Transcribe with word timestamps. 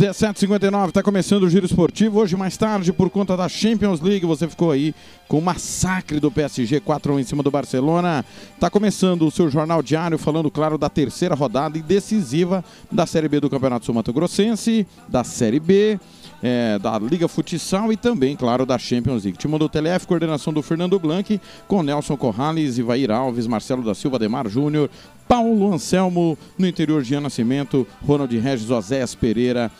17:59 0.00 0.88
está 0.88 1.02
começando 1.02 1.42
o 1.42 1.50
Giro 1.50 1.66
Esportivo. 1.66 2.20
Hoje, 2.20 2.34
mais 2.34 2.56
tarde, 2.56 2.90
por 2.90 3.10
conta 3.10 3.36
da 3.36 3.46
Champions 3.50 4.00
League, 4.00 4.24
você 4.24 4.48
ficou 4.48 4.70
aí 4.70 4.94
com 5.28 5.38
o 5.38 5.42
massacre 5.42 6.18
do 6.18 6.30
PSG 6.30 6.80
4 6.80 7.12
1 7.12 7.20
em 7.20 7.24
cima 7.24 7.42
do 7.42 7.50
Barcelona. 7.50 8.24
Está 8.54 8.70
começando 8.70 9.26
o 9.26 9.30
seu 9.30 9.50
jornal 9.50 9.82
diário, 9.82 10.16
falando, 10.16 10.50
claro, 10.50 10.78
da 10.78 10.88
terceira 10.88 11.34
rodada 11.34 11.76
e 11.76 11.82
decisiva 11.82 12.64
da 12.90 13.04
Série 13.04 13.28
B 13.28 13.40
do 13.40 13.50
Campeonato 13.50 13.84
Sul 13.84 13.94
Mato 13.94 14.10
Grossense, 14.10 14.86
da 15.06 15.22
Série 15.22 15.60
B. 15.60 16.00
é, 16.42 16.78
da 16.78 16.98
Liga 16.98 17.28
Futsal 17.28 17.92
e 17.92 17.96
também, 17.96 18.36
claro, 18.36 18.64
da 18.64 18.78
Champions 18.78 19.24
League. 19.24 19.38
Time 19.38 19.58
do 19.58 19.68
TLF, 19.68 20.06
coordenação 20.06 20.52
do 20.52 20.62
Fernando 20.62 20.98
Blanc, 20.98 21.40
com 21.66 21.82
Nelson 21.82 22.16
Corrales, 22.16 22.78
Ivair 22.78 23.10
Alves, 23.10 23.46
Marcelo 23.46 23.82
da 23.82 23.94
Silva, 23.94 24.18
Demar 24.18 24.48
Júnior, 24.48 24.90
Paulo 25.28 25.72
Anselmo, 25.72 26.36
no 26.58 26.66
interior, 26.66 27.04
Jean 27.04 27.20
Nascimento, 27.20 27.86
Ronald 28.06 28.36
Regis, 28.36 28.70
Oséias 28.70 29.14
Pereira, 29.14 29.70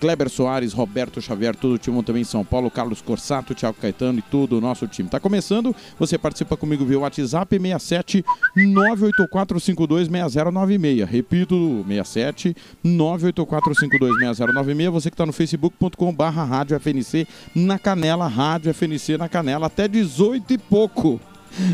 Kleber 0.00 0.28
Soares, 0.28 0.72
Roberto 0.72 1.20
Xavier, 1.20 1.56
todo 1.56 1.74
o 1.74 1.78
time 1.78 2.02
também 2.02 2.22
em 2.22 2.24
São 2.24 2.44
Paulo, 2.44 2.70
Carlos 2.70 3.00
Corsato, 3.00 3.54
Thiago 3.54 3.76
Caetano 3.80 4.18
e 4.18 4.22
todo 4.22 4.58
o 4.58 4.60
nosso 4.60 4.86
time. 4.86 5.08
Tá 5.08 5.18
começando, 5.18 5.74
você 5.98 6.16
participa 6.16 6.56
comigo 6.56 6.84
via 6.84 6.98
WhatsApp 6.98 7.58
67 7.58 8.24
984526096. 8.56 11.04
Repito, 11.04 11.84
67 11.86 12.56
984526096. 12.84 14.90
Você 14.90 15.10
que 15.10 15.14
está 15.14 15.26
no 15.26 15.32
facebook.com 15.32 16.12
barra 16.12 16.44
Rádio 16.44 16.78
FNC 16.78 17.26
na 17.54 17.78
Canela, 17.78 18.28
Rádio 18.28 18.72
FNC 18.72 19.18
na 19.18 19.28
Canela, 19.28 19.66
até 19.66 19.88
18 19.88 20.52
e 20.52 20.58
pouco. 20.58 21.20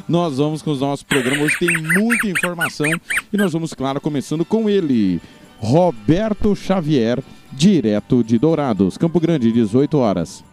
Nós 0.09 0.38
vamos 0.38 0.62
com 0.62 0.70
os 0.70 0.81
nossos 0.81 1.03
programas. 1.03 1.47
Hoje 1.47 1.59
tem 1.59 1.83
muita 1.83 2.28
informação 2.28 2.88
e 3.33 3.36
nós 3.36 3.53
vamos, 3.53 3.75
claro, 3.75 4.00
começando 4.00 4.44
com 4.44 4.70
ele, 4.70 5.20
Roberto 5.59 6.55
Xavier, 6.55 7.20
direto 7.56 8.22
de 8.22 8.38
Dourados, 8.38 8.98
Campo 8.98 9.20
Grande, 9.20 9.52
18 9.52 9.98
horas. 9.98 10.44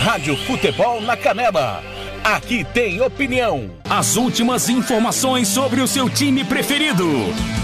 Rádio 0.00 0.36
Futebol 0.36 1.00
na 1.00 1.16
Canela. 1.16 1.91
Aqui 2.24 2.64
tem 2.72 3.00
opinião. 3.00 3.68
As 3.90 4.16
últimas 4.16 4.68
informações 4.68 5.48
sobre 5.48 5.80
o 5.80 5.88
seu 5.88 6.08
time 6.08 6.44
preferido. 6.44 7.04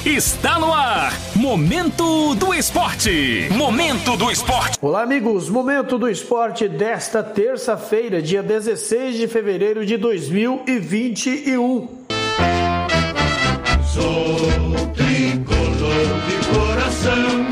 Está 0.04 0.58
no 0.58 0.72
ar. 0.72 1.12
Momento 1.36 2.34
do 2.34 2.52
Esporte. 2.52 3.46
Momento 3.52 4.16
do 4.16 4.28
Esporte. 4.32 4.76
Olá, 4.82 5.02
amigos. 5.02 5.48
Momento 5.48 5.96
do 5.96 6.08
esporte 6.08 6.68
desta 6.68 7.22
terça-feira, 7.22 8.20
dia 8.20 8.42
16 8.42 9.16
de 9.16 9.28
fevereiro 9.28 9.86
de 9.86 9.96
2021. 9.96 11.88
Sou 13.86 14.36
tricolor 14.92 16.08
de 16.26 16.36
coração. 16.48 17.46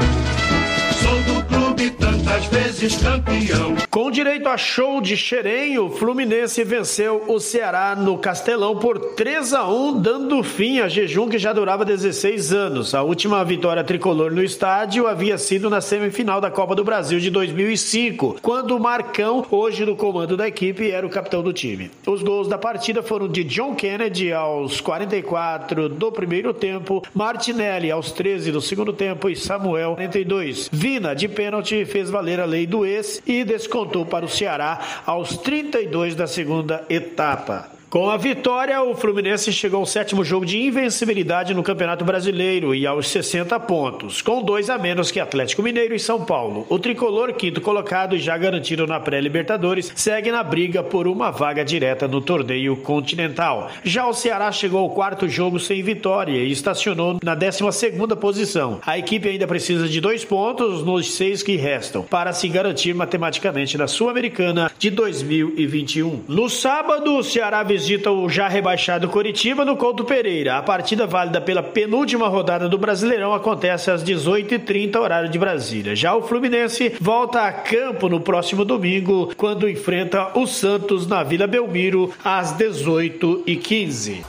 Sou 1.00 1.34
do 1.34 1.44
clube 1.44 1.90
tantas 1.90 2.46
vezes 2.46 2.75
campeão. 2.77 3.74
Com 3.88 4.10
direito 4.10 4.46
a 4.50 4.58
show 4.58 5.00
de 5.00 5.16
xerém, 5.16 5.78
o 5.78 5.88
Fluminense 5.88 6.62
venceu 6.62 7.24
o 7.27 7.40
Ceará 7.40 7.96
no 7.96 8.18
Castelão 8.18 8.77
por 8.77 9.14
3 9.14 9.55
a 9.55 9.67
1, 9.67 10.02
dando 10.02 10.42
fim 10.42 10.80
a 10.80 10.89
jejum 10.89 11.27
que 11.27 11.39
já 11.39 11.55
durava 11.55 11.86
16 11.86 12.52
anos. 12.52 12.95
A 12.95 13.02
última 13.02 13.42
vitória 13.45 13.83
tricolor 13.83 14.30
no 14.30 14.42
estádio 14.42 15.06
havia 15.06 15.39
sido 15.39 15.70
na 15.70 15.80
semifinal 15.80 16.39
da 16.39 16.51
Copa 16.51 16.74
do 16.74 16.84
Brasil 16.84 17.18
de 17.18 17.30
2005, 17.30 18.36
quando 18.42 18.77
o 18.77 18.80
Marcão, 18.80 19.46
hoje 19.51 19.86
no 19.86 19.96
comando 19.96 20.36
da 20.36 20.46
equipe, 20.46 20.90
era 20.90 21.06
o 21.06 21.11
capitão 21.11 21.42
do 21.42 21.55
time. 21.55 21.90
Os 22.06 22.22
gols 22.22 22.46
da 22.46 22.58
partida 22.58 23.02
foram 23.02 23.27
de 23.27 23.42
John 23.42 23.74
Kennedy 23.74 24.34
aos 24.34 24.83
44 24.83 25.89
do 25.89 26.12
primeiro 26.12 26.52
tempo, 26.52 27.02
Martinelli 27.14 27.90
aos 27.90 28.12
13 28.12 28.52
do 28.52 28.61
segundo 28.61 28.92
tempo 28.92 29.30
e 29.30 29.36
Samuel 29.36 29.92
42. 29.92 30.68
Vina, 30.70 31.14
de 31.14 31.27
pênalti, 31.27 31.86
fez 31.86 32.11
valer 32.11 32.39
a 32.39 32.45
lei 32.45 32.65
do 32.66 32.84
ex 32.84 33.22
e 33.27 33.44
descontou 33.44 34.04
para 34.04 34.27
o 34.27 34.28
Ceará 34.28 35.02
aos 35.06 35.38
32 35.38 36.14
da 36.14 36.27
segunda 36.27 36.84
etapa. 36.88 37.76
Com 37.96 38.11
a 38.11 38.18
vitória, 38.18 38.83
o 38.83 38.95
Fluminense 38.95 39.51
chegou 39.51 39.80
ao 39.80 39.86
sétimo 39.86 40.23
jogo 40.23 40.45
de 40.45 40.61
invencibilidade 40.61 41.55
no 41.55 41.62
Campeonato 41.62 42.05
Brasileiro 42.05 42.74
e 42.74 42.86
aos 42.86 43.08
60 43.08 43.58
pontos, 43.61 44.20
com 44.20 44.42
dois 44.42 44.68
a 44.68 44.77
menos 44.77 45.11
que 45.11 45.18
Atlético 45.18 45.62
Mineiro 45.62 45.95
e 45.95 45.98
São 45.98 46.23
Paulo. 46.23 46.67
O 46.68 46.79
tricolor, 46.79 47.33
quinto 47.33 47.58
colocado 47.58 48.14
e 48.14 48.18
já 48.18 48.36
garantido 48.36 48.86
na 48.86 49.01
pré-Libertadores, 49.01 49.90
segue 49.96 50.30
na 50.30 50.42
briga 50.42 50.83
por 50.83 51.08
uma 51.08 51.30
vaga 51.30 51.64
direta 51.64 52.07
no 52.07 52.20
torneio 52.20 52.77
continental. 52.77 53.70
Já 53.83 54.07
o 54.07 54.13
Ceará 54.13 54.52
chegou 54.52 54.80
ao 54.80 54.90
quarto 54.90 55.27
jogo 55.27 55.58
sem 55.58 55.83
vitória 55.83 56.36
e 56.36 56.52
estacionou 56.52 57.18
na 57.24 57.34
12 57.34 57.73
segunda 57.73 58.14
posição. 58.14 58.78
A 58.84 58.98
equipe 58.98 59.27
ainda 59.27 59.46
precisa 59.46 59.89
de 59.89 60.02
dois 60.02 60.23
pontos 60.23 60.84
nos 60.84 61.14
seis 61.14 61.42
que 61.42 61.57
restam 61.57 62.02
para 62.02 62.34
se 62.34 62.46
garantir 62.46 62.95
matematicamente 62.95 63.78
na 63.78 63.86
Sul-Americana 63.86 64.70
de 64.78 64.90
2021. 64.90 66.24
No 66.28 66.51
sábado, 66.51 67.17
o 67.17 67.23
Ceará 67.23 67.64
visita 67.86 68.11
o 68.11 68.29
já 68.29 68.48
rebaixado 68.48 69.08
Coritiba 69.08 69.64
no 69.64 69.77
Couto 69.77 70.05
Pereira. 70.05 70.58
A 70.58 70.63
partida 70.63 71.07
válida 71.07 71.41
pela 71.41 71.63
penúltima 71.63 72.27
rodada 72.27 72.69
do 72.69 72.77
Brasileirão 72.77 73.33
acontece 73.33 73.92
às 73.92 74.02
18h30, 74.02 74.97
horário 74.97 75.29
de 75.29 75.39
Brasília. 75.39 75.95
Já 75.95 76.13
o 76.13 76.23
Fluminense 76.23 76.96
volta 77.01 77.42
a 77.42 77.52
campo 77.52 78.08
no 78.08 78.19
próximo 78.19 78.64
domingo, 78.64 79.33
quando 79.36 79.70
enfrenta 79.70 80.36
o 80.36 80.48
Santos 80.48 81.07
na 81.07 81.23
Vila 81.23 81.46
Belmiro, 81.46 82.13
às 82.25 82.58
18h15. 82.58 84.25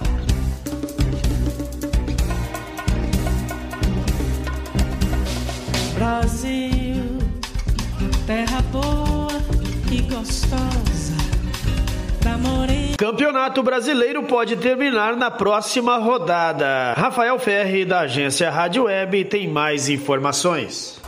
Brasil, 5.95 7.17
terra 8.27 8.61
boa 8.71 9.41
e 9.91 10.01
gostosa 10.03 11.17
da 12.21 12.37
morena. 12.37 12.86
Campeonato 12.97 13.61
Brasileiro 13.61 14.23
pode 14.23 14.55
terminar 14.57 15.15
na 15.15 15.29
próxima 15.29 15.97
rodada. 15.97 16.93
Rafael 16.93 17.37
Ferri, 17.37 17.85
da 17.85 17.99
agência 17.99 18.49
Rádio 18.49 18.85
Web, 18.85 19.25
tem 19.25 19.47
mais 19.47 19.87
informações. 19.87 20.99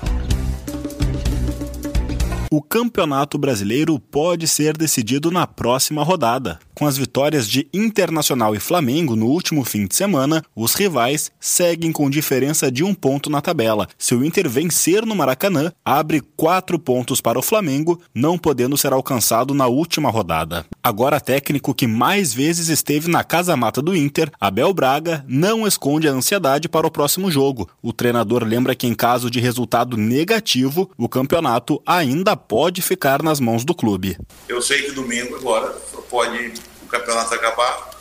O 2.52 2.62
Campeonato 2.62 3.40
Brasileiro 3.40 4.00
pode 4.00 4.48
ser 4.48 4.78
decidido 4.78 5.32
na 5.32 5.48
próxima 5.48 6.04
rodada. 6.04 6.60
Com 6.80 6.88
as 6.88 6.98
vitórias 6.98 7.46
de 7.46 7.68
Internacional 7.74 8.56
e 8.56 8.60
Flamengo 8.60 9.14
no 9.14 9.26
último 9.26 9.66
fim 9.66 9.86
de 9.86 9.94
semana, 9.94 10.42
os 10.56 10.74
rivais 10.74 11.30
seguem 11.38 11.92
com 11.92 12.10
diferença 12.10 12.72
de 12.72 12.86
um 12.86 12.94
ponto 12.94 13.30
na 13.30 13.42
tabela. 13.42 13.86
Se 13.98 14.16
o 14.16 14.24
Inter 14.24 14.48
vencer 14.48 15.06
no 15.06 15.14
Maracanã, 15.14 15.74
abre 15.84 16.22
quatro 16.38 16.80
pontos 16.80 17.20
para 17.20 17.38
o 17.38 17.42
Flamengo, 17.42 18.00
não 18.16 18.38
podendo 18.38 18.78
ser 18.78 18.94
alcançado 18.94 19.54
na 19.54 19.68
última 19.68 20.10
rodada. 20.10 20.66
Agora, 20.82 21.20
técnico 21.20 21.76
que 21.76 21.86
mais 21.86 22.34
vezes 22.34 22.70
esteve 22.70 23.10
na 23.10 23.26
casa-mata 23.26 23.82
do 23.82 23.94
Inter, 23.94 24.32
Abel 24.40 24.74
Braga, 24.74 25.26
não 25.28 25.68
esconde 25.68 26.08
a 26.08 26.14
ansiedade 26.14 26.70
para 26.70 26.88
o 26.88 26.92
próximo 26.92 27.30
jogo. 27.30 27.70
O 27.82 27.92
treinador 27.92 28.46
lembra 28.46 28.74
que, 28.74 28.88
em 28.88 28.94
caso 28.94 29.30
de 29.30 29.42
resultado 29.42 29.98
negativo, 29.98 30.90
o 30.98 31.10
campeonato 31.10 31.82
ainda 31.86 32.38
pode 32.38 32.82
ficar 32.82 33.22
nas 33.22 33.42
mãos 33.42 33.66
do 33.66 33.76
clube. 33.76 34.18
Eu 34.48 34.62
sei 34.62 34.84
que 34.84 34.94
domingo 34.94 35.36
agora 35.36 35.76
pode 36.10 36.69
campeonato 36.90 37.34
acabar 37.34 37.92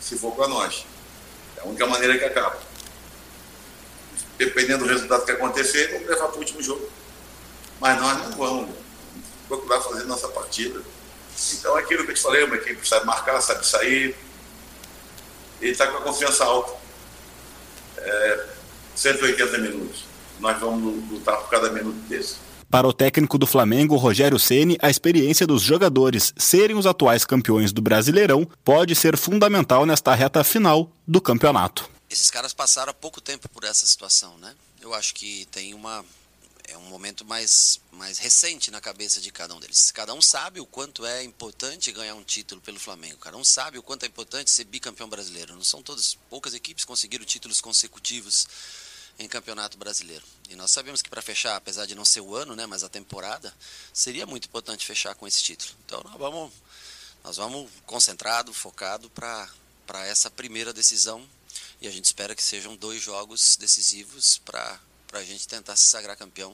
se 0.00 0.18
for 0.18 0.32
para 0.34 0.48
nós. 0.48 0.86
É 1.56 1.60
a 1.60 1.64
única 1.64 1.86
maneira 1.86 2.18
que 2.18 2.24
acaba. 2.24 2.58
Dependendo 4.38 4.84
do 4.84 4.90
resultado 4.90 5.24
que 5.24 5.32
acontecer, 5.32 5.92
vamos 5.92 6.08
levar 6.08 6.28
para 6.28 6.36
o 6.36 6.38
último 6.38 6.62
jogo. 6.62 6.88
Mas 7.80 8.00
nós 8.00 8.18
não 8.18 8.32
vamos 8.32 8.76
procurar 9.48 9.80
fazer 9.80 10.04
nossa 10.04 10.28
partida. 10.28 10.80
Então, 11.52 11.76
aquilo 11.76 12.04
que 12.04 12.12
eu 12.12 12.14
te 12.14 12.22
falei, 12.22 12.44
uma 12.44 12.56
equipe 12.56 12.86
sabe 12.86 13.06
marcar, 13.06 13.40
sabe 13.40 13.66
sair. 13.66 14.16
Ele 15.60 15.72
está 15.72 15.86
com 15.86 15.98
a 15.98 16.02
confiança 16.02 16.44
alta. 16.44 16.74
É, 17.98 18.46
180 18.94 19.58
minutos. 19.58 20.04
Nós 20.40 20.58
vamos 20.58 21.10
lutar 21.10 21.38
por 21.38 21.50
cada 21.50 21.70
minuto 21.70 21.96
desse. 22.08 22.36
Para 22.76 22.86
o 22.86 22.92
técnico 22.92 23.38
do 23.38 23.46
Flamengo, 23.46 23.96
Rogério 23.96 24.38
Ceni, 24.38 24.76
a 24.82 24.90
experiência 24.90 25.46
dos 25.46 25.62
jogadores 25.62 26.34
serem 26.36 26.76
os 26.76 26.84
atuais 26.84 27.24
campeões 27.24 27.72
do 27.72 27.80
Brasileirão 27.80 28.46
pode 28.62 28.94
ser 28.94 29.16
fundamental 29.16 29.86
nesta 29.86 30.14
reta 30.14 30.44
final 30.44 30.92
do 31.08 31.18
campeonato. 31.18 31.88
Esses 32.10 32.30
caras 32.30 32.52
passaram 32.52 32.90
há 32.90 32.92
pouco 32.92 33.18
tempo 33.18 33.48
por 33.48 33.64
essa 33.64 33.86
situação, 33.86 34.36
né? 34.36 34.54
Eu 34.78 34.92
acho 34.92 35.14
que 35.14 35.48
tem 35.50 35.72
uma 35.72 36.04
é 36.68 36.76
um 36.76 36.82
momento 36.82 37.24
mais, 37.24 37.80
mais 37.92 38.18
recente 38.18 38.70
na 38.70 38.80
cabeça 38.80 39.22
de 39.22 39.32
cada 39.32 39.54
um 39.54 39.60
deles. 39.60 39.90
Cada 39.90 40.12
um 40.12 40.20
sabe 40.20 40.60
o 40.60 40.66
quanto 40.66 41.06
é 41.06 41.24
importante 41.24 41.90
ganhar 41.92 42.14
um 42.14 42.24
título 42.24 42.60
pelo 42.60 42.78
Flamengo. 42.78 43.16
Cada 43.16 43.38
um 43.38 43.44
sabe 43.44 43.78
o 43.78 43.82
quanto 43.82 44.02
é 44.02 44.06
importante 44.06 44.50
ser 44.50 44.64
bicampeão 44.64 45.08
brasileiro. 45.08 45.54
Não 45.54 45.64
são 45.64 45.82
todas, 45.82 46.18
poucas 46.28 46.52
equipes 46.52 46.84
conseguiram 46.84 47.24
títulos 47.24 47.58
consecutivos 47.58 48.46
em 49.18 49.28
campeonato 49.28 49.78
brasileiro. 49.78 50.24
E 50.48 50.56
nós 50.56 50.70
sabemos 50.70 51.02
que 51.02 51.08
para 51.08 51.22
fechar, 51.22 51.56
apesar 51.56 51.86
de 51.86 51.94
não 51.94 52.04
ser 52.04 52.20
o 52.20 52.34
ano, 52.34 52.54
né, 52.54 52.66
mas 52.66 52.84
a 52.84 52.88
temporada, 52.88 53.52
seria 53.92 54.26
muito 54.26 54.46
importante 54.46 54.86
fechar 54.86 55.14
com 55.14 55.26
esse 55.26 55.42
título. 55.42 55.72
Então 55.84 56.02
nós 56.04 56.18
vamos, 56.18 56.52
nós 57.24 57.36
vamos 57.36 57.70
concentrado, 57.84 58.52
focado 58.52 59.10
para 59.10 60.06
essa 60.06 60.30
primeira 60.30 60.72
decisão 60.72 61.26
e 61.80 61.88
a 61.88 61.90
gente 61.90 62.04
espera 62.04 62.34
que 62.34 62.42
sejam 62.42 62.76
dois 62.76 63.02
jogos 63.02 63.56
decisivos 63.56 64.38
para 64.38 64.80
a 65.12 65.24
gente 65.24 65.46
tentar 65.48 65.76
se 65.76 65.84
sagrar 65.84 66.16
campeão 66.16 66.52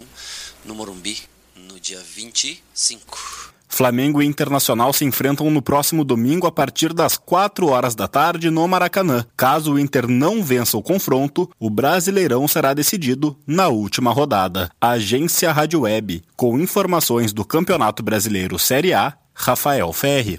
no 0.64 0.74
Morumbi 0.74 1.28
no 1.56 1.78
dia 1.78 2.00
25. 2.00 3.52
Flamengo 3.72 4.22
e 4.22 4.26
Internacional 4.26 4.92
se 4.92 5.04
enfrentam 5.04 5.50
no 5.50 5.62
próximo 5.62 6.04
domingo 6.04 6.46
a 6.46 6.52
partir 6.52 6.92
das 6.92 7.16
4 7.16 7.68
horas 7.68 7.94
da 7.94 8.06
tarde 8.06 8.50
no 8.50 8.68
Maracanã. 8.68 9.24
Caso 9.34 9.72
o 9.72 9.78
Inter 9.78 10.06
não 10.06 10.44
vença 10.44 10.76
o 10.76 10.82
confronto, 10.82 11.50
o 11.58 11.70
Brasileirão 11.70 12.46
será 12.46 12.74
decidido 12.74 13.34
na 13.46 13.68
última 13.68 14.12
rodada. 14.12 14.70
Agência 14.78 15.50
Rádio 15.50 15.80
Web, 15.80 16.22
com 16.36 16.60
informações 16.60 17.32
do 17.32 17.46
Campeonato 17.46 18.02
Brasileiro 18.02 18.58
Série 18.58 18.92
A, 18.92 19.14
Rafael 19.32 19.90
Ferri. 19.94 20.38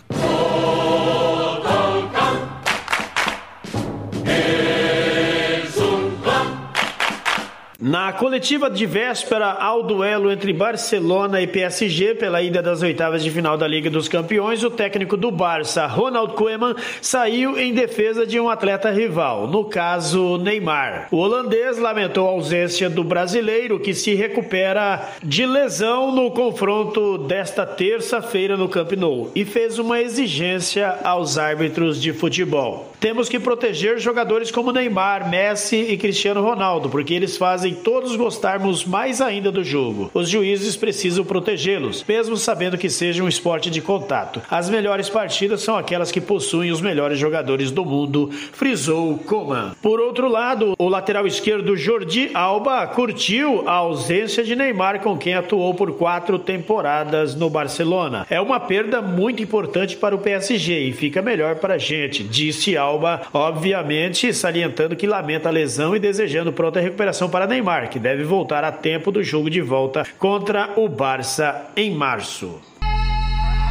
Na 7.85 8.13
coletiva 8.13 8.69
de 8.69 8.85
véspera 8.85 9.45
ao 9.51 9.83
duelo 9.83 10.31
entre 10.31 10.53
Barcelona 10.53 11.41
e 11.41 11.47
PSG 11.47 12.15
pela 12.15 12.41
ida 12.41 12.62
das 12.62 12.81
oitavas 12.81 13.21
de 13.21 13.30
final 13.30 13.57
da 13.57 13.68
Liga 13.68 13.89
dos 13.89 14.07
Campeões, 14.07 14.63
o 14.63 14.69
técnico 14.69 15.18
do 15.18 15.30
Barça, 15.30 15.85
Ronald 15.85 16.33
Koeman, 16.33 16.77
saiu 17.01 17.59
em 17.59 17.74
defesa 17.74 18.25
de 18.25 18.39
um 18.39 18.47
atleta 18.47 18.89
rival, 18.89 19.50
no 19.50 19.65
caso 19.65 20.38
Neymar. 20.38 21.09
O 21.12 21.18
holandês 21.18 21.77
lamentou 21.77 22.25
a 22.25 22.31
ausência 22.31 22.89
do 22.89 23.03
brasileiro 23.03 23.77
que 23.77 23.94
se 23.94 24.13
recupera 24.13 25.09
de 25.21 25.45
lesão 25.45 26.09
no 26.15 26.31
confronto 26.31 27.18
desta 27.18 27.65
terça-feira 27.65 28.56
no 28.56 28.69
Camp 28.69 28.94
Nou 28.94 29.30
e 29.35 29.44
fez 29.44 29.77
uma 29.77 30.00
exigência 30.00 31.00
aos 31.03 31.38
árbitros 31.38 32.01
de 32.01 32.13
futebol. 32.13 32.93
Temos 33.04 33.28
que 33.28 33.38
proteger 33.38 34.00
jogadores 34.00 34.50
como 34.50 34.72
Neymar, 34.72 35.30
Messi 35.30 35.76
e 35.76 35.98
Cristiano 35.98 36.42
Ronaldo, 36.42 36.90
porque 36.90 37.14
eles 37.14 37.36
fazem 37.36 37.74
todos 37.74 38.16
gostarmos 38.16 38.86
mais 38.86 39.20
ainda 39.20 39.52
do 39.52 39.62
jogo. 39.62 40.10
Os 40.14 40.30
juízes 40.30 40.78
precisam 40.78 41.26
protegê-los, 41.26 42.02
mesmo 42.08 42.38
sabendo 42.38 42.78
que 42.78 42.90
seja 42.90 43.22
um 43.22 43.28
esporte 43.28 43.70
de 43.70 43.82
contato. 43.82 44.42
As 44.50 44.70
melhores 44.70 45.10
partidas 45.10 45.62
são 45.62 45.76
aquelas 45.76 46.14
que 46.14 46.22
possuem 46.22 46.72
os 46.72 46.80
melhores 46.80 47.20
jogadores 47.20 47.72
do 47.72 47.84
mundo, 47.84 48.30
frisou 48.54 49.18
Coman. 49.18 49.76
Por 49.82 50.00
outro 50.00 50.30
lado, 50.30 50.74
o 50.80 50.88
lateral 50.88 51.28
esquerdo 51.28 51.76
Jordi 51.76 52.32
Alba 52.34 52.88
curtiu 52.88 53.68
a 53.68 53.74
ausência 53.74 54.46
de 54.46 54.56
Neymar, 54.56 55.02
com 55.02 55.18
quem 55.18 55.34
atuou 55.34 55.74
por 55.74 55.92
quatro 55.98 56.40
temporadas 56.40 57.36
no 57.36 57.50
Barcelona. 57.50 58.26
É 58.30 58.40
uma 58.40 58.62
perda 58.62 59.02
muito 59.02 59.44
importante 59.44 59.98
para 59.98 60.16
o 60.16 60.20
PSG 60.20 60.88
e 60.88 60.94
fica 60.94 61.22
melhor 61.22 61.58
para 61.58 61.74
a 61.74 61.78
gente, 61.78 62.24
disse 62.24 62.78
Alba 62.78 62.93
Alba, 62.94 63.22
obviamente 63.34 64.34
salientando 64.34 64.95
que 64.95 65.07
lamenta 65.07 65.50
a 65.50 65.51
lesão 65.51 65.95
e 65.95 66.00
desejando 66.00 66.54
pronta 66.54 66.80
recuperação 66.80 67.30
para 67.30 67.48
Neymar, 67.48 67.90
que 67.90 68.00
deve 68.00 68.24
voltar 68.24 68.63
a 68.63 68.72
tempo 68.72 69.12
do 69.12 69.24
jogo 69.24 69.50
de 69.50 69.62
volta 69.62 70.06
contra 70.19 70.74
o 70.75 70.88
Barça 70.88 71.69
em 71.75 71.92
março. 71.92 72.73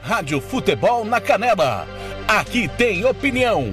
Rádio 0.00 0.40
Futebol 0.40 1.04
na 1.04 1.20
Canela. 1.20 1.86
Aqui 2.26 2.68
tem 2.68 3.04
opinião. 3.04 3.72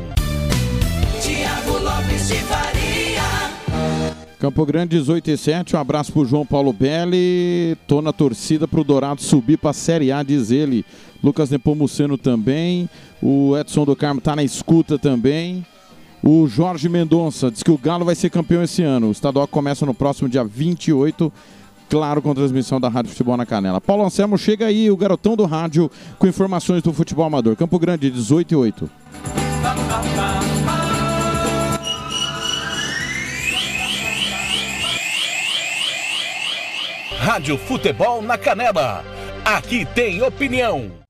Tiago 1.22 1.78
Lopes 1.78 2.28
de 2.28 2.36
Faria. 2.36 3.52
Campo 4.40 4.66
Grande 4.66 4.98
18 4.98 5.30
e 5.30 5.38
7, 5.38 5.76
um 5.76 5.80
abraço 5.80 6.12
pro 6.12 6.26
João 6.26 6.46
Paulo 6.46 6.74
Belli. 6.74 7.78
Tô 7.88 8.02
na 8.02 8.12
torcida 8.12 8.68
pro 8.68 8.84
Dourado 8.84 9.22
subir 9.22 9.58
pra 9.58 9.72
Série 9.72 10.12
A, 10.12 10.24
diz 10.24 10.50
ele. 10.50 10.84
Lucas 11.24 11.52
Nepomuceno 11.52 12.18
também. 12.18 12.90
O 13.22 13.56
Edson 13.56 13.86
do 13.86 13.96
Carmo 13.96 14.20
tá 14.20 14.36
na 14.36 14.44
escuta 14.44 14.98
também. 14.98 15.64
O 16.24 16.48
Jorge 16.48 16.90
Mendonça 16.90 17.52
diz 17.52 17.62
que 17.62 17.70
o 17.70 17.78
Galo 17.78 18.04
vai 18.04 18.16
ser 18.16 18.32
campeão 18.32 18.64
esse 18.64 18.82
ano. 18.82 19.10
O 19.10 19.12
estadual 19.12 19.48
começa 19.48 19.86
no 19.86 19.94
próximo 19.94 20.28
dia 20.28 20.44
28 20.44 21.32
claro, 21.92 22.22
com 22.22 22.34
transmissão 22.34 22.80
da 22.80 22.88
Rádio 22.88 23.12
Futebol 23.12 23.36
na 23.36 23.46
Canela. 23.46 23.82
Paulo 23.82 24.06
Anselmo, 24.06 24.38
chega 24.38 24.66
aí, 24.66 24.90
o 24.90 24.96
garotão 24.96 25.36
do 25.36 25.46
rádio, 25.46 25.92
com 26.18 26.26
informações 26.26 26.82
do 26.82 26.94
futebol 26.94 27.26
amador. 27.26 27.58
Campo 27.58 27.78
Grande, 27.78 28.10
18 28.10 28.54
e 28.54 28.56
8. 28.56 28.90
Rádio 37.20 37.58
Futebol 37.58 38.22
na 38.22 38.38
Canela. 38.38 39.04
Aqui 39.44 39.86
tem 39.94 40.22
opinião. 40.22 41.01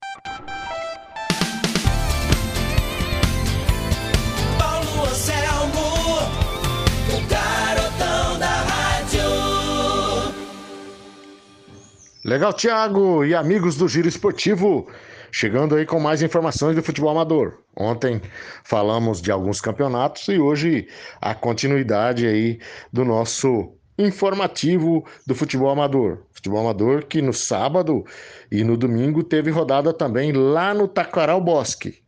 Legal, 12.23 12.54
Thiago 12.54 13.25
e 13.25 13.33
amigos 13.33 13.75
do 13.78 13.87
Giro 13.87 14.07
Esportivo, 14.07 14.87
chegando 15.31 15.73
aí 15.73 15.87
com 15.87 15.99
mais 15.99 16.21
informações 16.21 16.75
do 16.75 16.83
futebol 16.83 17.09
amador. 17.09 17.57
Ontem 17.75 18.21
falamos 18.63 19.19
de 19.19 19.31
alguns 19.31 19.59
campeonatos 19.59 20.28
e 20.28 20.37
hoje 20.37 20.87
a 21.19 21.33
continuidade 21.33 22.28
aí 22.28 22.59
do 22.94 23.04
nosso 23.04 23.73
informativo 23.97 25.04
do 25.25 25.33
futebol 25.33 25.71
amador. 25.71 26.19
Futebol 26.31 26.59
amador 26.59 27.06
que 27.06 27.23
no 27.23 27.33
sábado 27.33 28.06
e 28.51 28.63
no 28.63 28.78
domingo 28.78 29.23
teve 29.23 29.49
rodada 29.49 29.92
também 29.92 30.31
lá 30.31 30.75
no 30.75 30.87
Taquaral 30.87 31.42
Bosque. 31.42 32.04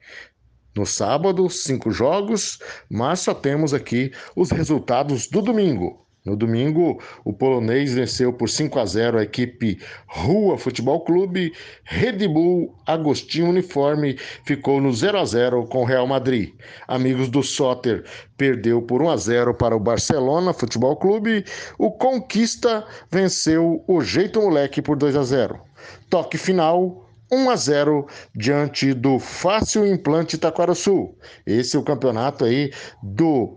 No 0.75 0.85
sábado, 0.85 1.49
cinco 1.49 1.89
jogos, 1.89 2.59
mas 2.87 3.21
só 3.21 3.33
temos 3.33 3.73
aqui 3.73 4.11
os 4.35 4.51
resultados 4.51 5.25
do 5.25 5.41
domingo. 5.41 6.02
No 6.25 6.37
domingo, 6.37 7.01
o 7.25 7.33
polonês 7.33 7.93
venceu 7.93 8.31
por 8.31 8.49
5 8.49 8.79
a 8.79 8.85
0 8.85 9.19
a 9.19 9.23
equipe 9.23 9.77
Rua 10.07 10.57
Futebol 10.57 11.01
Clube. 11.01 11.51
Red 11.83 12.29
Bull 12.29 12.73
Agostinho 12.85 13.49
Uniforme 13.49 14.17
ficou 14.45 14.79
no 14.79 14.93
0 14.93 15.19
a 15.19 15.25
0 15.25 15.67
com 15.67 15.81
o 15.81 15.85
Real 15.85 16.07
Madrid. 16.07 16.53
Amigos 16.87 17.27
do 17.27 17.43
Soter 17.43 18.05
perdeu 18.37 18.81
por 18.81 19.01
1 19.01 19.09
a 19.09 19.17
0 19.17 19.53
para 19.55 19.75
o 19.75 19.79
Barcelona 19.79 20.53
Futebol 20.53 20.95
Clube. 20.95 21.43
O 21.77 21.91
Conquista 21.91 22.87
venceu 23.11 23.83
o 23.85 24.01
Jeito 24.01 24.41
Moleque 24.41 24.81
por 24.81 24.95
2 24.95 25.17
a 25.17 25.23
0. 25.23 25.59
Toque 26.09 26.37
final 26.37 27.05
1 27.33 27.49
a 27.49 27.55
0 27.57 28.07
diante 28.35 28.93
do 28.93 29.19
Fácil 29.19 29.85
Implante 29.85 30.37
Taquaraçu. 30.37 31.15
Esse 31.45 31.75
é 31.75 31.79
o 31.79 31.83
campeonato 31.83 32.45
aí 32.45 32.71
do 33.01 33.55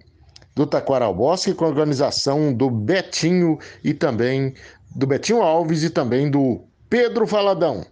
do 0.57 0.67
Taquaral 0.67 1.15
Bosque 1.15 1.53
com 1.53 1.67
a 1.67 1.69
organização 1.69 2.53
do 2.53 2.71
Betinho 2.71 3.59
e 3.85 3.93
também 3.93 4.55
do 4.97 5.07
Betinho 5.07 5.43
Alves 5.43 5.83
e 5.83 5.91
também 5.91 6.31
do 6.31 6.65
Pedro 6.89 7.27
Valadão. 7.27 7.85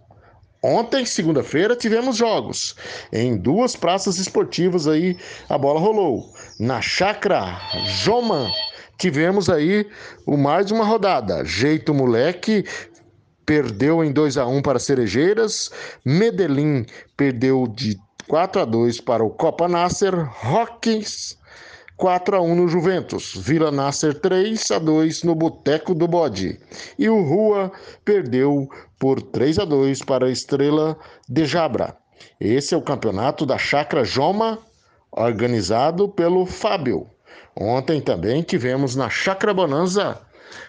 Ontem, 0.63 1.05
segunda-feira, 1.05 1.75
tivemos 1.75 2.17
jogos. 2.17 2.75
Em 3.13 3.37
duas 3.37 3.75
praças 3.75 4.17
esportivas 4.17 4.87
aí 4.87 5.15
a 5.47 5.59
bola 5.59 5.79
rolou. 5.79 6.33
Na 6.59 6.81
Chácara 6.81 7.55
Joman, 7.85 8.51
tivemos 8.97 9.47
aí 9.47 9.87
o 10.25 10.35
mais 10.35 10.71
uma 10.71 10.83
rodada. 10.83 11.45
Jeito 11.45 11.93
Moleque 11.93 12.65
perdeu 13.45 14.03
em 14.03 14.11
2 14.11 14.39
a 14.39 14.47
1 14.47 14.63
para 14.63 14.79
Cerejeiras. 14.79 15.69
Medellín 16.03 16.83
perdeu 17.15 17.67
de 17.67 17.95
4 18.27 18.63
a 18.63 18.65
2 18.65 19.01
para 19.01 19.23
o 19.23 19.29
Copa 19.29 19.67
Nasser. 19.67 20.15
Rockins 20.15 21.37
4 21.97 22.37
a 22.37 22.41
1 22.41 22.55
no 22.55 22.67
Juventus. 22.67 23.33
Vila 23.35 23.71
Nasser 23.71 24.13
3 24.19 24.71
a 24.71 24.79
2 24.79 25.23
no 25.23 25.33
Boteco 25.33 25.93
do 25.93 26.07
Bode. 26.07 26.59
E 26.99 27.09
o 27.09 27.21
Rua 27.21 27.71
perdeu 28.03 28.69
por 28.99 29.21
3 29.21 29.59
a 29.59 29.65
2 29.65 30.01
para 30.03 30.25
a 30.25 30.31
Estrela 30.31 30.97
de 31.27 31.45
Jabra. 31.45 31.95
Esse 32.39 32.73
é 32.73 32.77
o 32.77 32.81
campeonato 32.81 33.45
da 33.45 33.57
Chacra 33.57 34.03
Joma, 34.03 34.59
organizado 35.11 36.09
pelo 36.09 36.45
Fábio. 36.45 37.07
Ontem 37.55 38.01
também 38.01 38.41
tivemos 38.41 38.95
na 38.95 39.09
Chacra 39.09 39.53
Bonanza, 39.53 40.19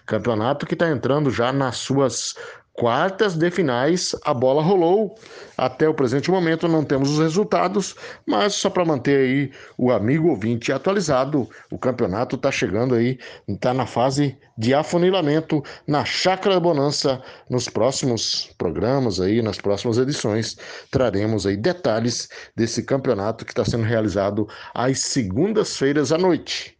campeonato 0.05 0.65
que 0.65 0.73
está 0.73 0.89
entrando 0.89 1.29
já 1.29 1.51
nas 1.51 1.77
suas 1.77 2.35
quartas 2.77 3.35
de 3.35 3.49
finais, 3.49 4.15
a 4.23 4.33
bola 4.33 4.61
rolou. 4.61 5.15
Até 5.57 5.89
o 5.89 5.93
presente 5.95 6.29
momento 6.29 6.67
não 6.67 6.85
temos 6.85 7.09
os 7.09 7.19
resultados, 7.19 7.95
mas 8.25 8.53
só 8.53 8.69
para 8.69 8.85
manter 8.85 9.17
aí 9.17 9.51
o 9.75 9.91
amigo 9.91 10.29
ouvinte 10.29 10.71
atualizado, 10.71 11.49
o 11.71 11.77
campeonato 11.79 12.35
está 12.35 12.51
chegando 12.51 12.93
aí, 12.93 13.17
está 13.47 13.73
na 13.73 13.87
fase 13.87 14.37
de 14.55 14.75
afunilamento 14.75 15.63
na 15.87 16.05
Chácara 16.05 16.59
Bonança. 16.59 17.19
Nos 17.49 17.67
próximos 17.67 18.51
programas 18.59 19.19
aí, 19.19 19.41
nas 19.41 19.57
próximas 19.57 19.97
edições, 19.97 20.55
traremos 20.91 21.47
aí 21.47 21.57
detalhes 21.57 22.29
desse 22.55 22.83
campeonato 22.83 23.43
que 23.43 23.51
está 23.51 23.65
sendo 23.65 23.83
realizado 23.83 24.47
às 24.75 24.99
segundas-feiras 24.99 26.11
à 26.11 26.17
noite. 26.17 26.77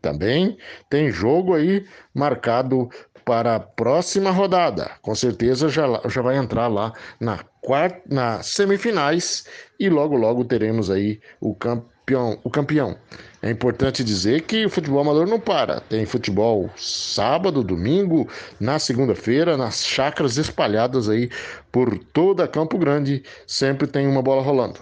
Também 0.00 0.56
tem 0.88 1.10
jogo 1.10 1.54
aí 1.54 1.84
marcado 2.14 2.88
para 3.24 3.56
a 3.56 3.60
próxima 3.60 4.30
rodada. 4.30 4.90
Com 5.02 5.14
certeza 5.14 5.68
já, 5.68 5.86
já 6.08 6.22
vai 6.22 6.36
entrar 6.36 6.68
lá 6.68 6.92
na 7.18 7.38
quarta, 7.60 8.00
nas 8.08 8.46
semifinais 8.46 9.44
e 9.78 9.88
logo 9.88 10.16
logo 10.16 10.44
teremos 10.44 10.90
aí 10.90 11.20
o 11.40 11.54
campeão, 11.54 12.38
o 12.42 12.50
campeão. 12.50 12.96
É 13.42 13.50
importante 13.50 14.04
dizer 14.04 14.42
que 14.42 14.66
o 14.66 14.70
futebol 14.70 15.00
amador 15.00 15.26
não 15.26 15.40
para. 15.40 15.80
Tem 15.80 16.04
futebol 16.04 16.68
sábado, 16.76 17.64
domingo, 17.64 18.28
na 18.58 18.78
segunda-feira, 18.78 19.56
nas 19.56 19.84
chacras 19.84 20.36
espalhadas 20.36 21.08
aí 21.08 21.30
por 21.72 21.98
toda 21.98 22.46
Campo 22.46 22.76
Grande, 22.76 23.22
sempre 23.46 23.86
tem 23.86 24.06
uma 24.06 24.20
bola 24.20 24.42
rolando. 24.42 24.80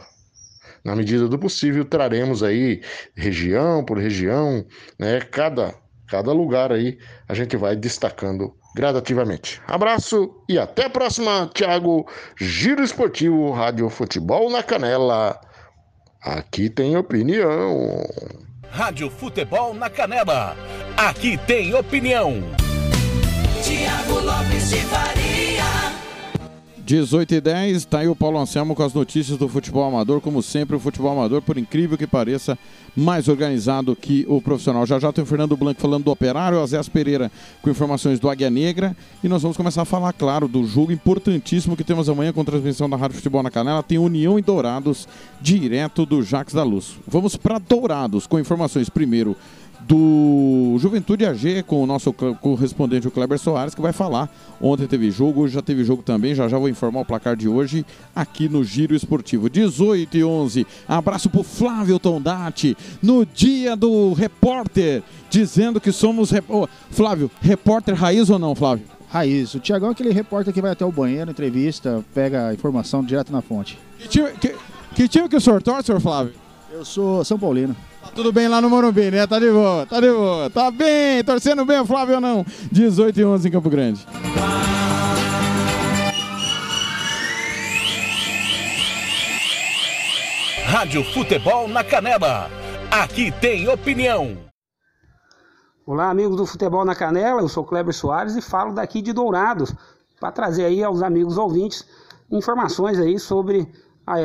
Na 0.85 0.97
medida 0.97 1.29
do 1.29 1.39
possível, 1.39 1.85
traremos 1.85 2.43
aí 2.43 2.83
região 3.15 3.85
por 3.85 3.99
região, 3.99 4.65
né? 4.99 5.21
Cada 5.21 5.75
cada 6.09 6.33
lugar 6.33 6.73
aí 6.73 6.99
a 7.29 7.35
gente 7.35 7.57
vai 7.57 7.77
destacando 7.77 8.55
gradativamente. 8.75 9.61
Abraço 9.67 10.35
e 10.49 10.59
até 10.59 10.87
a 10.87 10.91
próxima, 10.91 11.51
Thiago. 11.53 12.07
Giro 12.39 12.83
Esportivo, 12.83 13.51
Rádio 13.51 13.89
Futebol 13.89 14.51
na 14.51 14.63
Canela. 14.63 15.41
Aqui 16.23 16.69
tem 16.69 16.97
opinião. 16.97 18.05
Rádio 18.71 19.11
Futebol 19.11 19.75
na 19.75 19.89
Canela. 19.89 20.57
Aqui 20.97 21.39
tem 21.47 21.75
opinião. 21.75 22.43
Tiago 23.63 24.21
Lopes 24.21 24.71
de 24.71 24.81
Faria. 24.83 25.28
18 26.89 27.35
e 27.35 27.41
10, 27.43 27.85
tá 27.85 27.99
aí 27.99 28.09
o 28.09 28.17
Paulo 28.17 28.39
Anselmo 28.39 28.75
com 28.75 28.83
as 28.83 28.95
notícias 28.95 29.37
do 29.37 29.47
futebol 29.47 29.87
amador. 29.87 30.23
Como 30.23 30.43
sempre, 30.43 30.75
o 30.75 30.81
futebol 30.81 31.13
amador, 31.13 31.43
por 31.43 31.59
incrível 31.59 31.99
que 31.99 32.07
pareça, 32.07 32.59
mais 32.97 33.29
organizado 33.29 33.95
que 33.95 34.25
o 34.27 34.41
profissional. 34.41 34.87
Já 34.87 34.99
já 34.99 35.13
tem 35.13 35.23
o 35.23 35.27
Fernando 35.27 35.55
Blanco 35.55 35.83
falando 35.83 36.05
do 36.05 36.11
operário, 36.11 36.57
o 36.57 36.63
Azés 36.63 36.89
Pereira 36.89 37.31
com 37.61 37.69
informações 37.69 38.19
do 38.19 38.31
Águia 38.31 38.49
Negra. 38.49 38.97
E 39.23 39.29
nós 39.29 39.43
vamos 39.43 39.55
começar 39.55 39.83
a 39.83 39.85
falar, 39.85 40.15
claro, 40.15 40.49
do 40.49 40.65
jogo 40.65 40.91
importantíssimo 40.91 41.77
que 41.77 41.85
temos 41.85 42.09
amanhã 42.09 42.33
com 42.33 42.43
transmissão 42.43 42.89
da 42.89 42.97
Rádio 42.97 43.17
Futebol 43.17 43.43
na 43.43 43.51
Canela. 43.51 43.83
Tem 43.83 43.99
União 43.99 44.39
e 44.39 44.43
Dourados, 44.43 45.07
direto 45.43 46.07
do 46.07 46.23
Jaques 46.23 46.55
da 46.55 46.63
Luz. 46.63 46.95
Vamos 47.07 47.37
para 47.37 47.59
Dourados 47.59 48.27
com 48.27 48.41
informações 48.41 48.89
primeiro 48.89 49.37
do 49.89 50.77
Juventude 50.79 51.25
AG 51.25 51.63
com 51.63 51.83
o 51.83 51.87
nosso 51.87 52.13
correspondente 52.13 53.09
o 53.09 53.11
Kleber 53.11 53.39
Soares 53.39 53.75
que 53.75 53.81
vai 53.81 53.93
falar. 53.93 54.29
Ontem 54.61 54.87
teve 54.87 55.11
jogo, 55.11 55.41
hoje 55.41 55.55
já 55.55 55.63
teve 55.63 55.83
jogo 55.83 56.03
também. 56.03 56.35
Já 56.35 56.47
já 56.47 56.59
vou 56.59 56.69
informar 56.69 57.01
o 57.01 57.05
placar 57.07 57.35
de 57.35 57.49
hoje 57.49 57.87
aqui 58.15 58.51
no 58.51 58.63
Giro 58.63 58.95
Esportivo. 58.95 59.49
18 59.49 60.19
e 60.19 60.23
11. 60.23 60.67
Abraço 60.87 61.31
pro 61.31 61.43
Flávio 61.43 61.99
Tondati 61.99 62.77
no 63.03 63.25
dia 63.25 63.75
do 63.75 64.13
repórter, 64.13 65.03
dizendo 65.31 65.81
que 65.81 65.91
somos. 65.91 66.31
Rep... 66.31 66.45
Oh, 66.51 66.69
Flávio, 66.91 67.31
repórter 67.41 67.95
raiz 67.95 68.29
ou 68.29 68.39
não, 68.39 68.55
Flávio? 68.55 68.85
Raiz. 69.09 69.55
O 69.55 69.61
Tiagão 69.61 69.89
é 69.89 69.93
aquele 69.93 70.13
repórter 70.13 70.53
que 70.53 70.61
vai 70.61 70.73
até 70.73 70.85
o 70.85 70.93
banheiro, 70.93 71.31
entrevista, 71.31 72.05
pega 72.13 72.49
a 72.49 72.55
informação 72.55 73.03
direto 73.03 73.33
na 73.33 73.41
fonte. 73.41 73.79
Que 73.99 74.07
time 74.07 74.29
que, 74.33 74.55
que, 74.95 75.09
time 75.09 75.31
que 75.31 75.37
o 75.37 75.41
senhor 75.41 75.63
torce, 75.63 75.87
senhor 75.87 76.01
Flávio? 76.01 76.35
Eu 76.71 76.85
sou 76.85 77.25
São 77.25 77.39
Paulino. 77.39 77.75
Tudo 78.15 78.33
bem 78.33 78.49
lá 78.49 78.61
no 78.61 78.69
Morumbi, 78.69 79.11
né? 79.11 79.27
Tá 79.27 79.39
de 79.39 79.51
boa, 79.51 79.87
tá 79.87 80.01
de 80.01 80.11
boa. 80.11 80.51
Tá 80.51 80.71
bem, 80.71 81.23
torcendo 81.25 81.65
bem 81.65 81.81
o 81.81 81.87
Flávio 81.87 82.17
ou 82.17 82.21
não? 82.21 82.45
18 82.73 83.21
e 83.21 83.25
11 83.25 83.49
em 83.49 83.51
Campo 83.51 83.71
Grande. 83.71 84.07
Rádio 90.65 91.03
Futebol 91.03 91.67
na 91.67 91.83
Canela. 91.83 92.51
Aqui 92.91 93.33
tem 93.33 93.69
opinião. 93.69 94.37
Olá, 95.87 96.11
amigos 96.11 96.37
do 96.37 96.45
Futebol 96.45 96.85
na 96.85 96.95
Canela. 96.95 97.41
Eu 97.41 97.49
sou 97.49 97.65
Kleber 97.65 97.95
Soares 97.95 98.37
e 98.37 98.43
falo 98.43 98.75
daqui 98.75 99.01
de 99.01 99.13
Dourados 99.13 99.75
para 100.21 100.31
trazer 100.31 100.67
aí 100.67 100.85
aos 100.85 101.03
amigos 101.03 101.39
ouvintes 101.39 101.87
informações 102.31 102.99
aí 102.99 103.19
sobre 103.19 103.67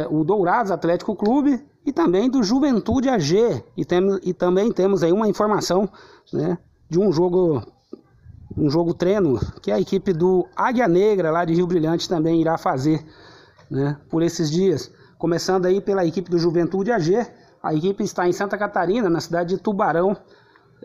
o 0.09 0.23
Dourados 0.23 0.71
Atlético 0.71 1.15
Clube 1.15 1.63
e 1.85 1.91
também 1.91 2.29
do 2.29 2.43
Juventude 2.43 3.09
AG. 3.09 3.63
E, 3.75 3.85
tem, 3.85 4.19
e 4.23 4.33
também 4.33 4.71
temos 4.71 5.03
aí 5.03 5.11
uma 5.11 5.27
informação 5.27 5.89
né, 6.31 6.57
de 6.89 6.99
um 6.99 7.11
jogo 7.11 7.61
um 8.55 8.69
jogo 8.69 8.93
treino 8.93 9.39
que 9.61 9.71
a 9.71 9.79
equipe 9.79 10.13
do 10.13 10.47
Águia 10.55 10.87
Negra 10.87 11.31
lá 11.31 11.43
de 11.43 11.55
Rio 11.55 11.65
Brilhante 11.65 12.07
também 12.07 12.39
irá 12.39 12.55
fazer 12.55 13.03
né, 13.69 13.97
por 14.09 14.21
esses 14.21 14.49
dias. 14.49 14.91
Começando 15.17 15.65
aí 15.65 15.81
pela 15.81 16.05
equipe 16.05 16.29
do 16.29 16.37
Juventude 16.37 16.91
AG. 16.91 17.25
A 17.61 17.73
equipe 17.73 18.03
está 18.03 18.27
em 18.27 18.33
Santa 18.33 18.57
Catarina, 18.57 19.09
na 19.09 19.19
cidade 19.19 19.55
de 19.55 19.61
Tubarão. 19.61 20.15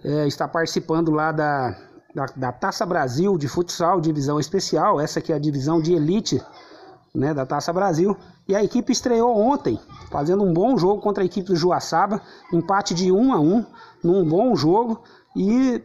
É, 0.03 0.27
está 0.27 0.47
participando 0.47 1.11
lá 1.11 1.33
da, 1.33 1.77
da, 2.15 2.27
da, 2.37 2.53
Taça 2.53 2.87
Brasil 2.87 3.37
de 3.37 3.49
futsal, 3.49 4.01
divisão 4.01 4.39
especial. 4.39 5.01
Essa 5.01 5.21
que 5.21 5.33
é 5.33 5.37
a 5.37 5.41
divisão 5.41 5.81
de 5.81 5.93
elite 5.93 6.41
né, 7.15 7.35
da 7.35 7.47
Taça 7.47 7.73
Brasil. 7.73 8.17
E 8.47 8.55
a 8.55 8.63
equipe 8.63 8.93
estreou 8.93 9.37
ontem, 9.37 9.79
fazendo 10.11 10.43
um 10.43 10.53
bom 10.53 10.77
jogo 10.79 11.01
contra 11.03 11.23
a 11.23 11.27
equipe 11.27 11.49
do 11.49 11.57
Joaçaba, 11.57 12.21
empate 12.53 12.95
de 12.95 13.13
1 13.13 13.33
a 13.33 13.41
1 13.41 13.67
num 14.03 14.29
bom 14.29 14.55
jogo 14.55 15.03
e 15.37 15.83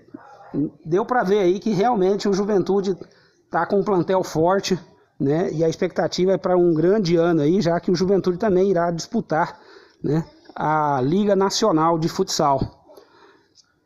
deu 0.85 1.05
para 1.05 1.23
ver 1.23 1.39
aí 1.39 1.59
que 1.59 1.71
realmente 1.71 2.29
o 2.29 2.33
Juventude 2.33 2.97
está 3.45 3.65
com 3.65 3.79
um 3.79 3.83
plantel 3.83 4.23
forte, 4.23 4.79
né? 5.19 5.51
E 5.51 5.63
a 5.63 5.69
expectativa 5.69 6.33
é 6.33 6.37
para 6.37 6.57
um 6.57 6.73
grande 6.73 7.15
ano 7.15 7.41
aí, 7.41 7.61
já 7.61 7.79
que 7.79 7.91
o 7.91 7.95
Juventude 7.95 8.37
também 8.37 8.69
irá 8.69 8.91
disputar, 8.91 9.59
né, 10.03 10.25
a 10.55 10.99
Liga 11.01 11.35
Nacional 11.35 11.97
de 11.97 12.09
Futsal. 12.09 12.59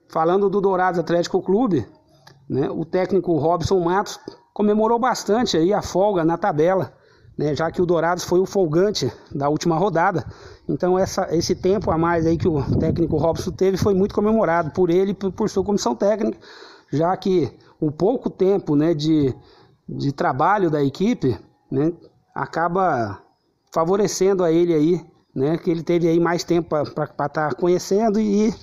Falando 0.09 0.49
do 0.49 0.61
Dourados 0.61 0.99
Atlético 0.99 1.41
Clube, 1.41 1.87
né, 2.49 2.69
o 2.69 2.85
técnico 2.85 3.37
Robson 3.37 3.79
Matos 3.79 4.19
comemorou 4.53 4.97
bastante 4.97 5.57
aí 5.57 5.73
a 5.73 5.81
folga 5.81 6.23
na 6.25 6.37
tabela 6.37 6.96
né, 7.37 7.55
já 7.55 7.69
que 7.69 7.81
o 7.81 7.85
Dourados 7.85 8.23
foi 8.23 8.39
o 8.39 8.45
folgante 8.45 9.11
da 9.33 9.47
última 9.47 9.77
rodada. 9.77 10.25
Então 10.67 10.97
essa, 10.97 11.27
esse 11.35 11.55
tempo 11.55 11.91
a 11.91 11.97
mais 11.97 12.25
aí 12.25 12.37
que 12.37 12.47
o 12.47 12.63
técnico 12.77 13.17
Robson 13.17 13.51
teve 13.51 13.77
foi 13.77 13.93
muito 13.93 14.15
comemorado 14.15 14.71
por 14.71 14.89
ele 14.89 15.11
e 15.11 15.13
por, 15.13 15.31
por 15.31 15.49
sua 15.49 15.63
comissão 15.63 15.95
técnica, 15.95 16.37
já 16.91 17.15
que 17.15 17.51
o 17.79 17.91
pouco 17.91 18.29
tempo 18.29 18.75
né, 18.75 18.93
de, 18.93 19.33
de 19.87 20.11
trabalho 20.11 20.71
da 20.71 20.83
equipe 20.83 21.37
né, 21.69 21.93
acaba 22.33 23.21
favorecendo 23.71 24.43
a 24.43 24.51
ele 24.51 24.73
aí, 24.73 25.05
né, 25.35 25.57
que 25.57 25.69
ele 25.69 25.83
teve 25.83 26.07
aí 26.07 26.19
mais 26.19 26.43
tempo 26.43 26.69
para 26.69 27.03
estar 27.03 27.29
tá 27.29 27.53
conhecendo 27.53 28.19
e 28.19 28.53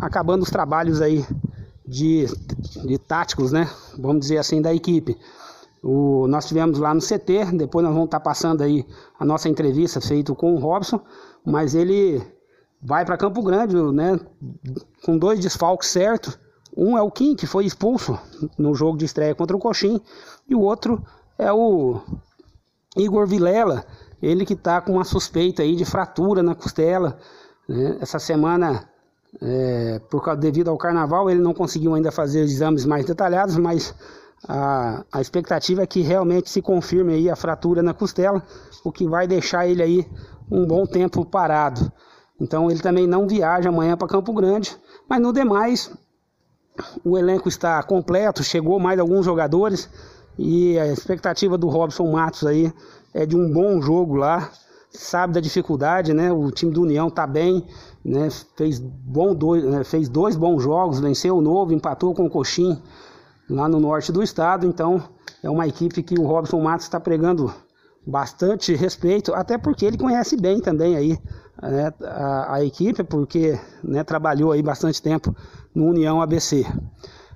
acabando 0.00 0.42
os 0.42 0.50
trabalhos 0.50 1.02
aí 1.02 1.24
de, 1.86 2.26
de 2.86 2.98
táticos, 2.98 3.52
né, 3.52 3.68
vamos 3.98 4.20
dizer 4.20 4.38
assim, 4.38 4.62
da 4.62 4.72
equipe. 4.72 5.18
O, 5.82 6.26
nós 6.26 6.46
tivemos 6.46 6.78
lá 6.78 6.92
no 6.92 7.00
CT, 7.00 7.56
depois 7.56 7.84
nós 7.84 7.92
vamos 7.92 8.06
estar 8.06 8.20
passando 8.20 8.62
aí 8.62 8.86
a 9.18 9.24
nossa 9.24 9.48
entrevista 9.48 10.00
feita 10.00 10.34
com 10.34 10.54
o 10.54 10.58
Robson, 10.58 11.00
mas 11.44 11.74
ele 11.74 12.22
vai 12.82 13.04
para 13.04 13.16
Campo 13.16 13.42
Grande, 13.42 13.74
né, 13.92 14.18
com 15.04 15.16
dois 15.16 15.40
desfalques 15.40 15.88
certos. 15.88 16.38
Um 16.76 16.96
é 16.96 17.02
o 17.02 17.10
Kim, 17.10 17.34
que 17.34 17.46
foi 17.46 17.64
expulso 17.64 18.18
no 18.56 18.74
jogo 18.74 18.98
de 18.98 19.04
estreia 19.04 19.34
contra 19.34 19.56
o 19.56 19.60
Coxim, 19.60 20.00
e 20.48 20.54
o 20.54 20.60
outro 20.60 21.04
é 21.38 21.52
o 21.52 22.00
Igor 22.96 23.26
Vilela, 23.26 23.84
ele 24.20 24.44
que 24.44 24.54
está 24.54 24.80
com 24.80 24.94
uma 24.94 25.04
suspeita 25.04 25.62
aí 25.62 25.76
de 25.76 25.84
fratura 25.84 26.42
na 26.42 26.54
costela. 26.54 27.18
Né? 27.68 27.98
Essa 28.00 28.18
semana, 28.18 28.88
é, 29.40 30.00
por 30.10 30.22
causa, 30.22 30.40
devido 30.40 30.68
ao 30.68 30.76
carnaval, 30.76 31.30
ele 31.30 31.40
não 31.40 31.54
conseguiu 31.54 31.94
ainda 31.94 32.10
fazer 32.10 32.40
exames 32.40 32.84
mais 32.84 33.06
detalhados, 33.06 33.56
mas 33.56 33.94
a, 34.46 35.04
a 35.12 35.20
expectativa 35.20 35.82
é 35.82 35.86
que 35.86 36.00
realmente 36.00 36.50
se 36.50 36.62
confirme 36.62 37.14
aí 37.14 37.30
a 37.30 37.36
fratura 37.36 37.82
na 37.82 37.94
costela, 37.94 38.42
o 38.84 38.92
que 38.92 39.06
vai 39.06 39.26
deixar 39.26 39.66
ele 39.66 39.82
aí 39.82 40.06
um 40.50 40.66
bom 40.66 40.86
tempo 40.86 41.24
parado. 41.24 41.90
Então 42.40 42.70
ele 42.70 42.80
também 42.80 43.06
não 43.06 43.26
viaja 43.26 43.68
amanhã 43.68 43.96
para 43.96 44.06
Campo 44.06 44.32
Grande, 44.32 44.76
Mas 45.08 45.20
no 45.20 45.32
demais, 45.32 45.90
o 47.04 47.18
elenco 47.18 47.48
está 47.48 47.82
completo, 47.82 48.44
chegou 48.44 48.78
mais 48.78 49.00
alguns 49.00 49.24
jogadores 49.24 49.88
e 50.38 50.78
a 50.78 50.86
expectativa 50.86 51.58
do 51.58 51.68
Robson 51.68 52.10
Matos 52.12 52.46
aí 52.46 52.72
é 53.12 53.26
de 53.26 53.36
um 53.36 53.52
bom 53.52 53.80
jogo 53.80 54.14
lá. 54.14 54.50
Sabe 54.90 55.34
da 55.34 55.40
dificuldade, 55.40 56.14
né? 56.14 56.32
O 56.32 56.50
time 56.50 56.72
do 56.72 56.80
União 56.80 57.10
tá 57.10 57.26
bem, 57.26 57.66
né? 58.02 58.28
Fez, 58.56 58.78
bom 58.78 59.34
dois, 59.34 59.62
né? 59.62 59.84
fez 59.84 60.08
dois 60.08 60.34
bons 60.34 60.62
jogos, 60.62 60.98
venceu 60.98 61.36
o 61.36 61.42
novo, 61.42 61.74
empatou 61.74 62.14
com 62.14 62.24
o 62.24 62.30
Coxim 62.30 62.80
lá 63.48 63.68
no 63.68 63.80
norte 63.80 64.12
do 64.12 64.22
estado. 64.22 64.66
Então 64.66 65.02
é 65.42 65.48
uma 65.48 65.66
equipe 65.66 66.02
que 66.02 66.18
o 66.18 66.26
Robson 66.26 66.60
Matos 66.60 66.86
está 66.86 67.00
pregando 67.00 67.52
bastante 68.06 68.74
respeito, 68.74 69.34
até 69.34 69.58
porque 69.58 69.84
ele 69.84 69.98
conhece 69.98 70.36
bem 70.36 70.60
também 70.60 70.96
aí 70.96 71.18
né, 71.62 71.92
a, 72.02 72.54
a, 72.54 72.64
equipe, 72.64 73.04
porque 73.04 73.58
né, 73.82 74.02
trabalhou 74.02 74.52
aí 74.52 74.62
bastante 74.62 75.02
tempo 75.02 75.34
no 75.74 75.86
União 75.86 76.22
ABC. 76.22 76.64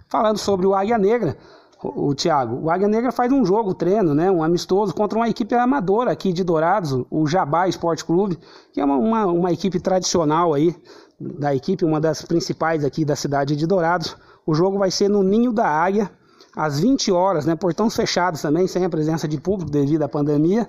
Falando 0.08 0.38
sobre 0.38 0.66
o 0.66 0.74
Águia 0.74 0.96
Negra, 0.96 1.36
o, 1.82 2.08
o 2.08 2.14
Thiago, 2.14 2.56
o 2.64 2.70
Águia 2.70 2.88
Negra 2.88 3.12
faz 3.12 3.30
um 3.30 3.44
jogo, 3.44 3.74
treino, 3.74 4.14
né, 4.14 4.30
um 4.30 4.42
amistoso 4.42 4.94
contra 4.94 5.18
uma 5.18 5.28
equipe 5.28 5.54
amadora 5.54 6.10
aqui 6.10 6.32
de 6.32 6.42
Dourados, 6.42 7.04
o 7.10 7.26
Jabá 7.26 7.68
Esporte 7.68 8.04
Clube, 8.04 8.38
que 8.72 8.80
é 8.80 8.84
uma, 8.84 8.96
uma, 8.96 9.26
uma 9.26 9.52
equipe 9.52 9.78
tradicional 9.78 10.54
aí 10.54 10.74
da 11.20 11.54
equipe, 11.54 11.84
uma 11.84 12.00
das 12.00 12.22
principais 12.22 12.84
aqui 12.84 13.04
da 13.04 13.14
cidade 13.14 13.54
de 13.54 13.66
Dourados. 13.66 14.16
O 14.46 14.54
jogo 14.54 14.78
vai 14.78 14.90
ser 14.90 15.08
no 15.08 15.22
Ninho 15.22 15.52
da 15.52 15.66
Águia, 15.66 16.10
às 16.56 16.80
20 16.80 17.10
horas, 17.12 17.46
né, 17.46 17.54
portões 17.54 17.94
fechados 17.94 18.42
também, 18.42 18.66
sem 18.66 18.84
a 18.84 18.90
presença 18.90 19.26
de 19.26 19.40
público 19.40 19.70
devido 19.70 20.02
à 20.02 20.08
pandemia. 20.08 20.68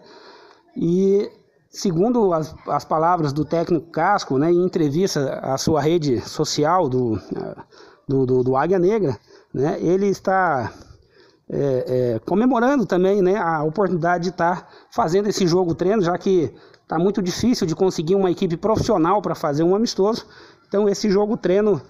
E 0.76 1.30
segundo 1.70 2.34
as, 2.34 2.56
as 2.68 2.86
palavras 2.86 3.34
do 3.34 3.44
técnico 3.44 3.92
Casco, 3.92 4.38
né, 4.38 4.52
em 4.52 4.64
entrevista 4.64 5.40
à 5.42 5.58
sua 5.58 5.82
rede 5.82 6.22
social 6.22 6.88
do, 6.88 7.20
do, 8.08 8.26
do, 8.26 8.44
do 8.44 8.56
Águia 8.56 8.80
Negra, 8.80 9.18
né, 9.54 9.78
ele 9.82 10.08
está 10.08 10.72
é, 11.50 12.16
é, 12.16 12.20
comemorando 12.20 12.86
também 12.86 13.22
né, 13.22 13.38
a 13.38 13.64
oportunidade 13.64 14.26
de 14.26 14.30
estar 14.30 14.70
fazendo 14.92 15.28
esse 15.28 15.46
jogo 15.48 15.76
treino, 15.76 16.02
já 16.02 16.18
que 16.18 16.54
está 16.82 16.98
muito 16.98 17.22
difícil 17.22 17.68
de 17.68 17.76
conseguir 17.76 18.16
uma 18.16 18.32
equipe 18.32 18.56
profissional 18.56 19.22
para 19.22 19.36
fazer 19.36 19.64
um 19.64 19.76
amistoso. 19.76 20.26
Então 20.68 20.88
esse 20.88 21.10
jogo 21.10 21.38
treino 21.38 21.82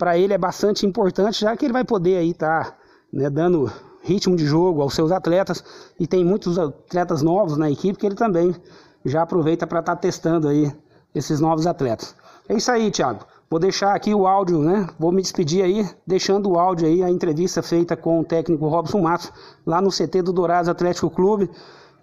para 0.00 0.16
ele 0.16 0.32
é 0.32 0.38
bastante 0.38 0.86
importante, 0.86 1.42
já 1.42 1.54
que 1.54 1.66
ele 1.66 1.74
vai 1.74 1.84
poder 1.84 2.16
aí 2.16 2.30
estar 2.30 2.64
tá 2.64 2.76
né, 3.12 3.28
dando 3.28 3.70
ritmo 4.00 4.34
de 4.34 4.46
jogo 4.46 4.80
aos 4.80 4.94
seus 4.94 5.12
atletas 5.12 5.62
e 6.00 6.06
tem 6.06 6.24
muitos 6.24 6.58
atletas 6.58 7.20
novos 7.20 7.58
na 7.58 7.70
equipe 7.70 7.98
que 7.98 8.06
ele 8.06 8.14
também 8.14 8.56
já 9.04 9.20
aproveita 9.20 9.66
para 9.66 9.80
estar 9.80 9.94
tá 9.94 10.00
testando 10.00 10.48
aí 10.48 10.72
esses 11.14 11.38
novos 11.38 11.66
atletas. 11.66 12.16
É 12.48 12.54
isso 12.54 12.70
aí, 12.70 12.90
Thiago. 12.90 13.26
Vou 13.50 13.60
deixar 13.60 13.94
aqui 13.94 14.14
o 14.14 14.26
áudio, 14.26 14.60
né? 14.60 14.88
Vou 14.98 15.12
me 15.12 15.20
despedir 15.20 15.62
aí, 15.62 15.86
deixando 16.06 16.48
o 16.48 16.58
áudio 16.58 16.86
aí, 16.86 17.02
a 17.02 17.10
entrevista 17.10 17.62
feita 17.62 17.94
com 17.94 18.20
o 18.20 18.24
técnico 18.24 18.68
Robson 18.68 19.02
Matos, 19.02 19.30
lá 19.66 19.82
no 19.82 19.90
CT 19.90 20.22
do 20.22 20.32
Dourados 20.32 20.68
Atlético 20.70 21.10
Clube. 21.10 21.50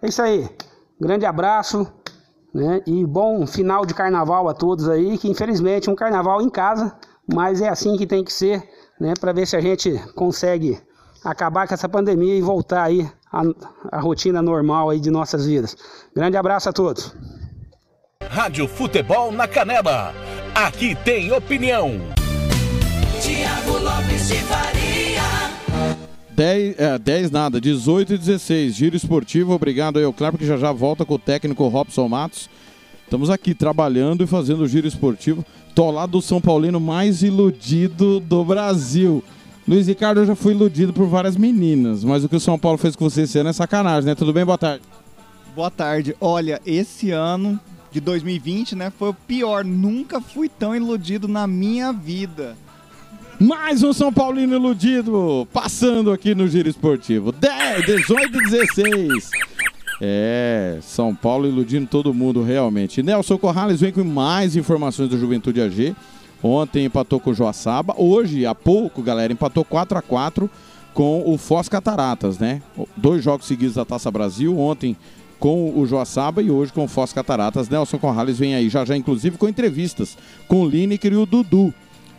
É 0.04 0.08
isso 0.08 0.22
aí. 0.22 0.48
Grande 1.02 1.26
abraço, 1.26 1.88
né? 2.54 2.84
E 2.86 3.04
bom 3.06 3.48
final 3.48 3.88
de 3.88 3.96
carnaval 3.96 4.48
a 4.48 4.54
todos 4.54 4.88
aí, 4.88 5.18
que 5.18 5.28
infelizmente 5.28 5.90
é 5.90 5.92
um 5.92 5.96
carnaval 5.96 6.42
em 6.44 6.50
casa, 6.50 6.96
mas 7.34 7.62
é 7.62 7.70
assim 7.70 7.98
que 7.98 8.08
tem 8.08 8.24
que 8.24 8.32
ser, 8.32 8.64
né? 9.00 9.14
Para 9.20 9.34
ver 9.34 9.46
se 9.46 9.56
a 9.56 9.62
gente 9.62 9.92
consegue 10.16 10.80
acabar 11.24 11.68
com 11.68 11.74
essa 11.74 11.90
pandemia 11.90 12.36
e 12.36 12.42
voltar 12.42 12.84
aí 12.84 13.10
a, 13.32 13.44
a 13.92 14.00
rotina 14.00 14.42
normal 14.42 14.90
aí 14.90 15.00
de 15.00 15.12
nossas 15.12 15.46
vidas. 15.46 15.76
Grande 16.16 16.38
abraço 16.38 16.70
a 16.70 16.74
todos. 16.74 17.14
Rádio 18.30 18.68
Futebol 18.68 19.32
na 19.32 19.48
Canela. 19.48 20.14
Aqui 20.54 20.96
tem 20.96 21.32
opinião. 21.32 22.00
Tiago 23.22 23.78
Lopes 23.80 24.28
de 24.28 24.36
Faria. 24.36 24.88
10, 26.36 26.80
é, 26.80 27.00
10 27.00 27.32
nada, 27.32 27.60
18 27.60 28.14
e 28.14 28.18
16. 28.18 28.76
Giro 28.76 28.96
esportivo, 28.96 29.54
obrigado 29.54 29.98
aí 29.98 30.06
ao 30.06 30.14
Claro, 30.14 30.38
que 30.38 30.46
já 30.46 30.56
já 30.56 30.72
volta 30.72 31.04
com 31.04 31.16
o 31.16 31.20
técnico 31.20 31.68
Robson 31.68 32.08
Matos. 32.08 32.48
Estamos 33.08 33.30
aqui 33.30 33.56
trabalhando 33.56 34.22
e 34.22 34.28
fazendo 34.28 34.64
o 34.64 34.68
giro 34.68 34.86
esportivo. 34.86 35.46
Tô 35.74 35.90
lá 35.92 36.06
do 36.06 36.22
São 36.22 36.42
Paulino 36.42 36.78
mais 36.78 37.24
iludido 37.24 38.20
do 38.20 38.44
Brasil. 38.44 39.24
Luiz 39.66 39.88
Ricardo, 39.88 40.20
eu 40.20 40.26
já 40.26 40.36
fui 40.36 40.54
iludido 40.54 40.92
por 40.92 41.08
várias 41.08 41.38
meninas, 41.38 42.04
mas 42.04 42.26
o 42.26 42.28
que 42.28 42.36
o 42.36 42.40
São 42.40 42.60
Paulo 42.60 42.78
fez 42.78 42.98
com 42.98 43.10
você 43.10 43.22
esse 43.22 43.40
ano 43.40 43.50
é 43.50 43.54
sacanagem, 43.54 44.08
né? 44.08 44.14
Tudo 44.14 44.34
bem? 44.34 44.44
Boa 44.44 44.58
tarde. 44.58 44.84
Boa 45.56 45.72
tarde. 45.72 46.18
Olha, 46.20 46.62
esse 46.66 47.12
ano 47.12 47.58
de 47.94 48.02
2020, 48.02 48.76
né, 48.76 48.92
foi 48.92 49.08
o 49.08 49.14
pior. 49.14 49.64
Nunca 49.64 50.20
fui 50.20 50.50
tão 50.50 50.76
iludido 50.76 51.30
na 51.30 51.48
minha 51.48 51.94
vida. 51.94 52.58
Mais 53.40 53.84
um 53.84 53.94
São 53.94 54.12
Paulino 54.12 54.54
iludido, 54.54 55.48
passando 55.54 56.12
aqui 56.12 56.36
no 56.36 56.46
Giro 56.46 56.68
Esportivo. 56.68 57.32
10, 57.32 57.86
18 57.86 58.38
e 58.38 58.50
16. 58.50 59.32
É, 60.00 60.78
São 60.82 61.14
Paulo 61.16 61.48
iludindo 61.48 61.88
todo 61.88 62.14
mundo 62.14 62.44
realmente. 62.44 63.02
Nelson 63.02 63.38
Corrales 63.38 63.82
vem 63.82 63.92
com 63.92 64.04
mais 64.04 64.56
informações 64.56 65.10
do 65.10 65.18
Juventude 65.18 65.62
AG. 65.62 65.96
Ontem 66.42 66.86
empatou 66.86 67.20
com 67.20 67.32
o 67.32 67.34
Joaçaba. 67.34 67.96
Hoje, 67.98 68.46
há 68.46 68.54
pouco, 68.54 69.02
galera, 69.02 69.34
empatou 69.34 69.66
4 69.66 69.98
a 69.98 70.02
4 70.02 70.50
com 70.94 71.24
o 71.26 71.38
Foz 71.38 71.68
Cataratas, 71.68 72.38
né? 72.38 72.62
Dois 72.96 73.24
jogos 73.24 73.48
seguidos 73.48 73.76
da 73.76 73.86
Taça 73.86 74.12
Brasil. 74.12 74.58
Ontem 74.58 74.96
com 75.40 75.80
o 75.80 75.86
Joaçaba 75.86 76.42
e 76.42 76.50
hoje 76.50 76.74
com 76.74 76.86
o 76.86 76.88
Foz 76.88 77.14
Cataratas. 77.14 77.70
Nelson 77.70 77.98
Corrales 77.98 78.38
vem 78.38 78.56
aí 78.56 78.70
já 78.70 78.86
já, 78.86 78.96
inclusive, 78.96 79.38
com 79.38 79.48
entrevistas 79.48 80.18
com 80.48 80.62
o 80.62 80.70
Lineker 80.70 81.14
e 81.14 81.18
o 81.18 81.26
Dudu, 81.26 81.74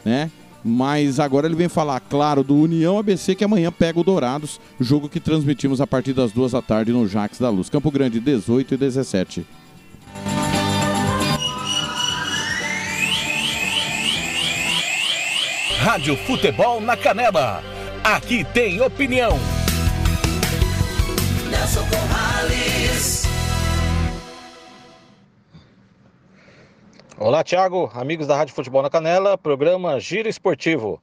né? 0.04 0.30
Mas 0.64 1.20
agora 1.20 1.46
ele 1.46 1.54
vem 1.54 1.68
falar, 1.68 2.00
claro, 2.00 2.42
do 2.42 2.56
União 2.56 2.98
ABC, 2.98 3.34
que 3.34 3.44
amanhã 3.44 3.70
pega 3.70 4.00
o 4.00 4.04
Dourados, 4.04 4.60
jogo 4.80 5.08
que 5.08 5.20
transmitimos 5.20 5.80
a 5.80 5.86
partir 5.86 6.12
das 6.12 6.32
duas 6.32 6.52
da 6.52 6.60
tarde 6.60 6.92
no 6.92 7.06
Jax 7.06 7.38
da 7.38 7.48
Luz. 7.48 7.68
Campo 7.70 7.90
Grande, 7.90 8.20
18 8.20 8.74
e 8.74 8.76
17. 8.76 9.46
Rádio 15.78 16.16
Futebol 16.16 16.80
na 16.80 16.96
Canela. 16.96 17.62
Aqui 18.02 18.44
tem 18.52 18.80
opinião. 18.80 19.38
Nelson 21.50 21.86
Corrales. 21.88 23.22
Olá, 27.20 27.42
Thiago, 27.42 27.90
amigos 27.94 28.28
da 28.28 28.36
Rádio 28.36 28.54
Futebol 28.54 28.80
na 28.80 28.88
Canela, 28.88 29.36
programa 29.36 29.98
Giro 29.98 30.28
Esportivo. 30.28 31.02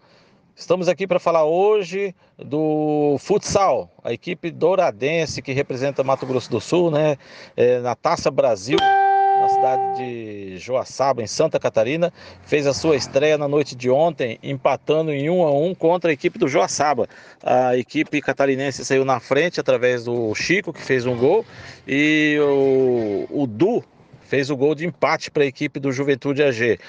Estamos 0.55 0.87
aqui 0.87 1.05
para 1.05 1.19
falar 1.19 1.43
hoje 1.43 2.15
do 2.37 3.17
futsal, 3.19 3.91
a 4.01 4.13
equipe 4.13 4.49
douradense 4.49 5.41
que 5.41 5.51
representa 5.51 6.05
Mato 6.05 6.25
Grosso 6.25 6.49
do 6.49 6.61
Sul, 6.61 6.89
né, 6.89 7.17
é, 7.57 7.79
na 7.79 7.95
Taça 7.95 8.31
Brasil 8.31 8.77
na 8.79 9.49
cidade 9.49 9.97
de 9.97 10.57
Joaçaba, 10.57 11.21
em 11.21 11.27
Santa 11.27 11.59
Catarina. 11.59 12.13
Fez 12.43 12.65
a 12.65 12.73
sua 12.73 12.95
estreia 12.95 13.37
na 13.37 13.49
noite 13.49 13.75
de 13.75 13.89
ontem, 13.89 14.39
empatando 14.41 15.11
em 15.11 15.29
1 15.29 15.43
a 15.43 15.51
1 15.51 15.75
contra 15.75 16.11
a 16.11 16.13
equipe 16.13 16.39
do 16.39 16.47
Joaçaba. 16.47 17.09
A 17.43 17.75
equipe 17.75 18.21
catarinense 18.21 18.85
saiu 18.85 19.03
na 19.03 19.19
frente 19.19 19.59
através 19.59 20.05
do 20.05 20.33
Chico, 20.33 20.71
que 20.71 20.81
fez 20.81 21.05
um 21.05 21.17
gol, 21.17 21.45
e 21.85 22.37
o, 22.39 23.41
o 23.43 23.45
Du 23.45 23.83
fez 24.25 24.49
o 24.49 24.57
gol 24.57 24.75
de 24.75 24.85
empate 24.85 25.31
para 25.31 25.43
a 25.43 25.45
equipe 25.45 25.79
do 25.79 25.91
Juventude 25.91 26.43
AG. 26.43 26.79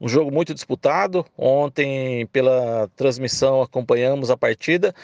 Um 0.00 0.08
jogo 0.08 0.30
muito 0.30 0.52
disputado. 0.52 1.24
Ontem, 1.36 2.26
pela 2.26 2.90
transmissão, 2.96 3.62
acompanhamos 3.62 4.30
a 4.30 4.36
partida. 4.36 4.94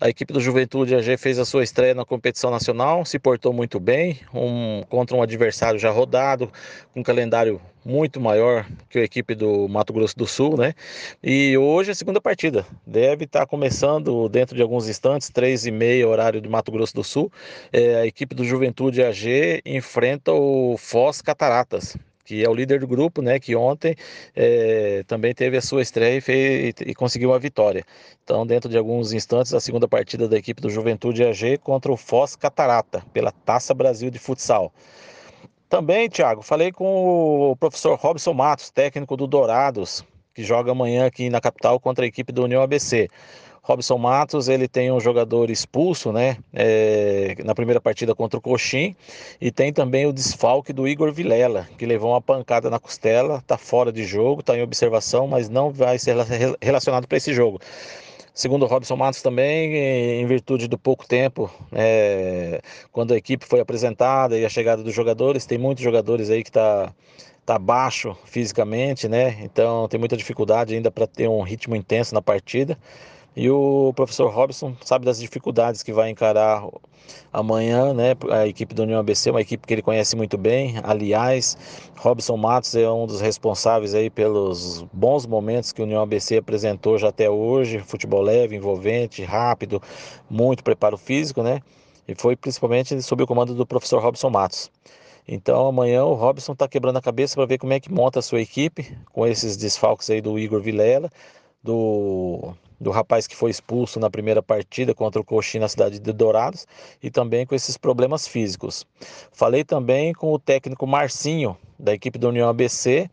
A 0.00 0.08
equipe 0.08 0.32
do 0.32 0.40
Juventude 0.40 0.94
AG 0.94 1.16
fez 1.16 1.40
a 1.40 1.44
sua 1.44 1.64
estreia 1.64 1.92
na 1.92 2.04
competição 2.04 2.52
nacional, 2.52 3.04
se 3.04 3.18
portou 3.18 3.52
muito 3.52 3.80
bem, 3.80 4.20
um, 4.32 4.84
contra 4.88 5.16
um 5.16 5.22
adversário 5.22 5.76
já 5.76 5.90
rodado, 5.90 6.52
com 6.94 7.00
um 7.00 7.02
calendário 7.02 7.60
muito 7.88 8.20
maior 8.20 8.66
que 8.90 8.98
a 8.98 9.02
equipe 9.02 9.34
do 9.34 9.66
Mato 9.66 9.94
Grosso 9.94 10.16
do 10.16 10.26
Sul, 10.26 10.58
né? 10.58 10.74
E 11.22 11.56
hoje 11.56 11.88
é 11.88 11.92
a 11.92 11.94
segunda 11.94 12.20
partida. 12.20 12.66
Deve 12.86 13.24
estar 13.24 13.46
começando 13.46 14.28
dentro 14.28 14.54
de 14.54 14.60
alguns 14.60 14.88
instantes, 14.88 15.30
três 15.30 15.64
e 15.64 15.70
meia, 15.70 16.06
horário 16.06 16.40
do 16.40 16.50
Mato 16.50 16.70
Grosso 16.70 16.94
do 16.94 17.02
Sul. 17.02 17.32
É, 17.72 17.96
a 17.96 18.06
equipe 18.06 18.34
do 18.34 18.44
Juventude 18.44 19.02
AG 19.02 19.62
enfrenta 19.64 20.32
o 20.32 20.76
Foz 20.76 21.22
Cataratas 21.22 21.96
que 22.26 22.44
é 22.44 22.48
o 22.50 22.52
líder 22.52 22.80
do 22.80 22.86
grupo, 22.86 23.22
né, 23.22 23.40
que 23.40 23.56
ontem 23.56 23.96
é, 24.36 25.02
também 25.06 25.32
teve 25.32 25.56
a 25.56 25.62
sua 25.62 25.80
estreia 25.80 26.18
e, 26.18 26.20
fez, 26.20 26.74
e, 26.84 26.94
conseguiu 26.94 27.30
uma 27.30 27.38
vitória. 27.38 27.82
Então, 28.22 28.46
dentro 28.46 28.68
de 28.68 28.76
alguns 28.76 29.14
instantes, 29.14 29.54
a 29.54 29.60
segunda 29.60 29.88
partida 29.88 30.28
da 30.28 30.36
equipe 30.36 30.60
do 30.60 30.68
Juventude 30.68 31.24
AG 31.24 31.56
contra 31.56 31.90
o 31.90 31.96
Foz 31.96 32.36
Catarata, 32.36 33.02
pela 33.14 33.32
Taça 33.32 33.72
Brasil 33.72 34.10
de 34.10 34.18
Futsal. 34.18 34.70
Também, 35.68 36.08
Thiago, 36.08 36.40
falei 36.40 36.72
com 36.72 37.50
o 37.50 37.56
professor 37.56 37.94
Robson 37.98 38.32
Matos, 38.32 38.70
técnico 38.70 39.16
do 39.18 39.26
Dourados, 39.26 40.02
que 40.34 40.42
joga 40.42 40.72
amanhã 40.72 41.06
aqui 41.06 41.28
na 41.28 41.42
capital 41.42 41.78
contra 41.78 42.06
a 42.06 42.08
equipe 42.08 42.32
do 42.32 42.44
União 42.44 42.62
ABC. 42.62 43.10
Robson 43.62 43.98
Matos, 43.98 44.48
ele 44.48 44.66
tem 44.66 44.90
um 44.90 44.98
jogador 44.98 45.50
expulso, 45.50 46.10
né, 46.10 46.38
é, 46.54 47.36
na 47.44 47.54
primeira 47.54 47.78
partida 47.82 48.14
contra 48.14 48.38
o 48.38 48.40
Coxim, 48.40 48.96
e 49.38 49.50
tem 49.50 49.70
também 49.70 50.06
o 50.06 50.12
desfalque 50.12 50.72
do 50.72 50.88
Igor 50.88 51.12
Vilela, 51.12 51.68
que 51.76 51.84
levou 51.84 52.12
uma 52.12 52.22
pancada 52.22 52.70
na 52.70 52.78
costela, 52.78 53.42
tá 53.46 53.58
fora 53.58 53.92
de 53.92 54.04
jogo, 54.04 54.42
tá 54.42 54.56
em 54.56 54.62
observação, 54.62 55.26
mas 55.28 55.50
não 55.50 55.70
vai 55.70 55.98
ser 55.98 56.16
relacionado 56.62 57.06
para 57.06 57.18
esse 57.18 57.34
jogo. 57.34 57.60
Segundo 58.38 58.66
Robson 58.66 58.94
Matos 58.94 59.20
também, 59.20 59.74
em 60.20 60.24
virtude 60.24 60.68
do 60.68 60.78
pouco 60.78 61.04
tempo, 61.04 61.50
é, 61.72 62.60
quando 62.92 63.12
a 63.12 63.16
equipe 63.16 63.44
foi 63.44 63.58
apresentada 63.58 64.38
e 64.38 64.44
a 64.44 64.48
chegada 64.48 64.80
dos 64.80 64.94
jogadores, 64.94 65.44
tem 65.44 65.58
muitos 65.58 65.82
jogadores 65.82 66.30
aí 66.30 66.44
que 66.44 66.52
tá 66.52 66.94
tá 67.44 67.58
baixo 67.58 68.16
fisicamente, 68.24 69.08
né? 69.08 69.38
Então 69.42 69.88
tem 69.88 69.98
muita 69.98 70.16
dificuldade 70.16 70.72
ainda 70.72 70.88
para 70.88 71.04
ter 71.04 71.26
um 71.26 71.42
ritmo 71.42 71.74
intenso 71.74 72.14
na 72.14 72.22
partida. 72.22 72.78
E 73.38 73.48
o 73.48 73.92
professor 73.94 74.34
Robson 74.34 74.74
sabe 74.84 75.04
das 75.04 75.20
dificuldades 75.20 75.84
que 75.84 75.92
vai 75.92 76.10
encarar 76.10 76.60
amanhã, 77.32 77.94
né? 77.94 78.16
A 78.32 78.48
equipe 78.48 78.74
do 78.74 78.82
União 78.82 78.98
ABC, 78.98 79.30
uma 79.30 79.40
equipe 79.40 79.64
que 79.64 79.74
ele 79.74 79.80
conhece 79.80 80.16
muito 80.16 80.36
bem. 80.36 80.74
Aliás, 80.82 81.56
Robson 81.98 82.36
Matos 82.36 82.74
é 82.74 82.90
um 82.90 83.06
dos 83.06 83.20
responsáveis 83.20 83.94
aí 83.94 84.10
pelos 84.10 84.82
bons 84.92 85.24
momentos 85.24 85.70
que 85.70 85.80
o 85.80 85.84
União 85.84 86.02
ABC 86.02 86.38
apresentou 86.38 86.98
já 86.98 87.10
até 87.10 87.30
hoje. 87.30 87.78
Futebol 87.78 88.22
leve, 88.22 88.56
envolvente, 88.56 89.22
rápido, 89.22 89.80
muito 90.28 90.64
preparo 90.64 90.98
físico, 90.98 91.40
né? 91.40 91.60
E 92.08 92.16
foi 92.16 92.34
principalmente 92.34 93.00
sob 93.02 93.22
o 93.22 93.26
comando 93.26 93.54
do 93.54 93.64
professor 93.64 94.02
Robson 94.02 94.30
Matos. 94.30 94.68
Então 95.28 95.68
amanhã 95.68 96.02
o 96.04 96.14
Robson 96.14 96.54
está 96.54 96.66
quebrando 96.66 96.96
a 96.96 97.00
cabeça 97.00 97.36
para 97.36 97.46
ver 97.46 97.58
como 97.58 97.72
é 97.72 97.78
que 97.78 97.92
monta 97.92 98.18
a 98.18 98.22
sua 98.22 98.40
equipe 98.40 98.98
com 99.12 99.24
esses 99.24 99.56
desfalques 99.56 100.10
aí 100.10 100.20
do 100.20 100.36
Igor 100.40 100.60
Vilela, 100.60 101.08
do, 101.62 102.52
do 102.80 102.90
rapaz 102.90 103.26
que 103.26 103.36
foi 103.36 103.50
expulso 103.50 103.98
na 103.98 104.08
primeira 104.08 104.42
partida 104.42 104.94
contra 104.94 105.20
o 105.20 105.24
Coxim 105.24 105.58
na 105.58 105.68
cidade 105.68 105.98
de 105.98 106.12
Dourados 106.12 106.66
e 107.02 107.10
também 107.10 107.46
com 107.46 107.54
esses 107.54 107.76
problemas 107.76 108.26
físicos. 108.26 108.86
Falei 109.32 109.64
também 109.64 110.12
com 110.12 110.32
o 110.32 110.38
técnico 110.38 110.86
Marcinho 110.86 111.56
da 111.78 111.92
equipe 111.92 112.18
da 112.18 112.28
União 112.28 112.48
ABC. 112.48 113.10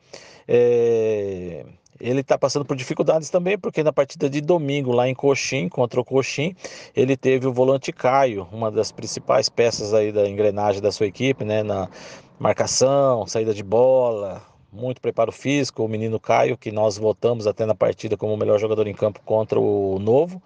É 0.47 1.65
ele 1.99 2.21
está 2.21 2.37
passando 2.37 2.65
por 2.65 2.75
dificuldades 2.75 3.29
também, 3.29 3.57
porque 3.57 3.83
na 3.83 3.93
partida 3.93 4.29
de 4.29 4.41
domingo, 4.41 4.91
lá 4.91 5.07
em 5.07 5.15
Coxim, 5.15 5.69
contra 5.69 5.99
o 5.99 6.05
Coxim, 6.05 6.55
ele 6.95 7.15
teve 7.15 7.47
o 7.47 7.53
volante 7.53 7.91
Caio, 7.91 8.47
uma 8.51 8.69
das 8.69 8.91
principais 8.91 9.47
peças 9.49 9.93
aí 9.93 10.11
da 10.11 10.27
engrenagem 10.27 10.81
da 10.81 10.91
sua 10.91 11.07
equipe, 11.07 11.45
né? 11.45 11.63
Na 11.63 11.89
marcação, 12.37 13.25
saída 13.25 13.53
de 13.53 13.63
bola, 13.63 14.41
muito 14.75 15.01
preparo 15.01 15.31
físico, 15.31 15.83
o 15.83 15.87
menino 15.87 16.19
Caio, 16.19 16.57
que 16.57 16.71
nós 16.71 16.97
votamos 16.97 17.47
até 17.47 17.65
na 17.65 17.73
partida 17.73 18.17
como 18.17 18.33
o 18.33 18.37
melhor 18.37 18.59
jogador 18.59 18.87
em 18.87 18.93
campo 18.93 19.21
contra 19.25 19.59
o 19.59 19.97
Novo, 19.99 20.41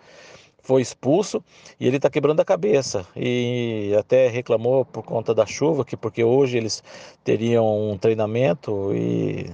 foi 0.61 0.81
expulso 0.81 1.43
e 1.79 1.87
ele 1.87 1.97
está 1.97 2.09
quebrando 2.09 2.39
a 2.39 2.45
cabeça 2.45 3.07
e 3.15 3.93
até 3.97 4.27
reclamou 4.27 4.85
por 4.85 5.03
conta 5.03 5.33
da 5.33 5.45
chuva, 5.45 5.83
que 5.83 5.97
porque 5.97 6.23
hoje 6.23 6.57
eles 6.57 6.83
teriam 7.23 7.91
um 7.91 7.97
treinamento 7.97 8.93
e 8.93 9.49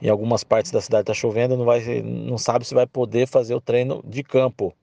em 0.00 0.08
algumas 0.08 0.42
partes 0.42 0.72
da 0.72 0.80
cidade 0.80 1.02
está 1.02 1.14
chovendo, 1.14 1.56
não, 1.56 1.64
vai, 1.64 2.02
não 2.02 2.38
sabe 2.38 2.64
se 2.64 2.74
vai 2.74 2.86
poder 2.86 3.28
fazer 3.28 3.54
o 3.54 3.60
treino 3.60 4.02
de 4.04 4.22
campo. 4.22 4.74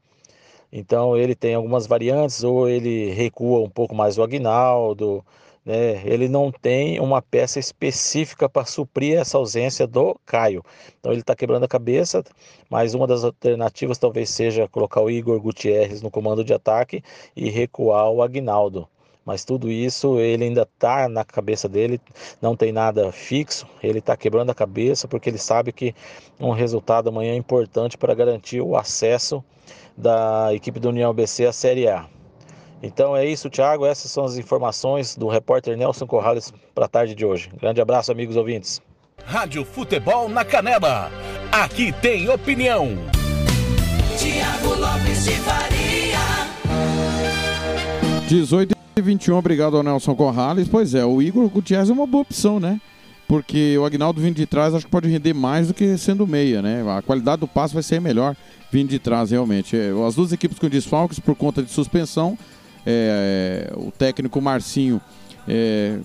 Então 0.71 1.17
ele 1.17 1.35
tem 1.35 1.55
algumas 1.55 1.87
variantes, 1.87 2.43
ou 2.43 2.69
ele 2.69 3.11
recua 3.11 3.59
um 3.59 3.69
pouco 3.69 3.95
mais 3.95 4.17
o 4.17 4.23
Agnaldo, 4.23 5.25
né? 5.65 6.01
ele 6.05 6.27
não 6.27 6.51
tem 6.51 6.99
uma 6.99 7.21
peça 7.21 7.59
específica 7.59 8.49
para 8.49 8.65
suprir 8.65 9.17
essa 9.19 9.37
ausência 9.37 9.85
do 9.85 10.15
Caio. 10.25 10.63
Então 10.99 11.11
ele 11.11 11.21
está 11.21 11.35
quebrando 11.35 11.63
a 11.63 11.67
cabeça, 11.67 12.23
mas 12.69 12.93
uma 12.93 13.07
das 13.07 13.23
alternativas 13.23 13.97
talvez 13.97 14.29
seja 14.29 14.67
colocar 14.67 15.01
o 15.01 15.09
Igor 15.09 15.39
Gutierrez 15.39 16.01
no 16.01 16.11
comando 16.11 16.43
de 16.43 16.53
ataque 16.53 17.03
e 17.35 17.49
recuar 17.49 18.09
o 18.09 18.21
Agnaldo 18.21 18.87
mas 19.29 19.45
tudo 19.45 19.69
isso 19.69 20.19
ele 20.19 20.45
ainda 20.45 20.63
está 20.63 21.07
na 21.07 21.23
cabeça 21.23 21.69
dele, 21.69 22.01
não 22.41 22.55
tem 22.55 22.71
nada 22.71 23.11
fixo, 23.11 23.67
ele 23.83 23.99
está 23.99 24.17
quebrando 24.17 24.49
a 24.49 24.55
cabeça 24.55 25.07
porque 25.07 25.29
ele 25.29 25.37
sabe 25.37 25.71
que 25.71 25.93
um 26.39 26.49
resultado 26.49 27.09
amanhã 27.09 27.33
é 27.33 27.35
importante 27.35 27.95
para 27.95 28.15
garantir 28.15 28.59
o 28.59 28.75
acesso 28.75 29.43
da 29.95 30.51
equipe 30.51 30.79
do 30.79 30.89
União 30.89 31.13
BC 31.13 31.45
à 31.45 31.53
Série 31.53 31.87
A. 31.87 32.07
Então 32.81 33.15
é 33.15 33.25
isso, 33.25 33.49
Thiago. 33.49 33.85
Essas 33.85 34.11
são 34.11 34.23
as 34.23 34.37
informações 34.37 35.15
do 35.15 35.27
repórter 35.27 35.77
Nelson 35.77 36.07
Corrales 36.07 36.53
para 36.73 36.85
a 36.85 36.89
tarde 36.89 37.13
de 37.13 37.25
hoje. 37.25 37.49
Grande 37.59 37.81
abraço, 37.81 38.11
amigos 38.11 38.35
ouvintes. 38.35 38.81
Rádio 39.25 39.65
Futebol 39.65 40.29
na 40.29 40.45
Canela. 40.45 41.11
Aqui 41.51 41.91
tem 41.91 42.29
opinião. 42.29 42.97
Tiago 44.17 44.75
Lopes 44.79 45.25
de 45.25 45.31
Faria. 45.31 46.19
18 48.27 48.79
21, 49.01 49.37
obrigado 49.37 49.77
ao 49.77 49.83
Nelson 49.83 50.15
Corrales. 50.15 50.67
Pois 50.67 50.93
é, 50.93 51.05
o 51.05 51.21
Igor 51.21 51.47
Gutierrez 51.49 51.89
é 51.89 51.93
uma 51.93 52.05
boa 52.05 52.21
opção, 52.21 52.59
né? 52.59 52.79
Porque 53.27 53.77
o 53.77 53.85
Agnaldo 53.85 54.19
vindo 54.19 54.35
de 54.35 54.45
trás 54.45 54.73
acho 54.73 54.85
que 54.85 54.91
pode 54.91 55.07
render 55.07 55.33
mais 55.33 55.67
do 55.67 55.73
que 55.73 55.97
sendo 55.97 56.27
meia, 56.27 56.61
né? 56.61 56.83
A 56.97 57.01
qualidade 57.01 57.39
do 57.39 57.47
passe 57.47 57.73
vai 57.73 57.83
ser 57.83 58.01
melhor 58.01 58.35
vindo 58.71 58.89
de 58.89 58.99
trás, 58.99 59.31
realmente. 59.31 59.77
É, 59.77 59.91
as 60.05 60.15
duas 60.15 60.31
equipes 60.31 60.59
com 60.59 60.67
desfalques 60.67 61.19
por 61.19 61.35
conta 61.35 61.61
de 61.63 61.71
suspensão. 61.71 62.37
É, 62.91 63.71
o 63.75 63.91
técnico 63.91 64.41
Marcinho 64.41 64.99
é, 65.47 65.99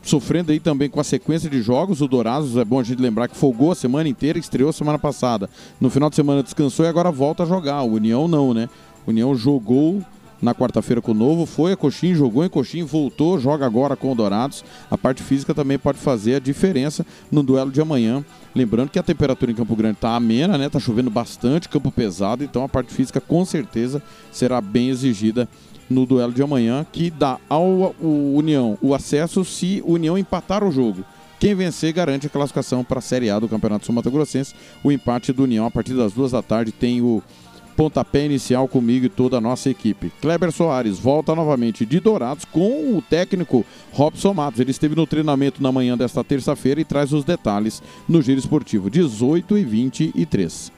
sofrendo 0.00 0.52
aí 0.52 0.60
também 0.60 0.88
com 0.88 1.00
a 1.00 1.04
sequência 1.04 1.50
de 1.50 1.60
jogos. 1.60 2.00
O 2.00 2.06
Dourados, 2.06 2.56
é 2.56 2.64
bom 2.64 2.78
a 2.78 2.84
gente 2.84 3.02
lembrar 3.02 3.26
que 3.26 3.36
folgou 3.36 3.72
a 3.72 3.74
semana 3.74 4.08
inteira, 4.08 4.38
estreou 4.38 4.72
semana 4.72 4.96
passada. 4.98 5.50
No 5.80 5.90
final 5.90 6.08
de 6.08 6.14
semana 6.14 6.40
descansou 6.40 6.86
e 6.86 6.88
agora 6.88 7.10
volta 7.10 7.42
a 7.42 7.46
jogar. 7.46 7.82
O 7.82 7.94
União 7.94 8.28
não, 8.28 8.54
né? 8.54 8.68
O 9.04 9.10
União 9.10 9.34
jogou 9.34 10.00
na 10.40 10.54
quarta-feira 10.54 11.00
com 11.00 11.12
o 11.12 11.14
Novo, 11.14 11.46
foi 11.46 11.72
a 11.72 11.76
Coxim, 11.76 12.14
jogou 12.14 12.44
em 12.44 12.48
Coxim, 12.48 12.84
voltou, 12.84 13.40
joga 13.40 13.64
agora 13.66 13.96
com 13.96 14.12
o 14.12 14.14
Dourados. 14.14 14.62
A 14.90 14.98
parte 14.98 15.22
física 15.22 15.52
também 15.52 15.78
pode 15.78 15.98
fazer 15.98 16.36
a 16.36 16.38
diferença 16.38 17.04
no 17.32 17.42
duelo 17.42 17.72
de 17.72 17.80
amanhã. 17.80 18.24
Lembrando 18.54 18.90
que 18.90 18.98
a 18.98 19.02
temperatura 19.02 19.50
em 19.50 19.54
Campo 19.54 19.74
Grande 19.74 19.94
está 19.94 20.14
amena, 20.14 20.58
né? 20.58 20.68
Tá 20.68 20.78
chovendo 20.78 21.10
bastante, 21.10 21.68
campo 21.68 21.90
pesado, 21.90 22.44
então 22.44 22.62
a 22.62 22.68
parte 22.68 22.92
física 22.92 23.20
com 23.20 23.44
certeza 23.44 24.02
será 24.30 24.60
bem 24.60 24.90
exigida 24.90 25.48
no 25.88 26.06
duelo 26.06 26.32
de 26.32 26.42
amanhã, 26.42 26.86
que 26.90 27.10
dá 27.10 27.38
ao 27.48 27.94
União 28.00 28.78
o 28.80 28.94
acesso 28.94 29.44
se 29.44 29.82
o 29.84 29.92
União 29.92 30.16
empatar 30.16 30.64
o 30.64 30.70
jogo. 30.70 31.04
Quem 31.38 31.54
vencer 31.54 31.92
garante 31.92 32.26
a 32.26 32.30
classificação 32.30 32.82
para 32.82 33.00
a 33.00 33.02
Série 33.02 33.28
A 33.28 33.38
do 33.38 33.48
Campeonato 33.48 33.84
Sul 33.84 33.94
Mato 33.94 34.10
Grossense. 34.10 34.54
O 34.82 34.90
empate 34.90 35.32
do 35.32 35.42
União 35.42 35.66
a 35.66 35.70
partir 35.70 35.94
das 35.94 36.12
duas 36.12 36.32
da 36.32 36.40
tarde 36.40 36.72
tem 36.72 37.02
o 37.02 37.22
pontapé 37.76 38.24
inicial 38.24 38.66
comigo 38.68 39.06
e 39.06 39.08
toda 39.08 39.36
a 39.36 39.40
nossa 39.40 39.68
equipe. 39.68 40.12
Kleber 40.20 40.50
Soares 40.52 40.98
volta 40.98 41.34
novamente 41.34 41.84
de 41.84 42.00
Dourados 42.00 42.44
com 42.44 42.96
o 42.96 43.02
técnico 43.02 43.64
Robson 43.92 44.32
Matos. 44.32 44.60
Ele 44.60 44.70
esteve 44.70 44.94
no 44.94 45.06
treinamento 45.06 45.62
na 45.62 45.72
manhã 45.72 45.98
desta 45.98 46.24
terça-feira 46.24 46.80
e 46.80 46.84
traz 46.84 47.12
os 47.12 47.24
detalhes 47.24 47.82
no 48.08 48.22
Giro 48.22 48.38
Esportivo 48.38 48.88
18 48.88 49.58
e 49.58 49.64
23. 49.64 50.72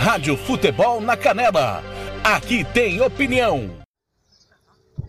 Rádio 0.00 0.34
Futebol 0.34 0.98
na 0.98 1.14
Canela. 1.14 1.82
Aqui 2.24 2.64
tem 2.72 3.02
opinião. 3.02 3.68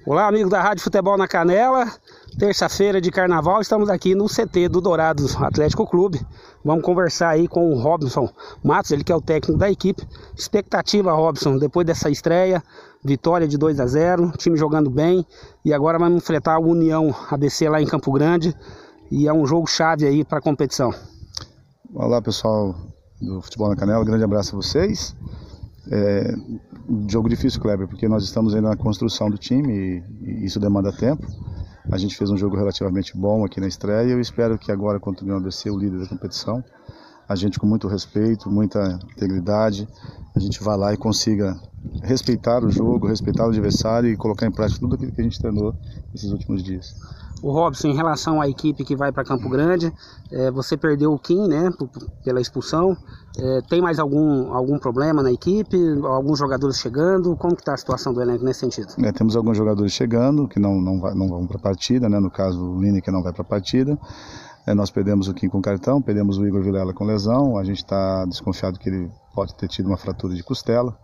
Olá, 0.06 0.28
amigos 0.28 0.52
da 0.52 0.62
Rádio 0.62 0.84
Futebol 0.84 1.18
na 1.18 1.30
Canela. 1.30 1.90
Terça-feira 2.38 3.00
de 3.00 3.10
carnaval, 3.10 3.62
estamos 3.62 3.88
aqui 3.88 4.14
no 4.14 4.26
CT 4.26 4.68
do 4.68 4.82
Dourados 4.82 5.34
Atlético 5.38 5.88
Clube. 5.88 6.20
Vamos 6.66 6.84
conversar 6.84 7.30
aí 7.30 7.48
com 7.48 7.72
o 7.72 7.80
Robson 7.80 8.30
Matos, 8.62 8.92
ele 8.92 9.06
que 9.06 9.14
é 9.14 9.16
o 9.16 9.22
técnico 9.22 9.58
da 9.58 9.72
equipe. 9.72 10.06
Expectativa, 10.38 11.14
Robson, 11.14 11.58
depois 11.58 11.88
dessa 11.88 12.10
estreia, 12.10 12.62
vitória 13.02 13.48
de 13.48 13.58
2 13.58 13.80
a 13.80 13.88
0 13.88 14.34
time 14.38 14.58
jogando 14.58 14.90
bem. 14.90 15.26
E 15.64 15.74
agora 15.74 15.98
vamos 15.98 16.22
enfrentar 16.22 16.56
a 16.56 16.60
União 16.60 17.16
ABC 17.30 17.70
lá 17.70 17.82
em 17.82 17.88
Campo 17.88 18.12
Grande. 18.12 18.54
E 19.10 19.26
é 19.26 19.32
um 19.32 19.48
jogo 19.48 19.68
chave 19.68 20.06
aí 20.06 20.26
para 20.26 20.40
a 20.40 20.42
competição. 20.42 20.94
Olá, 21.96 22.22
pessoal 22.22 22.76
do 23.22 23.42
Futebol 23.42 23.70
na 23.70 23.76
Canela, 23.76 24.04
grande 24.04 24.24
abraço 24.24 24.56
a 24.56 24.58
vocês. 24.58 25.16
É, 25.90 26.34
jogo 27.08 27.30
difícil, 27.30 27.62
Kleber, 27.62 27.88
porque 27.88 28.08
nós 28.08 28.24
estamos 28.24 28.56
ainda 28.56 28.70
na 28.70 28.76
construção 28.76 29.30
do 29.30 29.38
time 29.38 30.04
e, 30.22 30.46
isso 30.46 30.60
demanda 30.60 30.92
tempo. 30.92 31.26
A 31.92 31.98
gente 31.98 32.16
fez 32.16 32.30
um 32.30 32.38
jogo 32.38 32.56
relativamente 32.56 33.18
bom 33.18 33.44
aqui 33.46 33.60
na 33.60 33.68
estreia 33.68 34.08
e 34.08 34.12
eu 34.12 34.20
espero 34.20 34.58
que 34.58 34.72
agora, 34.72 35.00
contra 35.00 35.24
o 35.24 35.28
União 35.28 35.38
ABC, 35.38 35.70
o 35.70 35.78
líder 35.78 36.00
da 36.00 36.08
competição, 36.08 36.64
a 37.28 37.36
gente 37.36 37.60
com 37.60 37.66
muito 37.66 37.88
respeito, 37.88 38.50
muita 38.50 39.00
integridade, 39.16 39.88
a 40.36 40.40
gente 40.40 40.62
vá 40.62 40.76
lá 40.76 40.94
e 40.94 40.98
consiga 40.98 41.60
respeitar 42.04 42.64
o 42.64 42.70
jogo, 42.70 43.08
respeitar 43.08 43.46
o 43.46 43.50
adversário 43.50 44.10
e 44.10 44.18
colocar 44.18 44.46
em 44.46 44.52
prática 44.52 44.80
tudo 44.80 44.96
aquilo 44.96 45.12
que 45.12 45.22
a 45.22 45.24
gente 45.24 45.40
treinou 45.40 45.74
nesses 46.14 46.32
últimos 46.32 46.64
dias. 46.64 46.96
O 47.42 47.52
Robson, 47.52 47.88
em 47.88 47.96
relação 47.96 48.40
à 48.40 48.48
equipe 48.48 48.84
que 48.84 48.96
vai 48.96 49.12
para 49.12 49.24
Campo 49.24 49.50
Grande, 49.50 49.92
é, 50.32 50.52
você 50.52 50.78
perdeu 50.78 51.12
o 51.12 51.18
Kim, 51.18 51.48
né, 51.48 51.72
pela 52.24 52.40
expulsão. 52.40 52.96
É, 53.38 53.62
tem 53.62 53.82
mais 53.82 53.98
algum, 53.98 54.54
algum 54.54 54.78
problema 54.78 55.24
na 55.24 55.32
equipe? 55.32 55.78
Alguns 56.04 56.38
jogadores 56.38 56.78
chegando? 56.78 57.36
Como 57.36 57.56
que 57.56 57.62
está 57.62 57.74
a 57.74 57.78
situação 57.78 58.14
do 58.14 58.22
elenco 58.22 58.44
nesse 58.44 58.60
sentido? 58.60 58.94
É, 59.04 59.12
temos 59.12 59.36
alguns 59.36 59.58
jogadores 59.58 59.92
chegando 59.92 60.48
que 60.48 60.60
não, 60.60 60.80
não, 60.80 61.00
vai, 61.00 61.16
não 61.16 61.28
vão 61.28 61.48
para 61.48 61.58
a 61.58 61.62
partida, 61.62 62.08
né? 62.08 62.20
no 62.20 62.30
caso 62.30 62.64
o 62.64 62.82
Lini 62.82 63.02
que 63.02 63.10
não 63.10 63.24
vai 63.24 63.34
para 63.34 63.42
a 63.42 63.46
partida. 63.46 63.98
É, 64.68 64.74
nós 64.76 64.92
perdemos 64.92 65.28
o 65.28 65.34
Kim 65.34 65.50
com 65.50 65.62
cartão, 65.62 66.02
perdemos 66.02 66.38
o 66.38 66.46
Igor 66.46 66.62
Vilela 66.62 66.94
com 66.94 67.04
lesão. 67.04 67.58
A 67.58 67.64
gente 67.64 67.78
está 67.78 68.26
desconfiado 68.26 68.78
que 68.78 68.90
ele 68.90 69.10
pode 69.34 69.56
ter 69.56 69.68
tido 69.68 69.88
uma 69.88 69.98
fratura 69.98 70.36
de 70.36 70.44
costela 70.44 70.96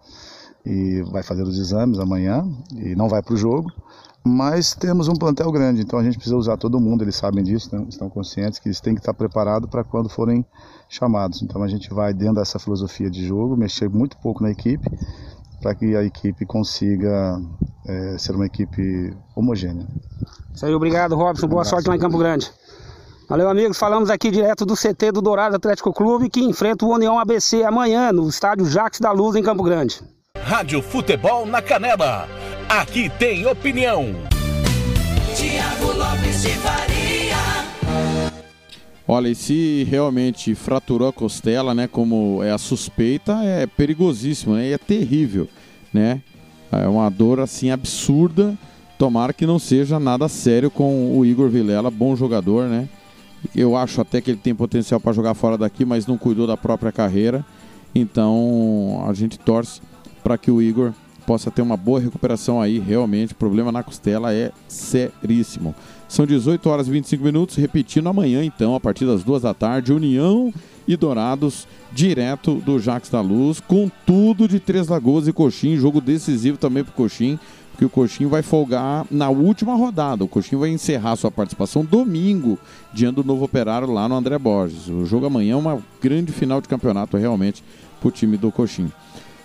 e 0.65 1.01
vai 1.11 1.23
fazer 1.23 1.43
os 1.43 1.57
exames 1.57 1.97
amanhã 1.97 2.45
e 2.75 2.95
não 2.95 3.07
vai 3.07 3.23
para 3.23 3.33
o 3.33 3.37
jogo. 3.37 3.71
Mas 4.27 4.75
temos 4.75 5.07
um 5.07 5.13
plantel 5.13 5.49
grande, 5.51 5.81
então 5.81 5.97
a 5.97 6.03
gente 6.03 6.15
precisa 6.15 6.35
usar 6.35 6.57
todo 6.57 6.79
mundo, 6.79 7.03
eles 7.03 7.15
sabem 7.15 7.43
disso, 7.43 7.73
né? 7.73 7.85
estão 7.87 8.09
conscientes 8.09 8.59
que 8.59 8.67
eles 8.67 8.81
têm 8.81 8.93
que 8.93 8.99
estar 8.99 9.13
preparados 9.13 9.69
para 9.69 9.83
quando 9.83 10.09
forem 10.09 10.45
chamados. 10.89 11.41
Então 11.41 11.63
a 11.63 11.67
gente 11.67 11.89
vai 11.93 12.13
dentro 12.13 12.35
dessa 12.35 12.59
filosofia 12.59 13.09
de 13.09 13.25
jogo, 13.25 13.55
mexer 13.55 13.89
muito 13.89 14.17
pouco 14.17 14.43
na 14.43 14.51
equipe, 14.51 14.85
para 15.61 15.73
que 15.73 15.95
a 15.95 16.03
equipe 16.03 16.45
consiga 16.45 17.41
é, 17.87 18.17
ser 18.17 18.35
uma 18.35 18.45
equipe 18.45 19.15
homogênea. 19.33 19.87
Isso 20.53 20.65
aí, 20.65 20.73
obrigado 20.73 21.15
Robson, 21.15 21.47
boa 21.47 21.61
um 21.61 21.65
sorte 21.65 21.87
lá 21.87 21.95
em 21.95 21.99
Campo 21.99 22.17
Grande. 22.17 22.51
Valeu, 23.29 23.49
amigos. 23.49 23.77
Falamos 23.77 24.09
aqui 24.09 24.31
direto 24.31 24.65
do 24.65 24.73
CT 24.73 25.11
do 25.11 25.21
Dourado 25.21 25.55
Atlético 25.55 25.91
Clube, 25.91 26.29
que 26.29 26.41
enfrenta 26.41 26.85
o 26.85 26.93
União 26.93 27.19
ABC 27.19 27.63
amanhã 27.63 28.11
no 28.11 28.27
estádio 28.27 28.65
Jacques 28.65 28.99
da 29.01 29.11
Luz, 29.11 29.35
em 29.35 29.43
Campo 29.43 29.63
Grande. 29.63 30.01
Rádio 30.37 30.81
Futebol 30.81 31.45
na 31.45 31.61
Canela. 31.61 32.25
Aqui 32.69 33.09
tem 33.17 33.45
opinião. 33.45 34.13
Tiago 35.37 35.97
Lopes 35.97 36.41
de 36.41 36.49
Faria. 36.49 37.37
Olha, 39.07 39.29
e 39.29 39.35
se 39.35 39.87
realmente 39.89 40.53
fraturou 40.53 41.07
a 41.07 41.13
costela, 41.13 41.73
né, 41.73 41.87
como 41.87 42.43
é 42.43 42.51
a 42.51 42.57
suspeita, 42.57 43.41
é 43.41 43.65
perigosíssimo, 43.65 44.55
né, 44.55 44.67
e 44.67 44.73
é 44.73 44.77
terrível, 44.77 45.47
né? 45.93 46.21
É 46.69 46.85
uma 46.89 47.09
dor 47.09 47.39
assim 47.39 47.71
absurda. 47.71 48.53
Tomara 48.99 49.31
que 49.31 49.45
não 49.45 49.59
seja 49.59 49.97
nada 49.97 50.27
sério 50.27 50.69
com 50.69 51.17
o 51.17 51.25
Igor 51.25 51.49
Vilela, 51.49 51.89
bom 51.89 52.17
jogador, 52.17 52.67
né? 52.67 52.89
Eu 53.55 53.77
acho 53.77 54.01
até 54.01 54.19
que 54.19 54.29
ele 54.29 54.39
tem 54.43 54.53
potencial 54.53 54.99
para 54.99 55.13
jogar 55.13 55.35
fora 55.35 55.57
daqui, 55.57 55.85
mas 55.85 56.05
não 56.05 56.17
cuidou 56.17 56.45
da 56.45 56.57
própria 56.57 56.91
carreira. 56.91 57.45
Então 57.95 59.05
a 59.07 59.13
gente 59.13 59.39
torce 59.39 59.79
para 60.21 60.37
que 60.37 60.51
o 60.51 60.61
Igor 60.61 60.91
possa 61.27 61.51
ter 61.51 61.61
uma 61.61 61.75
boa 61.75 61.99
recuperação 61.99 62.61
aí, 62.61 62.79
realmente. 62.79 63.33
O 63.33 63.35
problema 63.35 63.69
na 63.69 63.83
costela 63.83 64.33
é 64.33 64.49
seríssimo. 64.65 65.75
São 66.07 66.25
18 66.25 66.69
horas 66.69 66.87
e 66.87 66.91
25 66.91 67.21
minutos, 67.21 67.57
repetindo 67.57 68.07
amanhã, 68.07 68.45
então, 68.45 68.73
a 68.73 68.79
partir 68.79 69.05
das 69.05 69.25
duas 69.25 69.41
da 69.41 69.53
tarde, 69.53 69.91
União 69.91 70.53
e 70.87 70.95
Dourados, 70.95 71.67
direto 71.91 72.55
do 72.55 72.79
Jax 72.79 73.09
da 73.09 73.19
Luz, 73.19 73.59
com 73.59 73.91
tudo 74.05 74.47
de 74.47 74.57
Três 74.57 74.87
Lagoas 74.87 75.27
e 75.27 75.33
Coxim, 75.33 75.75
jogo 75.75 75.99
decisivo 75.99 76.57
também 76.57 76.81
para 76.81 76.91
o 76.91 76.95
Coxim, 76.95 77.37
porque 77.71 77.83
o 77.83 77.89
Coxim 77.89 78.25
vai 78.25 78.41
folgar 78.41 79.05
na 79.11 79.29
última 79.29 79.75
rodada. 79.75 80.23
O 80.23 80.29
Coxim 80.29 80.55
vai 80.55 80.69
encerrar 80.69 81.17
sua 81.17 81.29
participação 81.29 81.83
domingo, 81.83 82.57
diante 82.93 83.15
do 83.15 83.23
novo 83.25 83.43
operário 83.43 83.91
lá 83.91 84.07
no 84.07 84.15
André 84.15 84.39
Borges. 84.39 84.87
O 84.87 85.05
jogo 85.05 85.25
amanhã 85.25 85.53
é 85.53 85.57
uma 85.57 85.79
grande 86.01 86.31
final 86.31 86.61
de 86.61 86.69
campeonato, 86.69 87.17
realmente, 87.17 87.61
para 87.99 88.07
o 88.07 88.11
time 88.11 88.37
do 88.37 88.49
Coxim. 88.49 88.89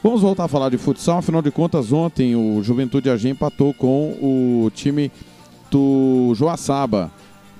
Vamos 0.03 0.21
voltar 0.21 0.45
a 0.45 0.49
falar 0.49 0.69
de 0.69 0.79
futsal, 0.79 1.19
afinal 1.19 1.41
de 1.41 1.53
contas, 1.53 1.93
ontem 1.93 2.35
o 2.35 2.61
Juventude 2.61 3.09
AG 3.09 3.29
empatou 3.29 3.73
com 3.73 4.11
o 4.21 4.69
time 4.75 5.13
do 5.71 6.33
Joaçaba. 6.35 7.09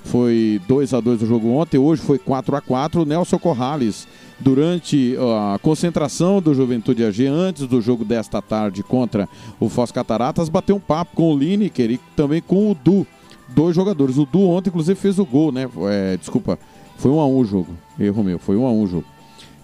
Foi 0.03 0.61
2 0.67 0.93
a 0.93 0.99
2 0.99 1.23
o 1.23 1.27
jogo 1.27 1.51
ontem, 1.51 1.79
hoje 1.79 2.03
foi 2.03 2.19
4 2.19 2.57
a 2.57 2.61
4 2.61 3.03
O 3.03 3.05
Nelson 3.05 3.39
Corrales, 3.39 4.09
durante 4.41 5.17
a 5.55 5.57
concentração 5.61 6.43
do 6.43 6.53
Juventude 6.53 7.05
AG, 7.05 7.29
antes 7.29 7.69
do 7.69 7.81
jogo 7.81 8.05
desta 8.05 8.43
tarde 8.43 8.83
contra 8.83 9.29
o 9.61 9.69
Foz 9.69 9.93
Cataratas, 9.93 10.49
bateu 10.49 10.75
um 10.75 10.81
papo 10.81 11.15
com 11.15 11.33
o 11.33 11.39
Lineker 11.39 11.93
e 11.93 11.99
também 12.17 12.43
com 12.43 12.73
o 12.73 12.75
Du. 12.75 13.07
Dois 13.51 13.77
jogadores. 13.77 14.19
O 14.19 14.27
Du 14.27 14.49
ontem, 14.49 14.69
inclusive, 14.69 14.99
fez 14.99 15.21
o 15.21 15.25
gol, 15.25 15.53
né? 15.53 15.69
É, 15.89 16.17
desculpa, 16.17 16.59
foi 16.97 17.13
1 17.13 17.21
a 17.21 17.27
1 17.27 17.37
o 17.37 17.45
jogo. 17.45 17.69
Erro 18.01 18.25
meu, 18.25 18.41
foi 18.41 18.57
1 18.57 18.67
a 18.67 18.73
1 18.73 18.83
o 18.83 18.87
jogo 18.89 19.05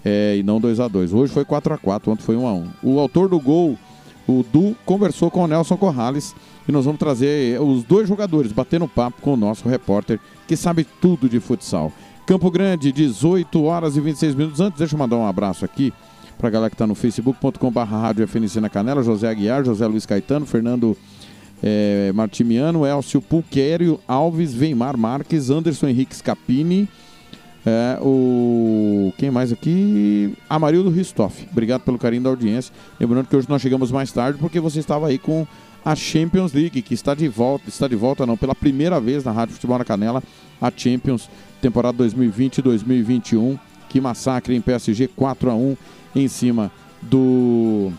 é, 0.03 0.37
e 0.37 0.43
não 0.43 0.59
2 0.59 0.79
a 0.79 0.87
2 0.87 1.13
Hoje 1.13 1.33
foi 1.33 1.43
4 1.43 1.73
a 1.73 1.77
4 1.77 2.11
ontem 2.11 2.23
foi 2.23 2.35
1 2.35 2.47
a 2.47 2.53
1 2.53 2.67
O 2.83 2.99
autor 2.99 3.29
do 3.29 3.39
gol, 3.39 3.77
o 4.27 4.43
Du, 4.51 4.75
conversou 4.85 5.29
com 5.29 5.43
o 5.43 5.47
Nelson 5.47 5.77
Corrales 5.77 6.35
e 6.67 6.71
nós 6.71 6.85
vamos 6.85 6.99
trazer 6.99 7.59
os 7.61 7.83
dois 7.83 8.07
jogadores 8.07 8.51
batendo 8.51 8.87
papo 8.87 9.21
com 9.21 9.33
o 9.33 9.37
nosso 9.37 9.67
repórter 9.67 10.19
que 10.47 10.55
sabe 10.55 10.85
tudo 11.01 11.27
de 11.27 11.39
futsal. 11.39 11.91
Campo 12.25 12.51
Grande, 12.51 12.91
18 12.91 13.63
horas 13.63 13.97
e 13.97 14.01
26 14.01 14.35
minutos. 14.35 14.61
Antes, 14.61 14.77
deixa 14.77 14.93
eu 14.93 14.99
mandar 14.99 15.17
um 15.17 15.25
abraço 15.25 15.65
aqui 15.65 15.91
para 16.37 16.47
a 16.47 16.51
galera 16.51 16.69
que 16.69 16.75
está 16.75 16.85
no 16.85 16.93
facebook.com.br 16.93 17.79
Rádio 17.79 18.27
FNC 18.27 18.61
na 18.61 18.69
Canela, 18.69 19.01
José 19.01 19.27
Aguiar, 19.27 19.65
José 19.65 19.85
Luiz 19.87 20.05
Caetano, 20.05 20.45
Fernando 20.45 20.95
é, 21.61 22.11
Martimiano, 22.13 22.85
Elcio 22.85 23.19
Pulquério, 23.19 23.99
Alves, 24.07 24.53
Veimar 24.53 24.95
Marques, 24.95 25.49
Anderson 25.49 25.87
Henrique 25.87 26.15
Scapini, 26.15 26.87
é, 27.69 27.99
o. 28.01 29.13
Quem 29.17 29.29
mais 29.29 29.51
aqui? 29.51 30.33
Amarildo 30.49 30.89
Ristoff. 30.89 31.47
Obrigado 31.51 31.81
pelo 31.81 31.97
carinho 31.97 32.23
da 32.23 32.29
audiência. 32.29 32.73
Lembrando 32.99 33.27
que 33.27 33.35
hoje 33.35 33.47
nós 33.47 33.61
chegamos 33.61 33.91
mais 33.91 34.11
tarde 34.11 34.39
porque 34.39 34.59
você 34.59 34.79
estava 34.79 35.07
aí 35.07 35.17
com 35.17 35.45
a 35.85 35.95
Champions 35.95 36.51
League, 36.51 36.81
que 36.81 36.93
está 36.93 37.13
de 37.13 37.27
volta, 37.27 37.69
está 37.69 37.87
de 37.87 37.95
volta 37.95 38.25
não, 38.25 38.35
pela 38.35 38.55
primeira 38.55 38.99
vez 38.99 39.23
na 39.23 39.31
Rádio 39.31 39.53
Futebol 39.53 39.77
na 39.77 39.85
Canela, 39.85 40.23
a 40.59 40.71
Champions, 40.75 41.29
temporada 41.61 42.03
2020-2021. 42.03 43.59
Que 43.87 44.01
massacre 44.01 44.55
em 44.55 44.61
PSG 44.61 45.07
4 45.07 45.49
a 45.49 45.55
1 45.55 45.77
em 46.15 46.27
cima 46.27 46.71
do 47.01 47.91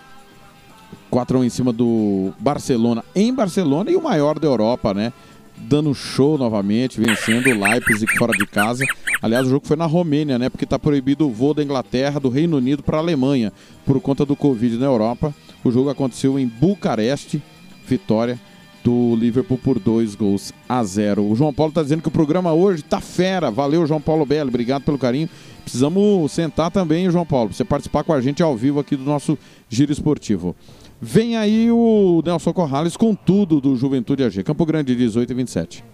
4 1.10 1.36
a 1.36 1.40
1 1.40 1.44
em 1.44 1.48
cima 1.48 1.72
do 1.72 2.32
Barcelona, 2.38 3.04
em 3.14 3.34
Barcelona 3.34 3.90
e 3.90 3.96
o 3.96 4.02
maior 4.02 4.38
da 4.38 4.46
Europa, 4.46 4.94
né? 4.94 5.12
Dando 5.60 5.94
show 5.94 6.38
novamente, 6.38 7.00
vencendo 7.00 7.48
o 7.48 7.60
Leipzig 7.60 8.06
fora 8.18 8.32
de 8.32 8.46
casa. 8.46 8.84
Aliás, 9.22 9.46
o 9.46 9.50
jogo 9.50 9.66
foi 9.66 9.76
na 9.76 9.86
Romênia, 9.86 10.38
né? 10.38 10.48
Porque 10.48 10.64
está 10.64 10.78
proibido 10.78 11.26
o 11.26 11.30
voo 11.30 11.54
da 11.54 11.62
Inglaterra, 11.62 12.18
do 12.18 12.28
Reino 12.28 12.56
Unido 12.56 12.82
para 12.82 12.96
a 12.96 13.00
Alemanha 13.00 13.52
por 13.84 14.00
conta 14.00 14.24
do 14.24 14.34
Covid 14.34 14.76
na 14.78 14.86
Europa. 14.86 15.34
O 15.62 15.70
jogo 15.70 15.90
aconteceu 15.90 16.38
em 16.38 16.46
Bucareste, 16.46 17.42
vitória 17.86 18.38
do 18.82 19.14
Liverpool 19.16 19.58
por 19.58 19.78
dois 19.78 20.14
gols 20.14 20.52
a 20.68 20.82
zero. 20.82 21.24
O 21.24 21.36
João 21.36 21.52
Paulo 21.52 21.70
está 21.70 21.82
dizendo 21.82 22.02
que 22.02 22.08
o 22.08 22.12
programa 22.12 22.52
hoje 22.52 22.82
tá 22.82 23.00
fera. 23.00 23.50
Valeu, 23.50 23.86
João 23.86 24.00
Paulo 24.00 24.24
Belo, 24.24 24.48
obrigado 24.48 24.82
pelo 24.82 24.98
carinho. 24.98 25.28
Precisamos 25.62 26.32
sentar 26.32 26.70
também, 26.70 27.10
João 27.10 27.26
Paulo, 27.26 27.48
para 27.48 27.56
você 27.56 27.64
participar 27.64 28.02
com 28.02 28.12
a 28.12 28.20
gente 28.20 28.42
ao 28.42 28.56
vivo 28.56 28.80
aqui 28.80 28.96
do 28.96 29.04
nosso 29.04 29.38
Giro 29.68 29.92
Esportivo. 29.92 30.56
Vem 31.02 31.34
aí 31.34 31.70
o 31.70 32.22
Nelson 32.22 32.52
Corrales 32.52 32.94
com 32.94 33.14
tudo 33.14 33.58
do 33.58 33.74
Juventude 33.74 34.22
AG. 34.22 34.42
Campo 34.42 34.66
Grande, 34.66 34.94
18 34.94 35.30
e 35.30 35.34
27. 35.34 35.84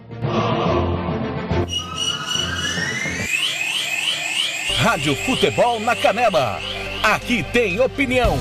Rádio 4.79 5.15
Futebol 5.15 5.79
na 5.79 5.95
Canela. 5.95 6.59
Aqui 7.05 7.45
tem 7.53 7.81
opinião. 7.81 8.37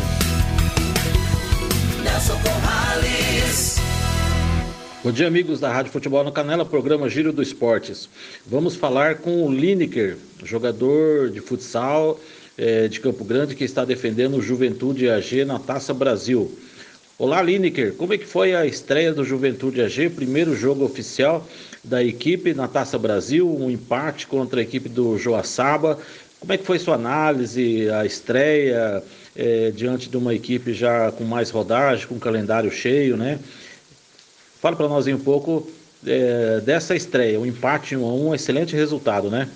Nelson 2.04 2.39
Corrales. 2.41 3.75
Bom 5.04 5.12
dia, 5.12 5.28
amigos 5.28 5.60
da 5.60 5.71
Rádio 5.71 5.91
Futebol 5.91 6.23
na 6.23 6.32
Canela, 6.32 6.65
programa 6.65 7.08
Giro 7.08 7.32
do 7.32 7.43
Esportes. 7.43 8.10
Vamos 8.43 8.75
falar 8.75 9.17
com 9.17 9.45
o 9.45 9.51
Lineker, 9.54 10.17
jogador 10.43 11.30
de 11.30 11.41
futsal 11.41 12.19
é, 12.58 12.88
de 12.88 13.00
Campo 13.00 13.24
Grande 13.24 13.56
que 13.56 13.63
está 13.63 13.84
defendendo 13.84 14.38
o 14.38 14.41
Juventude 14.41 15.10
AG 15.10 15.46
na 15.46 15.60
Taça 15.60 15.94
Brasil. 15.94 16.52
Olá, 17.18 17.41
Lineker, 17.41 17.94
como 17.94 18.13
é 18.13 18.18
que 18.18 18.26
foi 18.26 18.54
a 18.54 18.65
estreia 18.65 19.13
do 19.13 19.24
Juventude 19.24 19.82
AG, 19.82 20.10
primeiro 20.10 20.56
jogo 20.56 20.84
oficial 20.84 21.48
da 21.84 22.04
equipe 22.04 22.54
na 22.54 22.68
Taça 22.68 22.98
Brasil, 22.98 23.50
um 23.50 23.70
empate 23.70 24.28
contra 24.28 24.60
a 24.60 24.63
equipe 24.63 24.89
do 24.89 25.18
Joaçaba. 25.18 25.98
Como 26.39 26.52
é 26.52 26.58
que 26.58 26.65
foi 26.65 26.78
sua 26.78 26.96
análise, 26.96 27.89
a 27.89 28.06
estreia 28.06 29.02
é, 29.36 29.72
diante 29.72 30.10
de 30.10 30.18
uma 30.18 30.34
equipe 30.34 30.74
já 30.74 31.12
com 31.12 31.24
mais 31.24 31.50
rodagem, 31.50 32.08
com 32.08 32.20
calendário 32.20 32.72
cheio, 32.72 33.15
né? 33.15 33.39
Fala 34.62 34.76
para 34.76 34.88
nós 34.88 35.08
um 35.08 35.18
pouco 35.18 35.70
é, 36.06 36.60
dessa 36.62 36.96
estreia, 36.96 37.39
um 37.39 37.46
empate 37.46 37.96
1 37.96 38.04
a 38.04 38.13
1, 38.13 38.28
um 38.28 38.36
excelente 38.36 38.76
resultado, 38.76 39.30
né? 39.30 39.48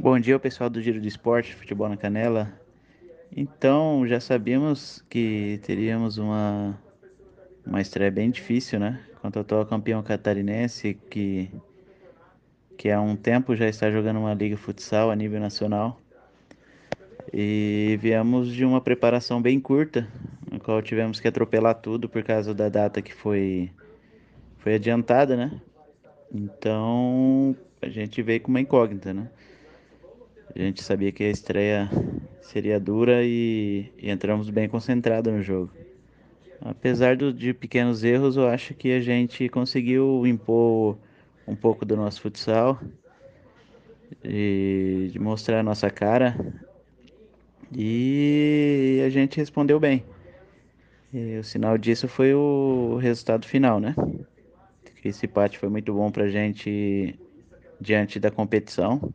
Bom 0.00 0.16
dia, 0.20 0.38
pessoal 0.38 0.70
do 0.70 0.80
Giro 0.80 1.00
do 1.00 1.08
Esporte, 1.08 1.56
Futebol 1.56 1.88
na 1.88 1.96
Canela. 1.96 2.52
Então, 3.36 4.06
já 4.06 4.20
sabíamos 4.20 5.04
que 5.10 5.58
teríamos 5.64 6.18
uma, 6.18 6.78
uma 7.66 7.80
estreia 7.80 8.08
bem 8.08 8.30
difícil, 8.30 8.78
né? 8.78 9.00
Contra 9.20 9.40
o 9.40 9.42
atual 9.42 9.66
campeão 9.66 10.00
catarinense, 10.00 10.94
que, 11.10 11.50
que 12.76 12.88
há 12.92 13.00
um 13.00 13.16
tempo 13.16 13.56
já 13.56 13.68
está 13.68 13.90
jogando 13.90 14.20
uma 14.20 14.32
liga 14.34 14.56
futsal 14.56 15.10
a 15.10 15.16
nível 15.16 15.40
nacional. 15.40 16.00
E 17.34 17.98
viemos 18.00 18.54
de 18.54 18.64
uma 18.64 18.80
preparação 18.80 19.42
bem 19.42 19.58
curta, 19.58 20.06
no 20.48 20.60
qual 20.60 20.80
tivemos 20.80 21.18
que 21.18 21.26
atropelar 21.26 21.74
tudo 21.74 22.08
por 22.08 22.22
causa 22.22 22.54
da 22.54 22.68
data 22.68 23.02
que 23.02 23.12
foi, 23.12 23.68
foi 24.58 24.76
adiantada, 24.76 25.36
né? 25.36 25.60
Então 26.32 27.56
a 27.82 27.88
gente 27.88 28.22
veio 28.22 28.40
com 28.40 28.48
uma 28.48 28.60
incógnita, 28.60 29.12
né? 29.12 29.28
A 30.54 30.58
gente 30.58 30.82
sabia 30.82 31.12
que 31.12 31.22
a 31.24 31.30
estreia 31.30 31.88
seria 32.40 32.80
dura 32.80 33.22
e, 33.22 33.92
e 33.98 34.10
entramos 34.10 34.50
bem 34.50 34.68
concentrados 34.68 35.32
no 35.32 35.42
jogo. 35.42 35.70
Apesar 36.60 37.16
do, 37.16 37.32
de 37.32 37.54
pequenos 37.54 38.02
erros, 38.02 38.36
eu 38.36 38.48
acho 38.48 38.74
que 38.74 38.92
a 38.92 39.00
gente 39.00 39.48
conseguiu 39.48 40.26
impor 40.26 40.98
um 41.46 41.54
pouco 41.54 41.84
do 41.84 41.96
nosso 41.96 42.20
futsal 42.20 42.80
e 44.24 45.08
de 45.12 45.18
mostrar 45.18 45.60
a 45.60 45.62
nossa 45.62 45.90
cara 45.90 46.36
e 47.72 49.02
a 49.04 49.10
gente 49.10 49.36
respondeu 49.36 49.78
bem. 49.78 50.04
E 51.12 51.38
o 51.38 51.44
sinal 51.44 51.78
disso 51.78 52.08
foi 52.08 52.34
o 52.34 52.96
resultado 52.96 53.46
final, 53.46 53.80
né? 53.80 53.94
Esse 55.04 55.26
empate 55.26 55.58
foi 55.58 55.68
muito 55.68 55.92
bom 55.94 56.10
pra 56.10 56.28
gente 56.28 57.18
diante 57.80 58.18
da 58.18 58.30
competição, 58.30 59.12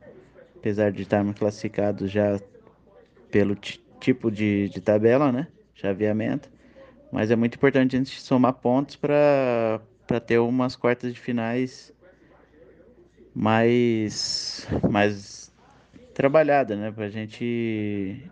apesar 0.63 0.93
de 0.93 1.02
estarmos 1.02 1.38
classificados 1.38 2.10
já 2.10 2.39
pelo 3.30 3.54
tipo 3.99 4.32
de, 4.32 4.69
de 4.69 4.80
tabela, 4.80 5.30
né? 5.30 5.49
Chaveamento. 5.76 6.49
Mas 7.12 7.30
é 7.30 7.36
muito 7.36 7.56
importante 7.56 7.97
a 7.97 7.99
gente 7.99 8.21
somar 8.21 8.54
pontos 8.54 8.95
para 8.95 9.82
ter 10.26 10.39
umas 10.39 10.78
quartas 10.78 11.13
de 11.13 11.19
finais 11.19 11.91
mais, 13.36 14.65
mais 14.89 15.52
trabalhada, 16.13 16.78
né? 16.78 16.93
Para 16.93 17.08
a 17.08 17.10
gente 17.10 18.23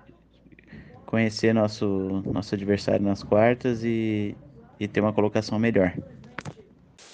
conhecer 1.05 1.53
nosso, 1.53 2.23
nosso 2.31 2.55
adversário 2.55 3.03
nas 3.03 3.23
quartas 3.23 3.83
e, 3.83 4.37
e 4.79 4.87
ter 4.87 5.01
uma 5.01 5.11
colocação 5.11 5.59
melhor. 5.59 5.93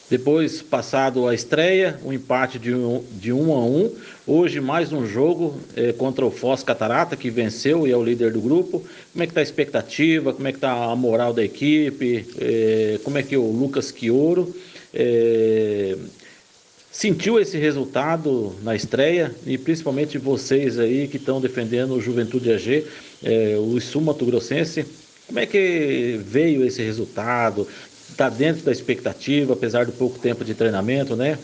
Depois, 0.09 0.61
passado 0.61 1.27
a 1.27 1.35
estreia, 1.35 1.99
o 2.01 2.09
um 2.09 2.13
empate 2.13 2.57
de 2.57 2.73
um, 2.73 3.03
de 3.19 3.33
um 3.33 3.51
a 3.51 3.59
um. 3.59 3.93
Hoje, 4.25 4.61
mais 4.61 4.93
um 4.93 5.05
jogo 5.05 5.59
é, 5.75 5.91
contra 5.91 6.25
o 6.25 6.31
Foz 6.31 6.63
Catarata, 6.63 7.17
que 7.17 7.29
venceu 7.29 7.85
e 7.85 7.91
é 7.91 7.97
o 7.97 8.01
líder 8.01 8.31
do 8.31 8.39
grupo. 8.39 8.85
Como 9.11 9.23
é 9.23 9.25
que 9.25 9.31
está 9.31 9.41
a 9.41 9.43
expectativa? 9.43 10.31
Como 10.31 10.47
é 10.47 10.51
que 10.53 10.59
está 10.59 10.71
a 10.71 10.95
moral 10.95 11.33
da 11.33 11.43
equipe? 11.43 12.25
É, 12.39 12.99
como 13.03 13.17
é 13.17 13.23
que 13.23 13.35
o 13.35 13.51
Lucas 13.51 13.91
Quioro 13.91 14.55
é, 14.93 15.97
sentiu 16.89 17.37
esse 17.37 17.57
resultado 17.57 18.55
na 18.63 18.77
estreia? 18.77 19.35
E 19.45 19.57
principalmente 19.57 20.17
vocês 20.17 20.79
aí 20.79 21.09
que 21.09 21.17
estão 21.17 21.41
defendendo 21.41 21.93
o 21.93 22.01
Juventude 22.01 22.53
AG, 22.53 22.85
o 23.59 23.77
Sul 23.81 24.03
Mato 24.03 24.25
Grossense. 24.25 24.85
Como 25.27 25.39
é 25.39 25.45
que 25.45 26.17
veio 26.25 26.65
esse 26.65 26.81
resultado? 26.81 27.67
Está 28.17 28.29
dentro 28.29 28.63
da 28.63 28.71
expectativa, 28.71 29.53
apesar 29.53 29.85
do 29.85 29.91
pouco 29.91 30.17
tempo 30.17 30.43
de 30.43 30.55
treinamento, 30.55 31.15
né? 31.15 31.37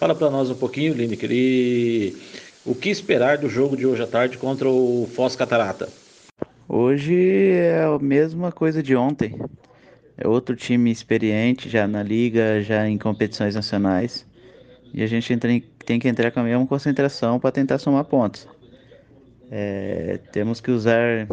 Fala 0.00 0.14
para 0.14 0.30
nós 0.30 0.48
um 0.48 0.54
pouquinho, 0.54 0.94
Lineker, 0.94 1.30
e 1.30 2.16
o 2.64 2.74
que 2.74 2.88
esperar 2.88 3.36
do 3.36 3.50
jogo 3.50 3.76
de 3.76 3.86
hoje 3.86 4.02
à 4.02 4.06
tarde 4.06 4.38
contra 4.38 4.66
o 4.66 5.06
Foz 5.14 5.36
Catarata? 5.36 5.90
Hoje 6.66 7.50
é 7.50 7.84
a 7.84 7.98
mesma 7.98 8.50
coisa 8.50 8.82
de 8.82 8.96
ontem. 8.96 9.38
É 10.16 10.26
outro 10.26 10.56
time 10.56 10.90
experiente 10.90 11.68
já 11.68 11.86
na 11.86 12.02
liga, 12.02 12.62
já 12.62 12.88
em 12.88 12.96
competições 12.96 13.54
nacionais. 13.54 14.26
E 14.94 15.02
a 15.02 15.06
gente 15.06 15.36
tem 15.84 16.00
que 16.00 16.08
entrar 16.08 16.30
com 16.30 16.40
a 16.40 16.44
mesma 16.44 16.66
concentração 16.66 17.38
para 17.38 17.52
tentar 17.52 17.78
somar 17.78 18.04
pontos. 18.04 18.48
É, 19.50 20.18
temos 20.32 20.62
que 20.62 20.70
usar 20.70 21.28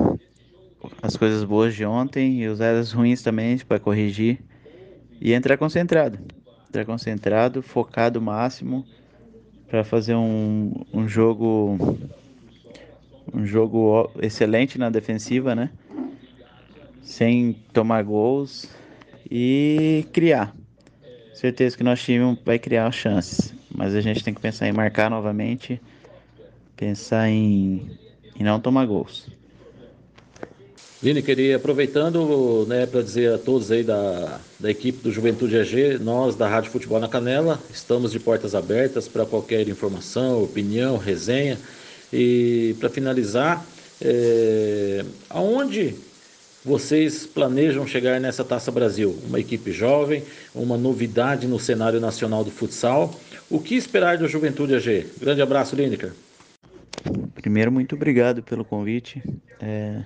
as 1.02 1.16
coisas 1.16 1.46
boas 1.46 1.74
de 1.74 1.86
ontem 1.86 2.42
e 2.42 2.50
usar 2.50 2.76
as 2.76 2.92
ruins 2.92 3.22
também 3.22 3.58
para 3.60 3.80
corrigir 3.80 4.40
e 5.20 5.34
entrar 5.34 5.58
concentrado. 5.58 6.20
Entrar 6.68 6.86
concentrado, 6.86 7.62
focado 7.62 8.22
máximo 8.22 8.86
para 9.68 9.84
fazer 9.84 10.16
um, 10.16 10.72
um 10.94 11.08
jogo 11.08 11.78
um 13.34 13.46
jogo 13.46 14.12
excelente 14.22 14.78
na 14.78 14.90
defensiva, 14.90 15.56
né? 15.56 15.72
Sem 17.02 17.54
tomar 17.74 18.04
gols 18.04 18.70
e 19.30 20.06
criar. 20.14 20.54
Certeza 21.34 21.76
que 21.76 21.84
nosso 21.84 22.04
time 22.04 22.38
vai 22.46 22.60
criar 22.60 22.92
chances, 22.92 23.54
mas 23.74 23.96
a 23.96 24.02
gente 24.02 24.24
tem 24.24 24.34
que 24.34 24.40
pensar 24.40 24.68
em 24.68 24.72
marcar 24.72 25.10
novamente, 25.10 25.82
pensar 26.78 27.28
em, 27.28 27.90
em 28.40 28.44
não 28.44 28.60
tomar 28.60 28.86
gols. 28.86 29.28
Vini, 31.04 31.22
queria 31.22 31.58
aproveitando 31.58 32.66
né, 32.66 32.86
para 32.86 33.02
dizer 33.02 33.34
a 33.34 33.38
todos 33.38 33.70
aí 33.74 33.84
da, 33.84 34.40
da 34.58 34.72
equipe 34.72 35.04
do 35.04 35.12
Juventude 35.12 35.60
AG, 35.60 35.98
nós 36.00 36.34
da 36.34 36.48
Rádio 36.48 36.72
Futebol 36.72 36.98
na 36.98 37.10
Canela, 37.10 37.60
estamos 37.74 38.14
de 38.14 38.22
portas 38.22 38.56
abertas 38.56 39.06
para 39.06 39.26
qualquer 39.26 39.68
informação, 39.68 40.42
opinião, 40.42 40.96
resenha. 40.96 41.60
E 42.14 42.74
para 42.80 42.88
finalizar, 42.88 43.66
é, 44.02 45.04
aonde 45.30 45.94
vocês 46.64 47.28
planejam 47.28 47.86
chegar 47.86 48.22
nessa 48.22 48.46
Taça 48.46 48.72
Brasil? 48.72 49.14
Uma 49.28 49.42
equipe 49.42 49.74
jovem, 49.74 50.24
uma 50.56 50.78
novidade 50.78 51.48
no 51.48 51.60
cenário 51.60 52.00
nacional 52.00 52.46
do 52.46 52.50
futsal. 52.50 53.14
O 53.50 53.60
que 53.60 53.76
esperar 53.76 54.18
do 54.18 54.26
Juventude 54.30 54.74
AG? 54.74 55.08
Grande 55.20 55.42
abraço, 55.42 55.76
Lineker. 55.76 56.14
Primeiro, 57.36 57.74
muito 57.74 57.94
obrigado 57.94 58.42
pelo 58.42 58.64
convite. 58.64 59.22
É 59.60 60.02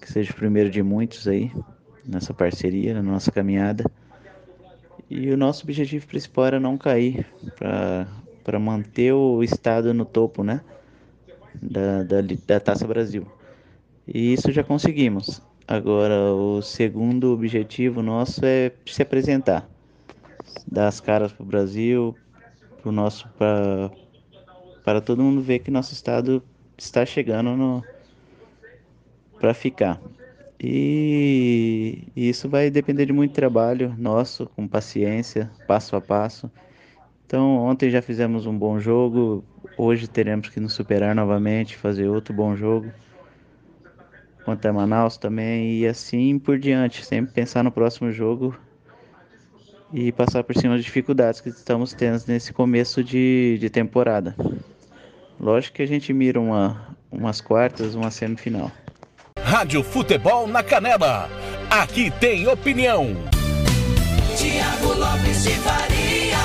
que 0.00 0.10
seja 0.10 0.32
o 0.32 0.36
primeiro 0.36 0.70
de 0.70 0.82
muitos 0.82 1.28
aí 1.28 1.52
nessa 2.04 2.32
parceria, 2.32 2.94
na 2.94 3.02
nossa 3.02 3.30
caminhada. 3.30 3.84
E 5.08 5.30
o 5.30 5.36
nosso 5.36 5.64
objetivo 5.64 6.06
principal 6.06 6.46
era 6.46 6.60
não 6.60 6.78
cair, 6.78 7.26
para 8.44 8.58
manter 8.58 9.12
o 9.12 9.42
estado 9.42 9.92
no 9.92 10.04
topo, 10.04 10.42
né? 10.42 10.60
Da, 11.60 12.02
da, 12.04 12.16
da 12.46 12.60
Taça 12.60 12.86
Brasil. 12.86 13.26
E 14.06 14.32
isso 14.32 14.52
já 14.52 14.62
conseguimos. 14.62 15.42
Agora, 15.66 16.32
o 16.32 16.62
segundo 16.62 17.32
objetivo 17.32 18.02
nosso 18.02 18.44
é 18.44 18.72
se 18.86 19.02
apresentar, 19.02 19.68
dar 20.66 20.88
as 20.88 21.00
caras 21.00 21.32
para 21.32 21.42
o 21.42 21.46
Brasil, 21.46 22.16
pro 22.82 22.90
nosso, 22.90 23.28
para 24.84 25.00
todo 25.00 25.22
mundo 25.22 25.40
ver 25.40 25.60
que 25.60 25.70
nosso 25.70 25.92
estado 25.92 26.42
está 26.76 27.06
chegando 27.06 27.56
no, 27.56 27.84
para 29.40 29.54
ficar. 29.54 30.00
E 30.62 32.06
isso 32.14 32.48
vai 32.48 32.70
depender 32.70 33.06
de 33.06 33.12
muito 33.12 33.32
trabalho 33.32 33.94
nosso, 33.96 34.46
com 34.54 34.68
paciência, 34.68 35.50
passo 35.66 35.96
a 35.96 36.00
passo. 36.00 36.50
Então, 37.26 37.56
ontem 37.56 37.90
já 37.90 38.02
fizemos 38.02 38.44
um 38.44 38.56
bom 38.56 38.78
jogo, 38.78 39.42
hoje 39.78 40.06
teremos 40.06 40.50
que 40.50 40.60
nos 40.60 40.74
superar 40.74 41.14
novamente, 41.14 41.76
fazer 41.76 42.08
outro 42.08 42.34
bom 42.34 42.54
jogo 42.54 42.92
contra 44.44 44.72
Manaus 44.72 45.16
também 45.16 45.78
e 45.78 45.86
assim 45.86 46.38
por 46.38 46.58
diante, 46.58 47.04
sempre 47.04 47.32
pensar 47.32 47.62
no 47.62 47.70
próximo 47.70 48.10
jogo 48.10 48.54
e 49.92 50.12
passar 50.12 50.44
por 50.44 50.56
cima 50.56 50.74
das 50.74 50.84
dificuldades 50.84 51.40
que 51.40 51.48
estamos 51.48 51.94
tendo 51.94 52.22
nesse 52.26 52.52
começo 52.52 53.02
de, 53.02 53.56
de 53.58 53.70
temporada. 53.70 54.34
Lógico 55.38 55.76
que 55.76 55.82
a 55.82 55.86
gente 55.86 56.12
mira 56.12 56.38
uma, 56.38 56.96
umas 57.10 57.40
quartas, 57.40 57.94
uma 57.94 58.10
semifinal. 58.10 58.70
Rádio 59.44 59.82
Futebol 59.82 60.46
na 60.46 60.62
Canela. 60.62 61.28
Aqui 61.70 62.10
tem 62.10 62.46
opinião. 62.46 63.16
Tiago 64.36 64.98
Lopes 64.98 65.42
de 65.42 65.50
Faria. 65.50 66.38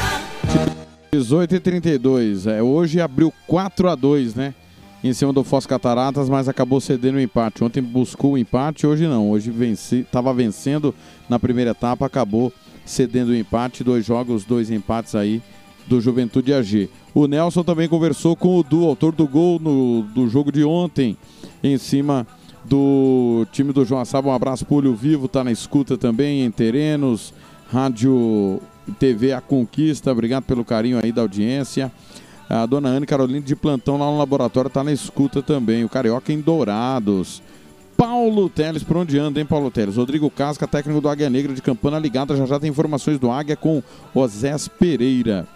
18 1.12 1.56
e 1.56 1.60
32. 1.60 2.48
É, 2.48 2.64
hoje 2.64 3.00
abriu 3.00 3.34
4 3.48 3.90
a 3.90 3.96
2 3.96 4.36
né? 4.36 4.54
Em 5.04 5.14
cima 5.14 5.32
do 5.32 5.44
Foz 5.44 5.68
Cataratas, 5.68 6.30
mas 6.30 6.50
acabou 6.50 6.82
cedendo 6.82 7.16
o 7.16 7.22
empate. 7.22 7.64
Ontem 7.64 7.82
buscou 7.82 8.34
o 8.34 8.38
empate, 8.38 8.88
hoje 8.88 9.06
não. 9.06 9.30
Hoje 9.30 9.54
estava 9.72 10.34
vencendo 10.34 10.96
na 11.30 11.38
primeira 11.38 11.72
etapa, 11.72 12.06
acabou 12.06 12.52
cedendo 12.86 13.30
o 13.30 13.36
empate. 13.36 13.84
Dois 13.84 14.04
jogos, 14.04 14.46
dois 14.46 14.72
empates 14.72 15.14
aí 15.14 15.44
do 15.86 16.02
Juventude 16.02 16.54
AG. 16.54 16.90
O 17.14 17.28
Nelson 17.28 17.64
também 17.64 17.88
conversou 17.88 18.36
com 18.36 18.58
o 18.58 18.64
Du, 18.64 18.84
autor 18.86 19.14
do 19.14 19.28
gol 19.28 19.60
no, 19.60 20.02
do 20.02 20.28
jogo 20.28 20.52
de 20.52 20.64
ontem, 20.64 21.16
em 21.64 21.78
cima 21.78 22.26
do 22.68 23.46
time 23.52 23.72
do 23.72 23.86
João 23.86 24.02
Assaba. 24.02 24.30
Um 24.30 24.34
abraço 24.34 24.66
para 24.66 24.88
o 24.88 24.96
Vivo, 24.96 25.28
tá 25.28 25.44
na 25.44 25.52
escuta 25.52 25.98
também, 25.98 26.44
em 26.44 26.52
Terenos, 26.52 27.34
Rádio 27.72 28.60
TV 29.00 29.34
A 29.34 29.42
Conquista. 29.42 30.12
Obrigado 30.12 30.44
pelo 30.44 30.66
carinho 30.66 31.00
aí 31.02 31.12
da 31.12 31.22
audiência. 31.22 31.92
A 32.50 32.66
dona 32.66 32.90
Ana 32.90 33.06
Carolina 33.06 33.42
de 33.42 33.56
plantão 33.56 33.98
lá 33.98 34.06
no 34.06 34.18
laboratório 34.18 34.70
tá 34.70 34.84
na 34.84 34.92
escuta 34.92 35.42
também. 35.42 35.84
O 35.84 35.90
Carioca 35.90 36.32
em 36.32 36.40
Dourados. 36.40 37.42
Paulo 37.98 38.50
Teles, 38.50 38.84
por 38.84 38.98
onde 38.98 39.18
anda, 39.18 39.40
hein, 39.40 39.46
Paulo 39.46 39.72
Teles? 39.72 39.96
Rodrigo 39.96 40.30
Casca, 40.30 40.68
técnico 40.68 41.00
do 41.00 41.08
Águia 41.08 41.30
Negra 41.30 41.54
de 41.54 41.62
Campana 41.62 41.98
Ligada. 41.98 42.36
Já 42.36 42.46
já 42.46 42.60
tem 42.60 42.70
informações 42.70 43.18
do 43.18 43.32
Águia 43.32 43.56
com 43.56 43.82
Osés 44.14 44.68
Pereira. 44.68 45.48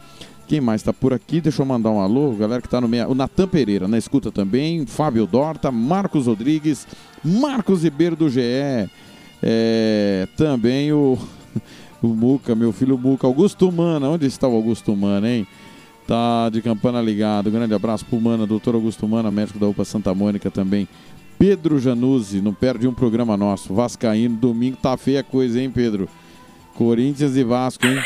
Quem 0.47 0.59
mais 0.59 0.81
está 0.81 0.91
por 0.91 1.13
aqui? 1.13 1.39
Deixa 1.39 1.61
eu 1.61 1.65
mandar 1.65 1.91
um 1.91 1.99
alô, 1.99 2.31
galera 2.31 2.59
que 2.59 2.65
está 2.65 2.81
no 2.81 2.87
meio. 2.87 3.07
O 3.09 3.13
Natan 3.13 3.47
Pereira 3.47 3.87
na 3.87 3.99
escuta 3.99 4.31
também, 4.31 4.83
Fábio 4.83 5.27
Dorta, 5.27 5.69
Marcos 5.69 6.25
Rodrigues, 6.25 6.87
Marcos 7.23 7.83
Ribeiro 7.83 8.15
do 8.15 8.29
GE, 8.29 8.89
é, 9.41 10.27
também 10.35 10.91
o 10.91 11.17
O 12.01 12.07
Muca, 12.07 12.55
meu 12.55 12.71
filho 12.71 12.97
Muca. 12.97 13.27
Augusto 13.27 13.69
Mana, 13.71 14.09
onde 14.09 14.25
está 14.25 14.47
o 14.47 14.55
Augusto 14.55 14.95
Mana, 14.95 15.29
hein? 15.29 15.47
Tá 16.07 16.49
de 16.49 16.61
campana 16.61 17.01
ligado. 17.01 17.51
Grande 17.51 17.73
abraço 17.73 18.05
pro 18.05 18.19
Mana, 18.19 18.47
doutor 18.47 18.73
Augusto 18.73 19.07
Mana, 19.07 19.29
médico 19.29 19.59
da 19.59 19.67
UPA 19.67 19.83
Santa 19.83 20.13
Mônica 20.13 20.49
também. 20.49 20.87
Pedro 21.37 21.77
Januzzi, 21.77 22.41
não 22.41 22.53
perde 22.53 22.87
um 22.87 22.93
programa 22.93 23.35
nosso. 23.35 23.73
Vascaíno, 23.73 24.35
domingo 24.35 24.77
tá 24.77 24.95
feia 24.97 25.23
coisa, 25.23 25.61
hein, 25.61 25.69
Pedro? 25.69 26.07
Corinthians 26.73 27.35
e 27.35 27.43
Vasco, 27.43 27.85
hein? 27.85 28.01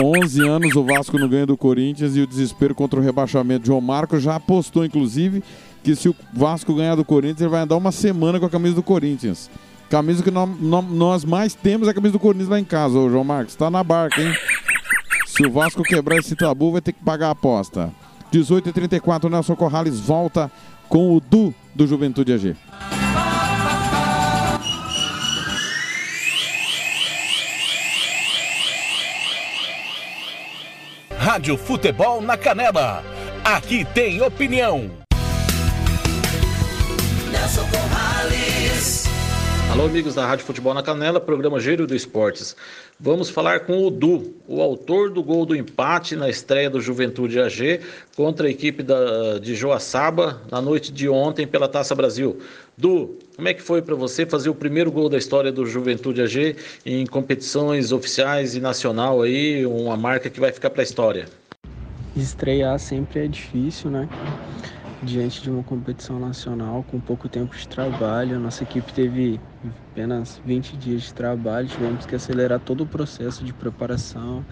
11 0.00 0.46
anos 0.46 0.76
o 0.76 0.84
Vasco 0.84 1.18
não 1.18 1.28
ganha 1.28 1.46
do 1.46 1.56
Corinthians 1.56 2.16
e 2.16 2.20
o 2.20 2.26
desespero 2.26 2.74
contra 2.74 2.98
o 3.00 3.02
rebaixamento. 3.02 3.66
João 3.66 3.80
Marco 3.80 4.18
já 4.18 4.34
apostou, 4.34 4.84
inclusive, 4.84 5.42
que 5.86 5.94
se 5.94 6.08
o 6.08 6.16
Vasco 6.32 6.74
ganhar 6.74 6.96
do 6.96 7.04
Corinthians, 7.04 7.42
ele 7.42 7.48
vai 7.48 7.60
andar 7.60 7.76
uma 7.76 7.92
semana 7.92 8.40
com 8.40 8.46
a 8.46 8.50
camisa 8.50 8.74
do 8.74 8.82
Corinthians. 8.82 9.48
Camisa 9.88 10.20
que 10.20 10.32
nós, 10.32 11.24
mais 11.24 11.54
temos 11.54 11.86
é 11.86 11.92
a 11.92 11.94
camisa 11.94 12.14
do 12.14 12.18
Corinthians 12.18 12.48
lá 12.48 12.58
em 12.58 12.64
casa, 12.64 12.98
ô 12.98 13.08
João 13.08 13.22
Marcos. 13.22 13.54
Tá 13.54 13.70
na 13.70 13.84
barca, 13.84 14.20
hein? 14.20 14.34
Se 15.28 15.46
o 15.46 15.52
Vasco 15.52 15.84
quebrar 15.84 16.16
esse 16.16 16.34
tabu, 16.34 16.72
vai 16.72 16.80
ter 16.80 16.92
que 16.92 17.04
pagar 17.04 17.28
a 17.28 17.30
aposta. 17.30 17.92
18h34, 18.32 19.30
Nelson 19.30 19.54
Corrales 19.54 20.00
volta 20.00 20.50
com 20.88 21.14
o 21.14 21.20
Du 21.20 21.54
do 21.72 21.86
Juventude 21.86 22.32
AG. 22.32 22.56
Rádio 31.16 31.56
Futebol 31.56 32.20
na 32.20 32.36
Canela. 32.36 33.04
Aqui 33.44 33.84
tem 33.84 34.20
opinião. 34.20 35.05
Alô, 39.76 39.84
amigos 39.84 40.14
da 40.14 40.24
Rádio 40.24 40.46
Futebol 40.46 40.72
na 40.72 40.82
Canela, 40.82 41.20
programa 41.20 41.60
Giro 41.60 41.86
do 41.86 41.94
Esportes. 41.94 42.56
Vamos 42.98 43.28
falar 43.28 43.60
com 43.60 43.86
o 43.86 43.90
Du, 43.90 44.34
o 44.48 44.62
autor 44.62 45.10
do 45.10 45.22
gol 45.22 45.44
do 45.44 45.54
empate 45.54 46.16
na 46.16 46.30
estreia 46.30 46.70
do 46.70 46.80
Juventude 46.80 47.38
AG 47.38 47.82
contra 48.16 48.46
a 48.46 48.50
equipe 48.50 48.82
da, 48.82 49.38
de 49.38 49.54
Joaçaba 49.54 50.40
na 50.50 50.62
noite 50.62 50.90
de 50.90 51.10
ontem 51.10 51.46
pela 51.46 51.68
Taça 51.68 51.94
Brasil. 51.94 52.38
Du, 52.74 53.18
como 53.36 53.48
é 53.48 53.52
que 53.52 53.60
foi 53.60 53.82
para 53.82 53.94
você 53.94 54.24
fazer 54.24 54.48
o 54.48 54.54
primeiro 54.54 54.90
gol 54.90 55.10
da 55.10 55.18
história 55.18 55.52
do 55.52 55.66
Juventude 55.66 56.22
AG 56.22 56.56
em 56.86 57.04
competições 57.04 57.92
oficiais 57.92 58.56
e 58.56 58.60
nacional 58.60 59.20
aí, 59.20 59.66
uma 59.66 59.94
marca 59.94 60.30
que 60.30 60.40
vai 60.40 60.52
ficar 60.52 60.70
para 60.70 60.80
a 60.80 60.84
história? 60.84 61.26
Estrear 62.16 62.78
sempre 62.78 63.26
é 63.26 63.28
difícil, 63.28 63.90
né? 63.90 64.08
Diante 65.02 65.42
de 65.42 65.50
uma 65.50 65.62
competição 65.62 66.18
nacional 66.18 66.82
com 66.82 66.98
pouco 66.98 67.28
tempo 67.28 67.54
de 67.54 67.68
trabalho, 67.68 68.40
nossa 68.40 68.62
equipe 68.64 68.92
teve 68.94 69.38
apenas 69.90 70.40
20 70.44 70.74
dias 70.76 71.02
de 71.02 71.14
trabalho, 71.14 71.68
tivemos 71.68 72.06
que 72.06 72.14
acelerar 72.14 72.58
todo 72.60 72.82
o 72.82 72.86
processo 72.86 73.44
de 73.44 73.52
preparação, 73.52 74.46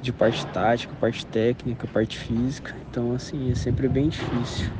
de 0.00 0.12
parte 0.12 0.46
tática, 0.46 0.94
parte 0.94 1.26
técnica, 1.26 1.88
parte 1.88 2.16
física. 2.18 2.76
Então, 2.88 3.12
assim, 3.14 3.50
é 3.50 3.54
sempre 3.56 3.88
bem 3.88 4.08
difícil. 4.08 4.70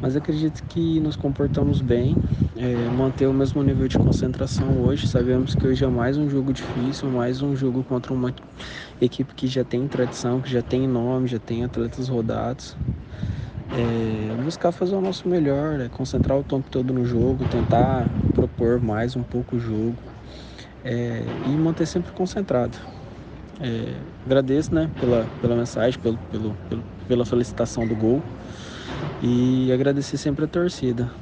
Mas 0.00 0.16
acredito 0.16 0.64
que 0.64 1.00
nos 1.00 1.16
comportamos 1.16 1.82
bem, 1.82 2.18
é, 2.56 2.88
manter 2.88 3.26
o 3.26 3.34
mesmo 3.34 3.62
nível 3.62 3.86
de 3.88 3.98
concentração 3.98 4.80
hoje. 4.80 5.06
Sabemos 5.06 5.54
que 5.54 5.66
hoje 5.66 5.84
é 5.84 5.88
mais 5.88 6.16
um 6.16 6.30
jogo 6.30 6.52
difícil, 6.52 7.10
mais 7.10 7.42
um 7.42 7.54
jogo 7.54 7.84
contra 7.84 8.12
uma 8.14 8.34
equipe 9.00 9.34
que 9.34 9.46
já 9.46 9.64
tem 9.64 9.86
tradição, 9.88 10.40
que 10.40 10.50
já 10.50 10.62
tem 10.62 10.88
nome, 10.88 11.28
já 11.28 11.38
tem 11.38 11.64
atletas 11.64 12.08
rodados. 12.08 12.78
É, 13.72 14.34
buscar 14.36 14.72
fazer 14.72 14.96
o 14.96 15.00
nosso 15.00 15.28
melhor, 15.28 15.80
é, 15.80 15.88
concentrar 15.88 16.36
o 16.38 16.44
tempo 16.44 16.68
todo 16.70 16.92
no 16.92 17.04
jogo, 17.04 17.46
tentar 17.46 18.12
propor 18.32 18.80
mais 18.80 19.14
um 19.16 19.22
pouco 19.24 19.56
o 19.56 19.60
jogo 19.60 20.02
é, 20.82 21.36
e 21.44 21.56
manter 21.58 21.86
sempre 21.86 22.12
concentrado. 22.12 22.78
É, 23.60 24.06
agradeço 24.24 24.74
né, 24.74 24.92
pela, 24.98 25.30
pela 25.40 25.56
mensagem, 25.56 25.98
pelo, 26.00 26.18
pelo, 26.30 26.56
pelo, 26.68 26.86
pela 27.06 27.26
felicitação 27.26 27.86
do 27.86 27.96
gol 27.96 28.26
e 29.20 29.70
agradecer 29.72 30.18
sempre 30.18 30.44
a 30.44 30.48
torcida. 30.48 31.12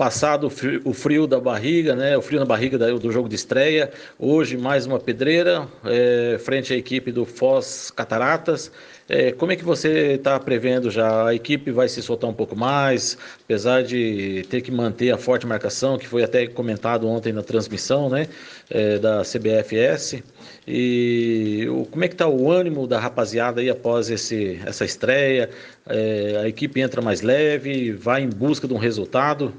Passado 0.00 0.46
o 0.46 0.50
frio, 0.50 0.80
o 0.82 0.94
frio 0.94 1.26
da 1.26 1.38
barriga, 1.38 1.94
né? 1.94 2.16
O 2.16 2.22
frio 2.22 2.40
na 2.40 2.46
barriga 2.46 2.78
do 2.78 3.12
jogo 3.12 3.28
de 3.28 3.34
estreia. 3.34 3.90
Hoje 4.18 4.56
mais 4.56 4.86
uma 4.86 4.98
pedreira 4.98 5.68
é, 5.84 6.38
frente 6.38 6.72
à 6.72 6.76
equipe 6.78 7.12
do 7.12 7.26
Foz 7.26 7.90
Cataratas. 7.90 8.72
É, 9.06 9.30
como 9.32 9.52
é 9.52 9.56
que 9.56 9.62
você 9.62 10.12
está 10.12 10.40
prevendo 10.40 10.90
já? 10.90 11.26
A 11.26 11.34
equipe 11.34 11.70
vai 11.70 11.86
se 11.86 12.00
soltar 12.00 12.30
um 12.30 12.32
pouco 12.32 12.56
mais, 12.56 13.18
apesar 13.44 13.82
de 13.82 14.42
ter 14.48 14.62
que 14.62 14.72
manter 14.72 15.10
a 15.10 15.18
forte 15.18 15.46
marcação, 15.46 15.98
que 15.98 16.08
foi 16.08 16.22
até 16.22 16.46
comentado 16.46 17.06
ontem 17.06 17.30
na 17.30 17.42
transmissão 17.42 18.08
né, 18.08 18.26
é, 18.70 18.98
da 18.98 19.20
CBFS. 19.20 20.22
E 20.66 21.66
o, 21.68 21.84
como 21.84 22.04
é 22.04 22.08
que 22.08 22.14
está 22.14 22.26
o 22.26 22.50
ânimo 22.50 22.86
da 22.86 22.98
rapaziada 22.98 23.60
aí 23.60 23.68
após 23.68 24.08
esse, 24.08 24.58
essa 24.64 24.82
estreia? 24.82 25.50
É, 25.86 26.40
a 26.42 26.48
equipe 26.48 26.80
entra 26.80 27.02
mais 27.02 27.20
leve, 27.20 27.92
vai 27.92 28.22
em 28.22 28.30
busca 28.30 28.66
de 28.66 28.72
um 28.72 28.78
resultado. 28.78 29.52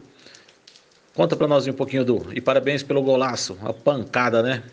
Conta 1.16 1.36
para 1.36 1.48
nós 1.48 1.68
um 1.68 1.74
pouquinho 1.74 2.06
do. 2.06 2.28
E 2.34 2.40
parabéns 2.40 2.84
pelo 2.84 3.02
golaço, 3.02 3.58
a 3.64 3.74
pancada, 3.74 4.42
né? 4.42 4.64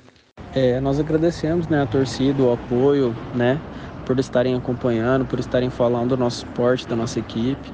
É, 0.55 0.81
nós 0.81 0.99
agradecemos 0.99 1.69
né, 1.69 1.83
a 1.83 1.87
torcida, 1.87 2.43
o 2.43 2.53
apoio, 2.53 3.15
né? 3.35 3.61
por 4.09 4.19
estarem 4.19 4.55
acompanhando, 4.55 5.27
por 5.27 5.39
estarem 5.39 5.69
falando 5.69 6.11
do 6.11 6.17
nosso 6.17 6.47
esporte, 6.47 6.89
da 6.89 6.97
nossa 6.97 7.19
equipe. 7.19 7.71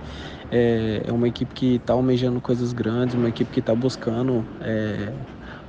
É, 0.51 1.03
é 1.07 1.13
uma 1.13 1.29
equipe 1.29 1.55
que 1.55 1.77
está 1.77 1.93
almejando 1.93 2.41
coisas 2.41 2.73
grandes, 2.73 3.15
uma 3.15 3.29
equipe 3.29 3.53
que 3.53 3.61
está 3.61 3.73
buscando 3.73 4.45
é, 4.61 5.13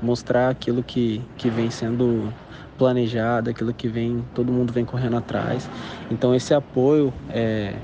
mostrar 0.02 0.50
aquilo 0.50 0.82
que, 0.82 1.22
que 1.38 1.52
vem 1.52 1.70
sendo 1.70 2.34
planejado, 2.80 3.52
aquilo 3.52 3.74
que 3.76 3.88
vem 3.88 4.26
todo 4.34 4.52
mundo 4.52 4.74
vem 4.74 4.84
correndo 4.84 5.18
atrás. 5.18 5.70
Então 6.10 6.34
esse 6.34 6.52
apoio, 6.52 7.14
é, 7.30 7.76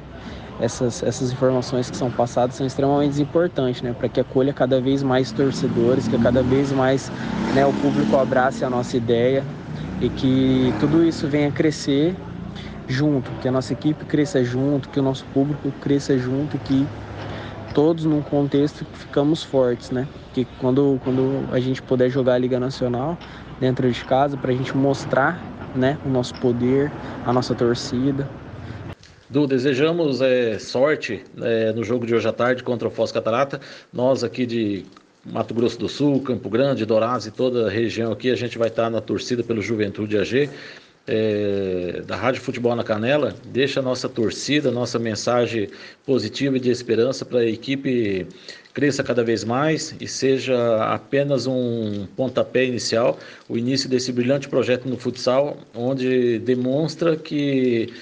essas, 0.62 1.02
essas 1.04 1.32
informações 1.32 1.90
que 1.90 1.98
são 1.98 2.10
passadas 2.12 2.56
são 2.56 2.66
extremamente 2.66 3.20
importantes, 3.22 3.82
né, 3.82 3.94
para 3.98 4.08
que 4.08 4.20
acolha 4.20 4.54
cada 4.54 4.80
vez 4.80 5.02
mais 5.02 5.32
torcedores, 5.32 6.08
que 6.08 6.18
cada 6.20 6.44
vez 6.44 6.72
mais 6.72 7.12
né, 7.54 7.66
o 7.66 7.74
público 7.74 8.16
abrace 8.18 8.64
a 8.64 8.70
nossa 8.70 8.96
ideia 8.96 9.44
e 10.00 10.10
que 10.10 10.74
tudo 10.80 11.04
isso 11.04 11.28
venha 11.28 11.52
crescer 11.52 12.16
junto, 12.88 13.32
que 13.42 13.48
a 13.48 13.52
nossa 13.52 13.74
equipe 13.74 14.06
cresça 14.06 14.44
junto, 14.44 14.90
que 14.90 15.00
o 15.00 15.04
nosso 15.04 15.26
público 15.34 15.72
cresça 15.82 16.18
junto 16.18 16.56
e 16.58 16.60
que 16.60 16.88
todos 17.74 18.06
num 18.06 18.22
contexto 18.22 18.86
ficamos 18.94 19.44
fortes, 19.44 19.92
né? 19.92 20.08
Que 20.34 20.46
quando, 20.60 21.00
quando 21.04 21.48
a 21.52 21.60
gente 21.60 21.82
puder 21.82 22.10
jogar 22.10 22.34
a 22.34 22.38
Liga 22.38 22.60
Nacional 22.60 23.18
dentro 23.60 23.90
de 23.90 24.04
casa, 24.04 24.38
para 24.38 24.52
a 24.52 24.56
gente 24.56 24.76
mostrar 24.76 25.40
né, 25.74 25.98
o 26.06 26.10
nosso 26.10 26.34
poder, 26.36 26.92
a 27.26 27.32
nossa 27.32 27.56
torcida. 27.56 28.28
Du, 29.32 29.48
desejamos 29.48 30.20
é, 30.20 30.60
sorte 30.60 31.24
é, 31.42 31.72
no 31.72 31.86
jogo 31.86 32.06
de 32.06 32.14
hoje 32.14 32.28
à 32.28 32.34
tarde 32.34 32.62
contra 32.64 32.90
o 32.90 32.92
Foz 32.92 33.14
Catarata. 33.14 33.62
Nós 33.94 34.26
aqui 34.26 34.46
de 34.46 34.84
Mato 35.26 35.54
Grosso 35.54 35.80
do 35.80 35.88
Sul, 35.88 36.22
Campo 36.22 36.50
Grande, 36.50 36.86
Dourados 36.86 37.28
e 37.28 37.32
toda 37.32 37.68
a 37.68 37.70
região 37.70 38.12
aqui, 38.12 38.30
a 38.30 38.36
gente 38.36 38.58
vai 38.58 38.68
estar 38.68 38.90
na 38.90 39.00
torcida 39.00 39.42
pelo 39.42 39.62
Juventude 39.62 40.18
AG 40.18 40.50
é, 41.08 42.04
da 42.06 42.18
Rádio 42.18 42.42
Futebol 42.42 42.76
na 42.76 42.84
Canela, 42.84 43.34
deixa 43.46 43.80
a 43.80 43.84
nossa 43.84 44.10
torcida, 44.10 44.70
nossa 44.70 45.00
mensagem 45.00 45.70
positiva 46.06 46.58
e 46.58 46.60
de 46.60 46.70
esperança 46.70 47.24
para 47.24 47.40
a 47.40 47.46
equipe 47.46 48.28
cresça 48.74 49.02
cada 49.02 49.24
vez 49.24 49.46
mais 49.46 49.96
e 50.00 50.08
seja 50.08 50.84
apenas 50.94 51.48
um 51.48 52.06
pontapé 52.18 52.66
inicial, 52.66 53.18
o 53.48 53.58
início 53.58 53.90
desse 53.90 54.12
brilhante 54.12 54.50
projeto 54.50 54.90
no 54.90 54.98
futsal, 54.98 55.58
onde 55.74 56.38
demonstra 56.40 57.16
que 57.16 57.94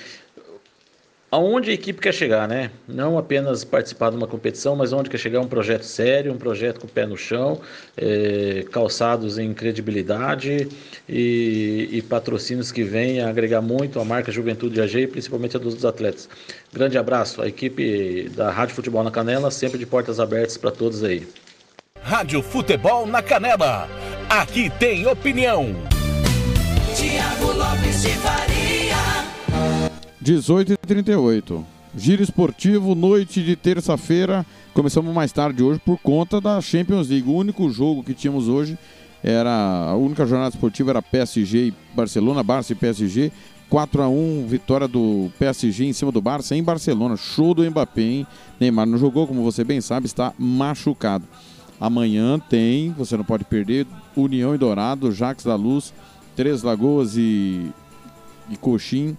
aonde 1.32 1.72
a 1.72 1.74
equipe 1.74 2.02
quer 2.02 2.14
chegar, 2.14 2.48
né? 2.48 2.72
Não 2.88 3.18
apenas 3.18 3.64
participar 3.64 4.10
de 4.10 4.18
uma 4.18 4.28
competição, 4.28 4.76
mas 4.76 4.92
onde 4.92 5.10
quer 5.10 5.18
chegar 5.18 5.40
um 5.40 5.48
projeto 5.48 5.84
sério, 5.84 6.34
um 6.34 6.38
projeto 6.38 6.80
com 6.80 6.88
o 6.88 6.90
pé 6.90 7.06
no 7.06 7.16
chão, 7.16 7.62
é, 7.96 8.66
calçados 8.72 9.38
em 9.38 9.54
credibilidade 9.54 10.68
e, 11.08 11.90
e, 11.92 12.02
patrocínios 12.02 12.72
que 12.72 12.84
venham 12.84 13.30
agregar 13.30 13.62
muito 13.62 14.00
a 14.00 14.06
marca 14.06 14.32
Juventude 14.32 14.82
AG 14.82 15.02
e 15.02 15.08
principalmente 15.08 15.56
a 15.56 15.60
dos 15.60 15.86
atletas. 15.86 16.28
Grande 16.74 16.98
abraço, 16.98 17.42
a 17.42 17.48
equipe 17.48 18.30
da 18.36 18.52
Rádio 18.52 18.76
Futebol 18.76 19.04
na 19.04 19.12
Canela, 19.12 19.52
sempre 19.52 19.78
de 19.78 19.86
portas 19.86 20.20
abertas 20.20 20.58
para 20.58 20.72
todos 20.72 21.04
aí. 21.04 21.28
Rádio 22.02 22.42
Futebol 22.42 23.06
na 23.06 23.22
Canela, 23.22 23.88
aqui 24.30 24.70
tem 24.80 25.06
opinião. 25.06 25.76
Tiago 26.96 27.52
Lopes 27.54 28.02
de. 28.02 28.39
18 30.30 30.74
e 30.74 30.78
38 30.78 31.66
Giro 31.98 32.22
esportivo, 32.22 32.94
noite 32.94 33.42
de 33.42 33.56
terça-feira. 33.56 34.46
Começamos 34.76 35.12
mais 35.12 35.32
tarde 35.32 35.64
hoje 35.64 35.82
por 35.84 35.98
conta 35.98 36.40
da 36.40 36.62
Champions 36.62 37.10
League. 37.10 37.28
O 37.28 37.34
único 37.34 37.68
jogo 37.72 38.04
que 38.04 38.14
tínhamos 38.14 38.48
hoje 38.48 38.78
era. 39.24 39.50
A 39.90 39.96
única 39.96 40.28
jornada 40.28 40.54
esportiva 40.54 40.92
era 40.92 41.02
PSG 41.02 41.70
e 41.70 41.74
Barcelona, 41.96 42.44
Barça 42.44 42.74
e 42.74 42.76
PSG. 42.76 43.32
4 43.72 44.04
a 44.04 44.08
1 44.08 44.46
vitória 44.48 44.88
do 44.88 45.32
PSG 45.40 45.86
em 45.86 45.94
cima 45.94 46.12
do 46.12 46.22
Barça 46.22 46.56
em 46.56 46.62
Barcelona. 46.62 47.18
Show 47.18 47.56
do 47.56 47.68
Mbappé, 47.68 48.02
hein? 48.02 48.28
Neymar 48.60 48.86
não 48.86 49.00
jogou, 49.00 49.26
como 49.26 49.42
você 49.42 49.64
bem 49.64 49.82
sabe, 49.82 50.06
está 50.06 50.32
machucado. 50.38 51.26
Amanhã 51.82 52.38
tem, 52.38 52.92
você 52.92 53.18
não 53.18 53.24
pode 53.24 53.46
perder, 53.46 53.88
União 54.16 54.54
e 54.54 54.60
Dourado, 54.60 55.12
Jax 55.12 55.44
da 55.44 55.56
Luz 55.56 55.92
Três 56.36 56.62
Lagoas 56.62 57.18
e, 57.18 57.72
e 58.48 58.56
Coxim 58.58 59.18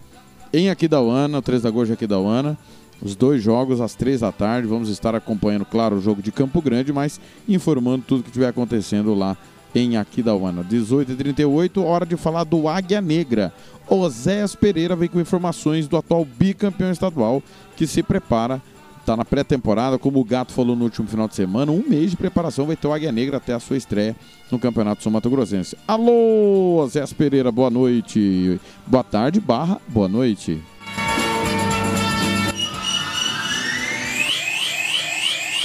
em 0.53 0.71
Aquidauana, 0.71 1.39
o 1.39 1.43
Três 1.43 1.63
Lagoas 1.63 1.89
de 1.89 1.95
Aquidauana. 1.95 2.59
Os 3.03 3.17
dois 3.17 3.43
jogos 3.43 3.81
às 3.81 3.95
três 3.95 4.21
da 4.21 4.31
tarde. 4.31 4.69
Vamos 4.69 4.89
estar 4.91 5.15
acompanhando, 5.15 5.65
claro, 5.65 5.97
o 5.97 6.01
jogo 6.01 6.21
de 6.21 6.31
Campo 6.31 6.61
Grande, 6.61 6.93
mas 6.93 7.19
informando 7.49 8.05
tudo 8.07 8.23
que 8.23 8.29
estiver 8.29 8.49
acontecendo 8.49 9.15
lá 9.15 9.37
em 9.75 9.97
Aquidauana. 9.97 10.63
18h38, 10.63 11.83
hora 11.83 12.05
de 12.05 12.17
falar 12.17 12.45
do 12.45 12.69
Águia 12.69 13.01
Negra. 13.01 13.53
Oséias 13.89 14.55
Pereira 14.55 14.95
vem 14.95 15.09
com 15.09 15.21
informações 15.21 15.89
do 15.89 15.97
atual 15.97 16.25
bicampeão 16.25 16.93
estadual 16.93 17.43
que 17.77 17.87
se 17.87 18.03
prepara 18.03 18.61
Está 19.01 19.17
na 19.17 19.25
pré-temporada, 19.25 19.99
como 19.99 20.21
o 20.21 20.25
Gato 20.25 20.53
falou 20.53 20.77
no 20.77 20.85
último 20.85 21.09
final 21.09 21.27
de 21.27 21.35
semana, 21.35 21.73
um 21.73 21.83
mês 21.89 22.11
de 22.11 22.17
preparação 22.17 22.67
vai 22.67 22.77
ter 22.77 22.87
o 22.87 22.93
Águia 22.93 23.11
Negra 23.11 23.39
até 23.39 23.55
a 23.55 23.59
sua 23.59 23.77
estreia 23.77 24.15
no 24.51 24.59
Campeonato 24.59 25.03
Sul 25.03 25.11
Mato 25.11 25.29
Grossense. 25.31 25.77
Alô, 25.89 26.87
Zé 26.89 27.05
Pereira, 27.07 27.51
boa 27.51 27.71
noite. 27.71 28.61
Boa 28.87 29.03
tarde, 29.03 29.41
barra, 29.41 29.81
boa 29.89 30.07
noite. 30.07 30.63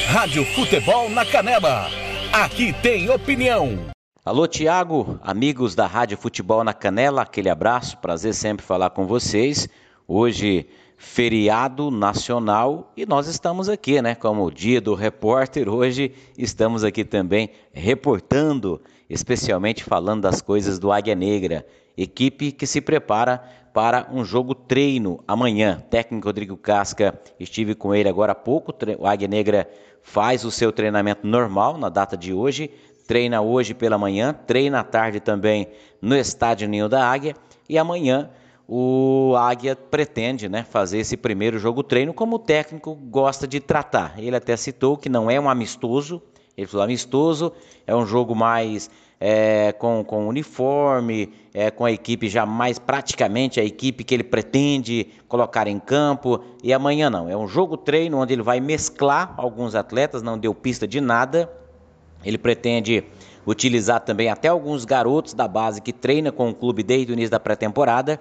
Rádio 0.08 0.46
Futebol 0.46 1.10
na 1.10 1.26
Canela. 1.26 1.90
Aqui 2.32 2.74
tem 2.82 3.10
opinião. 3.10 3.78
Alô, 4.24 4.48
Tiago, 4.48 5.20
amigos 5.22 5.76
da 5.76 5.86
Rádio 5.86 6.18
Futebol 6.18 6.64
na 6.64 6.74
Canela, 6.74 7.24
aquele 7.24 7.50
abraço, 7.50 7.98
prazer 7.98 8.34
sempre 8.34 8.66
falar 8.66 8.92
com 8.92 9.06
vocês. 9.06 9.68
Hoje, 10.08 10.68
feriado 11.06 11.92
nacional 11.92 12.92
e 12.98 13.06
nós 13.06 13.28
estamos 13.28 13.70
aqui, 13.70 14.02
né? 14.02 14.16
Como 14.16 14.44
o 14.44 14.52
dia 14.52 14.82
do 14.82 14.96
repórter, 14.96 15.70
hoje 15.70 16.12
estamos 16.36 16.84
aqui 16.84 17.06
também 17.06 17.52
reportando, 17.72 18.82
especialmente 19.08 19.84
falando 19.84 20.24
das 20.24 20.42
coisas 20.42 20.80
do 20.80 20.92
Águia 20.92 21.14
Negra, 21.14 21.66
equipe 21.96 22.52
que 22.52 22.66
se 22.66 22.82
prepara 22.82 23.38
para 23.72 24.10
um 24.12 24.26
jogo 24.26 24.56
treino 24.56 25.24
amanhã. 25.28 25.82
Técnico 25.90 26.28
Rodrigo 26.28 26.58
Casca, 26.58 27.18
estive 27.40 27.76
com 27.76 27.94
ele 27.94 28.10
agora 28.10 28.32
há 28.32 28.36
pouco. 28.36 28.74
O 28.98 29.06
Águia 29.06 29.28
Negra 29.28 29.70
faz 30.02 30.44
o 30.44 30.50
seu 30.50 30.72
treinamento 30.72 31.26
normal 31.26 31.78
na 31.78 31.88
data 31.88 32.18
de 32.18 32.34
hoje, 32.34 32.70
treina 33.08 33.42
hoje 33.42 33.76
pela 33.76 33.98
manhã, 33.98 34.34
treina 34.34 34.80
à 34.80 34.84
tarde 34.84 35.20
também 35.20 35.68
no 36.02 36.18
Estádio 36.18 36.68
Ninho 36.68 36.90
da 36.90 37.08
Águia 37.08 37.36
e 37.70 37.78
amanhã 37.78 38.30
o 38.68 39.36
Águia 39.38 39.76
pretende 39.76 40.50
né, 40.50 40.64
fazer 40.64 41.00
esse 41.00 41.16
primeiro 41.16 41.60
jogo 41.60 41.84
treino 41.84 42.14
como 42.14 42.38
o 42.38 42.40
técnico 42.40 42.96
gosta 42.96 43.48
de 43.48 43.60
tratar. 43.60 44.16
Ele 44.18 44.36
até 44.36 44.58
citou 44.58 44.98
que 44.98 45.08
não 45.08 45.30
é 45.30 45.40
um 45.40 45.50
amistoso, 45.50 46.22
ele 46.58 46.68
falou 46.68 46.84
amistoso, 46.84 47.52
é 47.86 47.96
um 47.96 48.06
jogo 48.06 48.34
mais 48.34 48.90
é, 49.20 49.72
com, 49.74 50.04
com 50.04 50.28
uniforme, 50.28 51.32
é, 51.54 51.70
com 51.70 51.86
a 51.86 51.92
equipe 51.92 52.28
já 52.28 52.46
mais 52.46 52.80
praticamente 52.80 53.60
a 53.60 53.64
equipe 53.64 54.04
que 54.04 54.14
ele 54.14 54.24
pretende 54.24 55.10
colocar 55.28 55.68
em 55.68 55.80
campo. 55.80 56.44
E 56.64 56.74
amanhã 56.74 57.10
não, 57.10 57.30
é 57.30 57.38
um 57.38 57.48
jogo 57.48 57.78
treino 57.78 58.18
onde 58.18 58.34
ele 58.34 58.42
vai 58.42 58.60
mesclar 58.60 59.36
alguns 59.38 59.76
atletas, 59.76 60.24
não 60.24 60.40
deu 60.40 60.56
pista 60.56 60.88
de 60.88 61.00
nada. 61.00 61.52
Ele 62.24 62.40
pretende 62.40 63.04
utilizar 63.46 64.00
também 64.00 64.30
até 64.30 64.48
alguns 64.48 64.86
garotos 64.86 65.36
da 65.36 65.48
base 65.48 65.80
que 65.80 65.94
treina 65.94 66.32
com 66.32 66.50
o 66.50 66.56
clube 66.56 66.82
desde 66.82 67.12
o 67.12 67.14
início 67.14 67.30
da 67.30 67.40
pré-temporada 67.40 68.20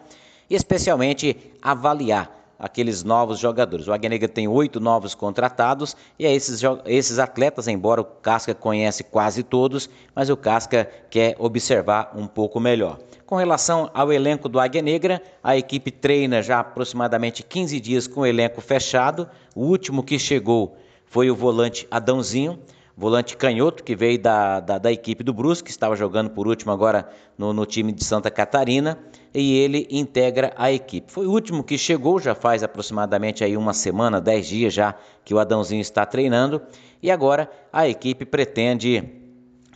especialmente 0.54 1.36
avaliar 1.60 2.44
aqueles 2.58 3.02
novos 3.02 3.38
jogadores. 3.38 3.88
O 3.88 3.92
Águia 3.92 4.08
Negra 4.08 4.28
tem 4.28 4.48
oito 4.48 4.80
novos 4.80 5.14
contratados 5.14 5.96
e 6.18 6.24
é 6.24 6.32
esses, 6.34 6.62
esses 6.86 7.18
atletas, 7.18 7.68
embora 7.68 8.00
o 8.00 8.04
Casca 8.04 8.54
conhece 8.54 9.04
quase 9.04 9.42
todos, 9.42 9.88
mas 10.14 10.30
o 10.30 10.36
Casca 10.36 10.88
quer 11.10 11.36
observar 11.38 12.12
um 12.16 12.26
pouco 12.26 12.58
melhor. 12.58 12.98
Com 13.26 13.36
relação 13.36 13.90
ao 13.92 14.12
elenco 14.12 14.48
do 14.48 14.60
Águia 14.60 14.82
Negra, 14.82 15.22
a 15.42 15.56
equipe 15.56 15.90
treina 15.90 16.42
já 16.42 16.60
aproximadamente 16.60 17.42
15 17.42 17.80
dias 17.80 18.06
com 18.06 18.20
o 18.20 18.26
elenco 18.26 18.60
fechado. 18.60 19.28
O 19.54 19.66
último 19.66 20.02
que 20.02 20.18
chegou 20.18 20.76
foi 21.06 21.30
o 21.30 21.34
volante 21.34 21.86
Adãozinho, 21.90 22.58
volante 22.96 23.36
canhoto 23.36 23.82
que 23.82 23.96
veio 23.96 24.18
da, 24.18 24.60
da, 24.60 24.78
da 24.78 24.92
equipe 24.92 25.24
do 25.24 25.32
Brusque, 25.32 25.64
que 25.64 25.70
estava 25.70 25.96
jogando 25.96 26.30
por 26.30 26.46
último 26.46 26.70
agora 26.72 27.08
no, 27.36 27.52
no 27.52 27.66
time 27.66 27.92
de 27.92 28.04
Santa 28.04 28.30
Catarina 28.30 28.98
e 29.34 29.58
ele 29.58 29.88
integra 29.90 30.52
a 30.56 30.70
equipe. 30.70 31.10
Foi 31.10 31.26
o 31.26 31.30
último 31.30 31.64
que 31.64 31.76
chegou, 31.76 32.20
já 32.20 32.34
faz 32.34 32.62
aproximadamente 32.62 33.42
aí 33.42 33.56
uma 33.56 33.74
semana, 33.74 34.20
dez 34.20 34.46
dias 34.46 34.72
já 34.72 34.94
que 35.24 35.34
o 35.34 35.38
Adãozinho 35.38 35.80
está 35.80 36.06
treinando 36.06 36.62
e 37.02 37.10
agora 37.10 37.50
a 37.72 37.88
equipe 37.88 38.24
pretende 38.24 39.02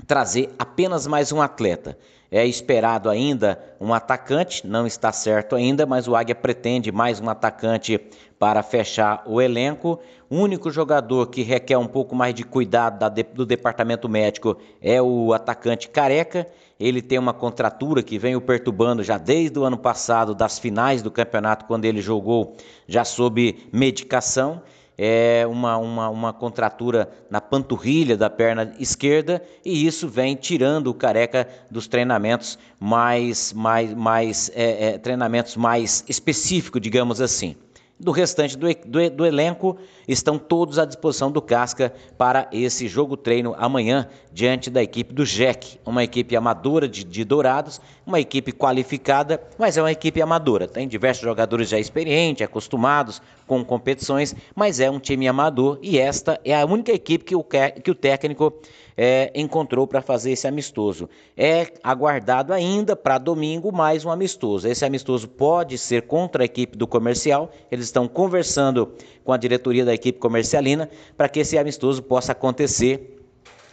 trazer 0.06 0.54
apenas 0.58 1.06
mais 1.06 1.32
um 1.32 1.42
atleta. 1.42 1.98
É 2.30 2.46
esperado 2.46 3.08
ainda 3.08 3.58
um 3.80 3.94
atacante, 3.94 4.66
não 4.66 4.86
está 4.86 5.12
certo 5.12 5.56
ainda, 5.56 5.86
mas 5.86 6.06
o 6.06 6.14
Águia 6.14 6.34
pretende 6.34 6.92
mais 6.92 7.20
um 7.20 7.28
atacante 7.30 7.98
para 8.38 8.62
fechar 8.62 9.22
o 9.26 9.40
elenco. 9.40 9.98
O 10.28 10.36
único 10.36 10.70
jogador 10.70 11.28
que 11.28 11.42
requer 11.42 11.78
um 11.78 11.86
pouco 11.86 12.14
mais 12.14 12.34
de 12.34 12.44
cuidado 12.44 12.98
do 13.34 13.46
departamento 13.46 14.08
médico 14.08 14.58
é 14.82 15.00
o 15.00 15.32
atacante 15.32 15.88
Careca 15.88 16.46
ele 16.78 17.02
tem 17.02 17.18
uma 17.18 17.34
contratura 17.34 18.02
que 18.02 18.18
vem 18.18 18.36
o 18.36 18.40
perturbando 18.40 19.02
já 19.02 19.18
desde 19.18 19.58
o 19.58 19.64
ano 19.64 19.76
passado, 19.76 20.34
das 20.34 20.58
finais 20.58 21.02
do 21.02 21.10
campeonato, 21.10 21.64
quando 21.64 21.84
ele 21.84 22.00
jogou 22.00 22.56
já 22.86 23.04
sob 23.04 23.66
medicação. 23.72 24.62
É 25.00 25.46
uma, 25.46 25.76
uma, 25.76 26.08
uma 26.08 26.32
contratura 26.32 27.08
na 27.30 27.40
panturrilha 27.40 28.16
da 28.16 28.28
perna 28.28 28.74
esquerda 28.80 29.40
e 29.64 29.86
isso 29.86 30.08
vem 30.08 30.34
tirando 30.34 30.88
o 30.88 30.94
careca 30.94 31.48
dos 31.70 31.86
treinamentos 31.86 32.58
mais, 32.80 33.52
mais, 33.52 33.94
mais 33.94 34.50
é, 34.56 34.88
é, 34.88 34.98
treinamentos 34.98 35.56
mais 35.56 36.04
específicos, 36.08 36.80
digamos 36.80 37.20
assim. 37.20 37.54
Do 38.00 38.10
restante 38.10 38.58
do, 38.58 38.66
do, 38.86 39.10
do, 39.10 39.26
elenco 39.26 39.78
estão 40.08 40.38
todos 40.38 40.78
à 40.78 40.86
disposição 40.86 41.30
do 41.30 41.42
Casca 41.42 41.92
para 42.16 42.48
esse 42.50 42.88
jogo 42.88 43.16
treino 43.16 43.54
amanhã 43.58 44.08
diante 44.32 44.70
da 44.70 44.82
equipe 44.82 45.12
do 45.12 45.24
JEC, 45.24 45.78
uma 45.84 46.02
equipe 46.02 46.34
amadora 46.34 46.88
de, 46.88 47.04
de, 47.04 47.24
Dourados, 47.24 47.80
uma 48.06 48.18
equipe 48.18 48.52
qualificada, 48.52 49.42
mas 49.58 49.76
é 49.76 49.82
uma 49.82 49.92
equipe 49.92 50.22
amadora. 50.22 50.66
Tem 50.66 50.88
diversos 50.88 51.24
jogadores 51.24 51.68
já 51.68 51.78
experientes, 51.78 52.44
acostumados 52.44 53.20
com 53.46 53.64
competições, 53.64 54.34
mas 54.54 54.80
é 54.80 54.90
um 54.90 54.98
time 54.98 55.28
amador 55.28 55.78
e 55.82 55.98
esta 55.98 56.40
é 56.44 56.58
a 56.58 56.64
única 56.64 56.92
equipe 56.92 57.24
que 57.24 57.36
o, 57.36 57.44
que 57.44 57.90
o 57.90 57.94
técnico 57.94 58.54
é, 59.00 59.30
encontrou 59.32 59.86
para 59.86 60.02
fazer 60.02 60.32
esse 60.32 60.48
amistoso. 60.48 61.08
É 61.36 61.68
aguardado 61.84 62.52
ainda 62.52 62.96
para 62.96 63.16
domingo 63.16 63.70
mais 63.70 64.04
um 64.04 64.10
amistoso. 64.10 64.66
Esse 64.66 64.84
amistoso 64.84 65.28
pode 65.28 65.78
ser 65.78 66.02
contra 66.02 66.42
a 66.42 66.46
equipe 66.46 66.76
do 66.76 66.84
comercial. 66.84 67.50
Eles 67.70 67.84
estão 67.84 68.08
conversando 68.08 68.92
com 69.24 69.32
a 69.32 69.36
diretoria 69.36 69.84
da 69.84 69.94
equipe 69.98 70.18
comercialina 70.18 70.88
para 71.16 71.28
que 71.28 71.40
esse 71.40 71.58
amistoso 71.58 72.02
possa 72.02 72.32
acontecer 72.32 73.16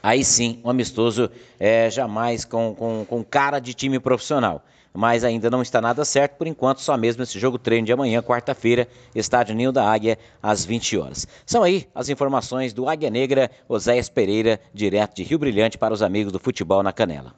aí 0.03 0.23
sim, 0.23 0.59
um 0.63 0.69
amistoso 0.69 1.31
é, 1.59 1.89
jamais 1.89 2.45
com, 2.45 2.75
com, 2.75 3.05
com 3.07 3.23
cara 3.23 3.59
de 3.59 3.73
time 3.73 3.99
profissional 3.99 4.63
mas 4.95 5.23
ainda 5.23 5.49
não 5.49 5.61
está 5.61 5.81
nada 5.81 6.03
certo. 6.05 6.37
Por 6.37 6.47
enquanto, 6.47 6.81
só 6.81 6.97
mesmo 6.97 7.21
esse 7.21 7.37
jogo 7.37 7.59
treino 7.59 7.85
de 7.85 7.91
amanhã, 7.91 8.21
quarta-feira, 8.21 8.87
estádio 9.13 9.53
Ninho 9.53 9.71
da 9.71 9.87
Águia, 9.87 10.17
às 10.41 10.65
20 10.65 10.97
horas. 10.97 11.27
São 11.45 11.63
aí 11.63 11.87
as 11.93 12.09
informações 12.09 12.73
do 12.73 12.87
Águia 12.87 13.09
Negra, 13.09 13.51
Oséias 13.67 14.09
Pereira, 14.09 14.59
direto 14.73 15.15
de 15.17 15.23
Rio 15.23 15.37
Brilhante 15.37 15.77
para 15.77 15.93
os 15.93 16.01
amigos 16.01 16.31
do 16.31 16.39
futebol 16.39 16.81
na 16.81 16.93
Canela. 16.93 17.35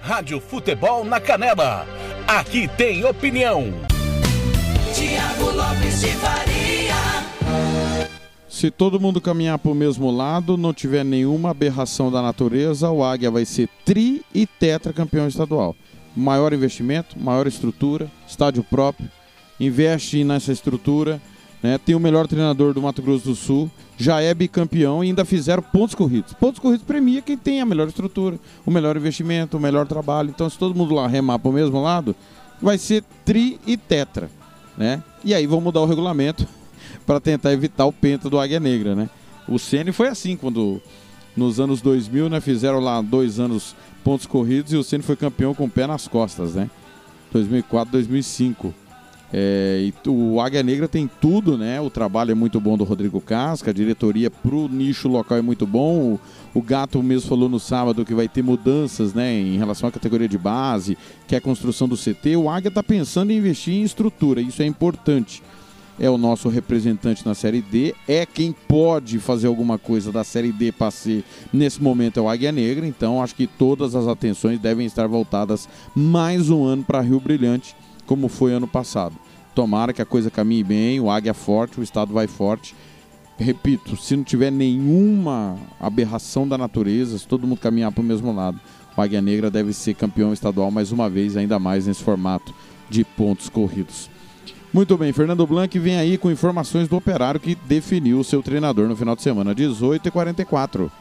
Rádio 0.00 0.40
Futebol 0.40 1.04
na 1.04 1.20
Canela. 1.20 1.86
Aqui 2.26 2.68
tem 2.68 3.04
opinião. 3.04 3.64
Tiago 4.94 5.50
Lopes 5.50 6.00
de 6.00 6.08
Faria. 6.12 6.49
Se 8.60 8.70
todo 8.70 9.00
mundo 9.00 9.22
caminhar 9.22 9.58
para 9.58 9.72
o 9.72 9.74
mesmo 9.74 10.10
lado, 10.10 10.54
não 10.54 10.74
tiver 10.74 11.02
nenhuma 11.02 11.48
aberração 11.48 12.12
da 12.12 12.20
natureza, 12.20 12.90
o 12.90 13.02
Águia 13.02 13.30
vai 13.30 13.46
ser 13.46 13.70
tri 13.86 14.20
e 14.34 14.46
tetra 14.46 14.92
campeão 14.92 15.26
estadual 15.26 15.74
maior 16.14 16.52
investimento, 16.52 17.18
maior 17.18 17.46
estrutura, 17.46 18.10
estádio 18.28 18.62
próprio, 18.62 19.08
investe 19.58 20.22
nessa 20.24 20.52
estrutura, 20.52 21.18
né? 21.62 21.78
tem 21.78 21.94
o 21.94 22.00
melhor 22.00 22.26
treinador 22.26 22.74
do 22.74 22.82
Mato 22.82 23.00
Grosso 23.00 23.24
do 23.24 23.34
Sul, 23.34 23.70
já 23.96 24.20
é 24.20 24.34
bicampeão 24.34 25.02
e 25.02 25.06
ainda 25.06 25.24
fizeram 25.24 25.62
pontos 25.62 25.94
corridos. 25.94 26.34
Pontos 26.34 26.60
corridos 26.60 26.84
premia 26.84 27.22
quem 27.22 27.38
tem 27.38 27.62
a 27.62 27.64
melhor 27.64 27.88
estrutura, 27.88 28.38
o 28.66 28.70
melhor 28.70 28.94
investimento, 28.94 29.56
o 29.56 29.60
melhor 29.60 29.86
trabalho. 29.86 30.28
Então, 30.28 30.50
se 30.50 30.58
todo 30.58 30.74
mundo 30.74 30.94
lá 30.94 31.06
remar 31.06 31.38
para 31.38 31.48
o 31.48 31.54
mesmo 31.54 31.80
lado, 31.80 32.14
vai 32.60 32.76
ser 32.76 33.04
tri 33.24 33.58
e 33.66 33.78
tetra, 33.78 34.28
né? 34.76 35.02
E 35.24 35.32
aí 35.32 35.46
vão 35.46 35.62
mudar 35.62 35.80
o 35.80 35.86
regulamento 35.86 36.46
para 37.10 37.18
tentar 37.18 37.52
evitar 37.52 37.86
o 37.86 37.92
penta 37.92 38.30
do 38.30 38.38
Águia 38.38 38.60
Negra, 38.60 38.94
né? 38.94 39.10
O 39.48 39.58
Ceni 39.58 39.90
foi 39.90 40.06
assim 40.06 40.36
quando 40.36 40.80
nos 41.36 41.58
anos 41.58 41.82
2000, 41.82 42.28
né, 42.28 42.40
fizeram 42.40 42.78
lá 42.78 43.02
dois 43.02 43.40
anos 43.40 43.74
pontos 44.04 44.26
corridos 44.26 44.72
e 44.72 44.76
o 44.76 44.84
Ceni 44.84 45.02
foi 45.02 45.16
campeão 45.16 45.52
com 45.52 45.64
o 45.64 45.68
pé 45.68 45.88
nas 45.88 46.06
costas, 46.06 46.54
né? 46.54 46.70
2004, 47.32 47.90
2005. 47.90 48.72
É, 49.32 49.88
e 49.88 50.08
o 50.08 50.40
Águia 50.40 50.62
Negra 50.62 50.86
tem 50.86 51.10
tudo, 51.20 51.58
né? 51.58 51.80
O 51.80 51.90
trabalho 51.90 52.30
é 52.30 52.34
muito 52.34 52.60
bom 52.60 52.78
do 52.78 52.84
Rodrigo 52.84 53.20
Casca, 53.20 53.72
a 53.72 53.74
diretoria 53.74 54.30
pro 54.30 54.68
nicho 54.68 55.08
local 55.08 55.36
é 55.36 55.42
muito 55.42 55.66
bom. 55.66 56.16
O, 56.54 56.60
o 56.60 56.62
Gato 56.62 57.02
mesmo 57.02 57.28
falou 57.28 57.48
no 57.48 57.58
sábado 57.58 58.04
que 58.04 58.14
vai 58.14 58.28
ter 58.28 58.42
mudanças, 58.44 59.14
né, 59.14 59.32
em 59.32 59.58
relação 59.58 59.88
à 59.88 59.90
categoria 59.90 60.28
de 60.28 60.38
base, 60.38 60.96
que 61.26 61.34
é 61.34 61.38
a 61.38 61.40
construção 61.40 61.88
do 61.88 61.96
CT. 61.96 62.36
O 62.36 62.48
Águia 62.48 62.68
está 62.68 62.84
pensando 62.84 63.32
em 63.32 63.38
investir 63.38 63.74
em 63.74 63.82
estrutura, 63.82 64.40
isso 64.40 64.62
é 64.62 64.66
importante. 64.66 65.42
É 66.00 66.08
o 66.08 66.16
nosso 66.16 66.48
representante 66.48 67.26
na 67.26 67.34
Série 67.34 67.60
D, 67.60 67.94
é 68.08 68.24
quem 68.24 68.52
pode 68.66 69.18
fazer 69.18 69.46
alguma 69.46 69.76
coisa 69.76 70.10
da 70.10 70.24
Série 70.24 70.50
D 70.50 70.72
para 70.72 70.90
ser, 70.90 71.22
nesse 71.52 71.82
momento, 71.82 72.18
é 72.18 72.22
o 72.22 72.28
Águia 72.28 72.50
Negra. 72.50 72.86
Então, 72.86 73.22
acho 73.22 73.34
que 73.34 73.46
todas 73.46 73.94
as 73.94 74.08
atenções 74.08 74.58
devem 74.58 74.86
estar 74.86 75.06
voltadas 75.06 75.68
mais 75.94 76.48
um 76.48 76.64
ano 76.64 76.82
para 76.82 77.02
Rio 77.02 77.20
Brilhante 77.20 77.76
como 78.06 78.26
foi 78.28 78.52
ano 78.52 78.66
passado. 78.66 79.14
Tomara 79.54 79.92
que 79.92 80.02
a 80.02 80.06
coisa 80.06 80.30
caminhe 80.30 80.64
bem, 80.64 80.98
o 80.98 81.10
Águia 81.10 81.34
forte, 81.34 81.78
o 81.78 81.82
Estado 81.82 82.12
vai 82.12 82.26
forte. 82.26 82.74
Repito, 83.38 83.96
se 83.96 84.16
não 84.16 84.24
tiver 84.24 84.50
nenhuma 84.50 85.56
aberração 85.78 86.48
da 86.48 86.58
natureza, 86.58 87.18
se 87.18 87.28
todo 87.28 87.46
mundo 87.46 87.60
caminhar 87.60 87.92
para 87.92 88.00
o 88.00 88.04
mesmo 88.04 88.34
lado, 88.34 88.58
o 88.96 89.00
Águia 89.00 89.20
Negra 89.20 89.50
deve 89.50 89.72
ser 89.72 89.94
campeão 89.94 90.32
estadual 90.32 90.70
mais 90.70 90.92
uma 90.92 91.08
vez, 91.08 91.36
ainda 91.36 91.58
mais 91.58 91.86
nesse 91.86 92.02
formato 92.02 92.54
de 92.88 93.04
pontos 93.04 93.48
corridos. 93.48 94.10
Muito 94.72 94.96
bem, 94.96 95.12
Fernando 95.12 95.44
Blanc 95.46 95.76
vem 95.80 95.98
aí 95.98 96.16
com 96.16 96.30
informações 96.30 96.86
do 96.86 96.96
operário 96.96 97.40
que 97.40 97.56
definiu 97.56 98.20
o 98.20 98.24
seu 98.24 98.40
treinador 98.40 98.86
no 98.86 98.96
final 98.96 99.16
de 99.16 99.22
semana, 99.22 99.52
18 99.52 100.06
e 100.06 100.10
44. 100.12 100.92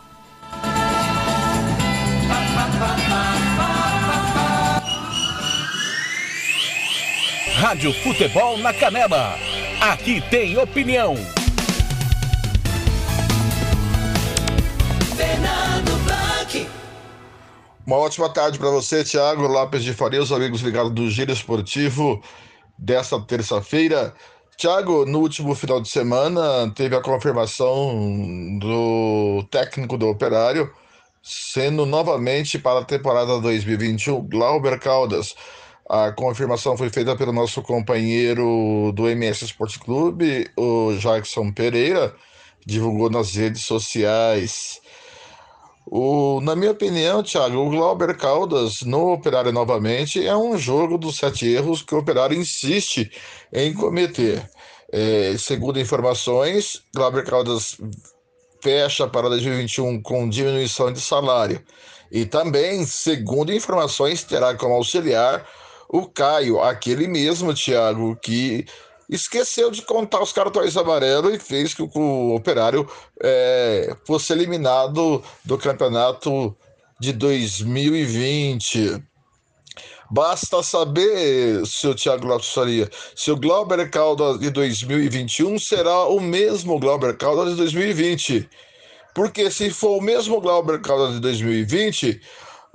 Rádio 7.54 7.94
Futebol 7.94 8.58
na 8.58 8.74
Canela. 8.74 9.36
Aqui 9.80 10.20
tem 10.32 10.58
opinião. 10.58 11.16
Fernando 15.16 16.06
Blanc. 16.06 16.68
Uma 17.86 17.98
ótima 17.98 18.30
tarde 18.30 18.58
para 18.58 18.72
você, 18.72 19.04
Thiago 19.04 19.46
Lopes 19.46 19.84
de 19.84 19.94
Faria, 19.94 20.24
os 20.24 20.32
amigos 20.32 20.62
ligados 20.62 20.92
do 20.92 21.08
Giro 21.12 21.32
Esportivo 21.32 22.20
desta 22.80 23.20
terça-feira. 23.20 24.14
Thiago, 24.58 25.06
no 25.06 25.20
último 25.20 25.54
final 25.56 25.82
de 25.82 25.90
semana, 25.90 26.72
teve 26.76 26.96
a 26.96 27.02
confirmação 27.02 28.58
do 28.60 29.44
técnico 29.52 29.98
do 29.98 30.08
Operário, 30.08 30.72
sendo 31.22 31.86
novamente 31.86 32.58
para 32.58 32.80
a 32.80 32.86
temporada 32.86 33.40
2021 33.40 34.28
Glauber 34.28 34.80
Caldas. 34.80 35.36
A 35.90 36.12
confirmação 36.12 36.78
foi 36.78 36.90
feita 36.90 37.16
pelo 37.16 37.34
nosso 37.34 37.62
companheiro 37.62 38.92
do 38.94 39.10
MS 39.10 39.46
Esporte 39.46 39.80
Clube, 39.80 40.50
o 40.58 40.94
Jackson 41.00 41.52
Pereira, 41.52 42.14
divulgou 42.66 43.10
nas 43.10 43.36
redes 43.36 43.64
sociais. 43.64 44.80
O, 45.92 46.40
na 46.42 46.56
minha 46.56 46.70
opinião, 46.70 47.24
Thiago, 47.24 47.58
o 47.58 47.70
Glauber 47.72 48.16
Caldas 48.16 48.84
no 48.84 49.12
Operário 49.12 49.52
novamente 49.52 50.24
é 50.24 50.38
um 50.38 50.56
jogo 50.56 51.00
dos 51.00 51.18
sete 51.18 51.48
erros 51.48 51.82
que 51.82 51.96
o 51.96 51.98
Operário 51.98 52.38
insiste 52.38 53.12
em 53.52 53.74
cometer. 53.74 54.48
É, 54.92 55.36
segundo 55.40 55.80
informações, 55.80 56.84
Glauber 56.96 57.26
Caldas 57.26 57.78
fecha 58.62 59.08
para 59.08 59.30
2021 59.30 60.00
com 60.04 60.30
diminuição 60.30 60.94
de 60.94 61.02
salário. 61.02 61.60
E 62.12 62.24
também, 62.24 62.86
segundo 62.86 63.52
informações, 63.52 64.24
terá 64.24 64.54
como 64.54 64.76
auxiliar 64.76 65.44
o 65.88 66.08
Caio, 66.08 66.62
aquele 66.62 67.08
mesmo, 67.08 67.52
Thiago, 67.52 68.16
que 68.18 68.66
esqueceu 69.10 69.72
de 69.72 69.82
contar 69.82 70.22
os 70.22 70.32
cartões 70.32 70.78
amarelos 70.78 71.34
e 71.34 71.40
fez 71.40 71.74
que 71.74 71.82
o 71.82 72.36
Operário 72.36 72.88
é, 73.22 73.96
fosse 74.06 74.32
eliminado 74.32 75.24
do 75.44 75.58
campeonato 75.58 76.56
de 77.00 77.12
2020. 77.14 79.04
Basta 80.12 80.64
saber, 80.64 81.66
seu 81.68 81.94
Thiago 81.94 82.28
Lopes 82.28 82.50
Faria, 82.50 82.90
se 83.16 83.32
o 83.32 83.38
Glauber 83.38 83.90
Caldas 83.92 84.40
de 84.40 84.50
2021 84.50 85.60
será 85.60 86.06
o 86.06 86.20
mesmo 86.20 86.80
Glauber 86.80 87.16
Caldas 87.16 87.52
de 87.52 87.56
2020. 87.58 88.50
Porque 89.14 89.52
se 89.52 89.70
for 89.70 89.98
o 89.98 90.02
mesmo 90.02 90.42
Glauber 90.42 90.82
Caldas 90.82 91.14
de 91.14 91.20
2020, 91.20 92.22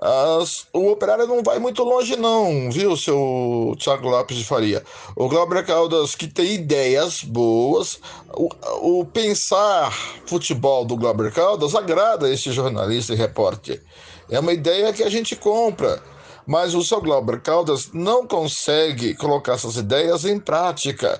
as, 0.06 0.66
o 0.70 0.90
Operário 0.90 1.26
não 1.26 1.42
vai 1.42 1.58
muito 1.58 1.82
longe, 1.82 2.14
não, 2.14 2.70
viu, 2.70 2.94
seu 2.94 3.74
Thiago 3.78 4.10
Lopes 4.10 4.36
de 4.36 4.44
Faria? 4.44 4.84
O 5.16 5.30
Glauber 5.30 5.64
Caldas, 5.64 6.14
que 6.14 6.28
tem 6.28 6.56
ideias 6.56 7.24
boas, 7.24 7.98
o, 8.34 8.50
o 8.82 9.06
pensar 9.06 9.90
futebol 10.26 10.84
do 10.84 10.94
Glauber 10.94 11.32
Caldas 11.32 11.74
agrada 11.74 12.30
esse 12.30 12.52
jornalista 12.52 13.14
e 13.14 13.16
repórter. 13.16 13.82
É 14.28 14.38
uma 14.38 14.52
ideia 14.52 14.92
que 14.92 15.02
a 15.02 15.08
gente 15.08 15.34
compra, 15.34 16.02
mas 16.46 16.74
o 16.74 16.84
seu 16.84 17.00
Glauber 17.00 17.40
Caldas 17.40 17.90
não 17.94 18.26
consegue 18.26 19.14
colocar 19.14 19.54
essas 19.54 19.76
ideias 19.76 20.26
em 20.26 20.38
prática, 20.38 21.18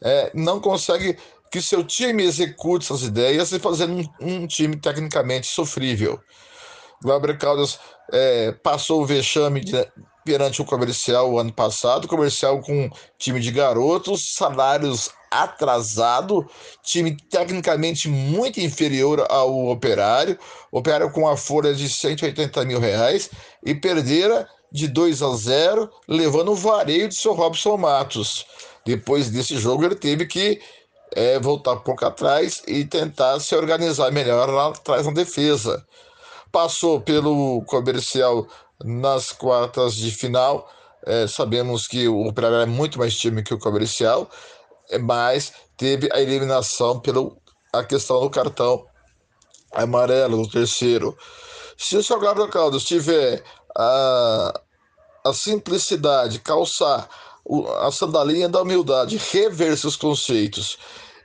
é, 0.00 0.30
não 0.34 0.60
consegue 0.60 1.18
que 1.50 1.60
seu 1.60 1.82
time 1.82 2.22
execute 2.22 2.84
essas 2.84 3.02
ideias 3.02 3.50
e 3.50 3.58
fazer 3.58 3.90
um, 3.90 4.04
um 4.20 4.46
time 4.46 4.76
tecnicamente 4.76 5.48
sofrível. 5.48 6.20
Glauber 7.02 7.36
Caldas 7.38 7.78
é, 8.12 8.52
passou 8.52 9.02
o 9.02 9.06
vexame 9.06 9.60
de, 9.60 9.86
perante 10.24 10.60
o 10.60 10.64
comercial 10.64 11.30
o 11.30 11.38
ano 11.38 11.52
passado, 11.52 12.08
comercial 12.08 12.60
com 12.60 12.90
time 13.18 13.40
de 13.40 13.50
garotos, 13.50 14.34
salários 14.34 15.10
atrasado, 15.30 16.48
time 16.82 17.16
tecnicamente 17.30 18.08
muito 18.08 18.60
inferior 18.60 19.24
ao 19.28 19.68
operário, 19.68 20.38
operário 20.72 21.10
com 21.10 21.28
a 21.28 21.36
folha 21.36 21.72
de 21.72 21.88
180 21.88 22.64
mil 22.64 22.80
reais 22.80 23.30
e 23.64 23.74
perdera 23.74 24.48
de 24.72 24.88
2 24.88 25.22
a 25.22 25.34
0, 25.34 25.90
levando 26.08 26.52
o 26.52 26.56
vareio 26.56 27.08
de 27.08 27.14
seu 27.14 27.32
Robson 27.32 27.76
Matos. 27.76 28.46
Depois 28.84 29.30
desse 29.30 29.56
jogo, 29.56 29.84
ele 29.84 29.94
teve 29.94 30.26
que 30.26 30.60
é, 31.14 31.38
voltar 31.38 31.72
um 31.72 31.80
pouco 31.80 32.04
atrás 32.04 32.62
e 32.66 32.84
tentar 32.84 33.40
se 33.40 33.54
organizar 33.54 34.10
melhor 34.12 34.48
lá 34.48 34.68
atrás 34.68 35.06
na 35.06 35.12
defesa 35.12 35.84
passou 36.50 37.00
pelo 37.00 37.62
comercial 37.66 38.46
nas 38.84 39.32
quartas 39.32 39.94
de 39.94 40.10
final. 40.10 40.68
É, 41.06 41.26
sabemos 41.26 41.86
que 41.86 42.08
o 42.08 42.26
Operário 42.26 42.58
é 42.58 42.66
muito 42.66 42.98
mais 42.98 43.16
time 43.16 43.42
que 43.42 43.54
o 43.54 43.58
comercial, 43.58 44.30
é, 44.90 44.98
mas 44.98 45.52
teve 45.76 46.08
a 46.12 46.20
eliminação 46.20 47.00
pela 47.00 47.30
a 47.72 47.84
questão 47.84 48.20
do 48.20 48.28
cartão 48.28 48.84
amarelo 49.72 50.36
no 50.36 50.48
terceiro. 50.48 51.16
Se 51.78 51.96
o 51.96 52.18
Gabriel 52.18 52.48
Caldas 52.48 52.84
tiver 52.84 53.42
a, 53.76 54.60
a 55.24 55.32
simplicidade, 55.32 56.40
calçar 56.40 57.08
a 57.80 57.90
sandalinha 57.90 58.48
da 58.48 58.62
humildade, 58.62 59.16
rever 59.32 59.76
seus 59.76 59.96
conceitos 59.96 60.78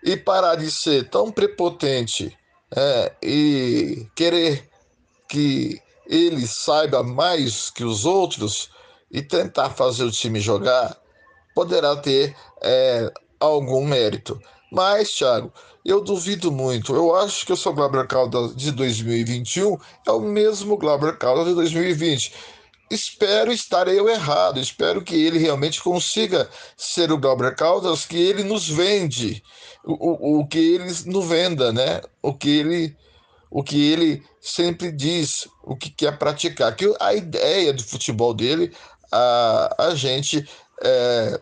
e 0.04 0.16
parar 0.16 0.56
de 0.56 0.72
ser 0.72 1.10
tão 1.10 1.32
prepotente 1.32 2.38
é, 2.76 3.12
e 3.22 4.08
querer 4.16 4.70
que 5.28 5.82
ele 6.08 6.46
saiba 6.48 7.04
mais 7.04 7.70
que 7.70 7.84
os 7.84 8.06
outros 8.06 8.70
e 9.12 9.22
tentar 9.22 9.70
fazer 9.70 10.04
o 10.04 10.12
time 10.12 10.40
jogar, 10.40 10.98
poderá 11.54 11.96
ter 11.96 12.36
é, 12.62 13.12
algum 13.40 13.86
mérito. 13.86 14.40
Mas, 14.72 15.12
Thiago, 15.12 15.54
eu 15.86 16.02
duvido 16.02 16.52
muito. 16.52 16.96
Eu 16.96 17.16
acho 17.16 17.46
que 17.46 17.54
o 17.54 17.58
seu 17.58 17.74
Glauber 17.74 18.08
Caldas 18.08 18.56
de 18.56 18.72
2021 18.72 19.78
é 20.06 20.12
o 20.12 20.20
mesmo 20.20 20.78
Glauber 20.78 21.18
Caldas 21.18 21.48
de 21.48 21.54
2020. 21.54 22.34
Espero 22.90 23.52
estar 23.52 23.88
eu 23.88 24.10
errado. 24.10 24.60
Espero 24.60 25.02
que 25.02 25.16
ele 25.16 25.40
realmente 25.40 25.82
consiga 25.82 26.50
ser 26.76 27.12
o 27.12 27.18
Glauber 27.18 27.56
Caldas 27.56 28.06
que 28.06 28.18
ele 28.18 28.44
nos 28.44 28.68
vende, 28.68 29.44
o, 29.84 29.94
o, 29.94 30.40
o 30.40 30.48
que 30.48 30.60
ele 30.60 30.92
nos 31.06 31.26
venda, 31.26 31.72
né? 31.72 32.02
O 32.22 32.34
que 32.34 32.50
ele 32.50 32.98
o 33.56 33.64
que 33.64 33.90
ele 33.90 34.22
sempre 34.42 34.92
diz, 34.92 35.48
o 35.64 35.78
que 35.78 35.90
quer 35.90 36.20
praticar. 36.20 36.76
Que 36.76 36.94
a 37.00 37.14
ideia 37.14 37.72
do 37.72 37.82
futebol 37.82 38.34
dele, 38.34 38.76
a, 39.10 39.76
a 39.80 39.96
gente 39.96 40.46
é, 40.84 41.40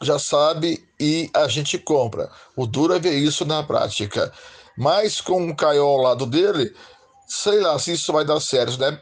já 0.00 0.20
sabe 0.20 0.88
e 1.00 1.28
a 1.34 1.48
gente 1.48 1.76
compra. 1.78 2.30
O 2.54 2.64
duro 2.64 2.94
é 2.94 3.00
ver 3.00 3.14
isso 3.14 3.44
na 3.44 3.60
prática. 3.60 4.32
Mas 4.78 5.20
com 5.20 5.50
o 5.50 5.56
Caio 5.56 5.82
ao 5.82 5.96
lado 5.96 6.26
dele, 6.26 6.72
sei 7.26 7.58
lá 7.58 7.76
se 7.76 7.94
isso 7.94 8.12
vai 8.12 8.24
dar 8.24 8.38
certo, 8.38 8.78
né? 8.78 8.96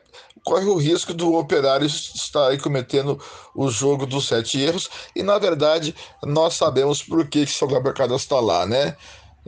Corre 0.47 0.65
o 0.65 0.79
risco 0.79 1.13
do 1.13 1.35
operário 1.35 1.85
estar 1.85 2.49
aí 2.49 2.57
cometendo 2.57 3.23
o 3.55 3.69
jogo 3.69 4.07
dos 4.07 4.29
sete 4.29 4.59
erros, 4.59 4.89
e 5.15 5.23
na 5.23 5.39
verdade 5.39 5.95
nós 6.23 6.55
sabemos 6.55 7.03
por 7.03 7.29
que, 7.29 7.45
o 7.61 7.67
Gabriel 7.67 7.95
Carlos 7.95 8.23
está 8.23 8.41
lá, 8.41 8.65
né? 8.65 8.97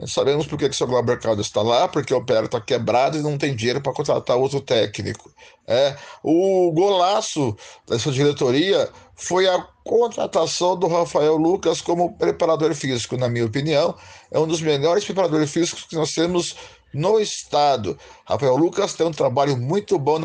Sabemos 0.07 0.47
por 0.47 0.57
que 0.57 0.65
o 0.65 0.73
seu 0.73 0.87
Glauber 0.87 1.19
Caldas 1.19 1.45
está 1.45 1.61
lá, 1.61 1.87
porque 1.87 2.13
o 2.13 2.17
Operário 2.17 2.45
está 2.45 2.59
quebrado 2.59 3.17
e 3.17 3.21
não 3.21 3.37
tem 3.37 3.55
dinheiro 3.55 3.81
para 3.81 3.93
contratar 3.93 4.37
outro 4.37 4.59
técnico. 4.61 5.31
É, 5.67 5.95
o 6.23 6.71
golaço 6.71 7.55
da 7.87 7.99
sua 7.99 8.11
diretoria 8.11 8.89
foi 9.15 9.47
a 9.47 9.61
contratação 9.83 10.75
do 10.75 10.87
Rafael 10.87 11.37
Lucas 11.37 11.81
como 11.81 12.17
preparador 12.17 12.73
físico, 12.73 13.15
na 13.17 13.29
minha 13.29 13.45
opinião. 13.45 13.95
É 14.31 14.39
um 14.39 14.47
dos 14.47 14.61
melhores 14.61 15.05
preparadores 15.05 15.51
físicos 15.51 15.83
que 15.83 15.95
nós 15.95 16.13
temos 16.13 16.55
no 16.93 17.19
estado. 17.19 17.97
Rafael 18.25 18.55
Lucas 18.55 18.93
tem 18.93 19.05
um 19.05 19.11
trabalho 19.11 19.55
muito 19.55 19.97
bom 19.99 20.19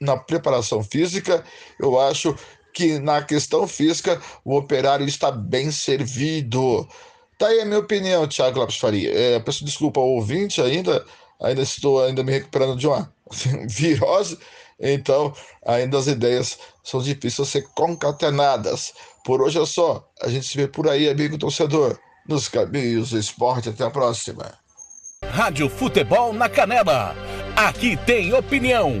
na 0.00 0.16
preparação 0.16 0.82
física. 0.82 1.44
Eu 1.78 2.00
acho 2.00 2.34
que 2.72 2.98
na 2.98 3.22
questão 3.22 3.66
física 3.66 4.20
o 4.44 4.56
operário 4.56 5.06
está 5.06 5.30
bem 5.30 5.70
servido. 5.70 6.88
Tá 7.38 7.48
aí 7.48 7.60
a 7.60 7.64
minha 7.64 7.78
opinião, 7.78 8.26
Thiago 8.26 8.58
Lopes 8.58 8.76
Faria. 8.76 9.12
É, 9.12 9.40
peço 9.40 9.64
desculpa 9.64 10.00
ao 10.00 10.08
ouvinte 10.08 10.60
ainda, 10.60 11.04
ainda 11.40 11.62
estou 11.62 12.04
ainda 12.04 12.22
me 12.22 12.32
recuperando 12.32 12.76
de 12.76 12.86
uma 12.86 13.12
virose, 13.68 14.38
então 14.78 15.34
ainda 15.66 15.98
as 15.98 16.06
ideias 16.06 16.58
são 16.84 17.00
difíceis 17.00 17.48
de 17.48 17.52
ser 17.52 17.68
concatenadas. 17.74 18.92
Por 19.24 19.40
hoje 19.40 19.60
é 19.60 19.66
só. 19.66 20.06
A 20.20 20.28
gente 20.28 20.46
se 20.46 20.56
vê 20.56 20.66
por 20.66 20.88
aí, 20.88 21.08
amigo 21.08 21.38
torcedor, 21.38 21.98
nos 22.26 22.48
caminhos 22.48 23.10
do 23.10 23.18
esporte. 23.18 23.68
Até 23.68 23.84
a 23.84 23.90
próxima. 23.90 24.52
Rádio 25.24 25.68
Futebol 25.68 26.32
na 26.32 26.48
Canela. 26.48 27.14
Aqui 27.56 27.96
tem 27.96 28.32
opinião. 28.34 29.00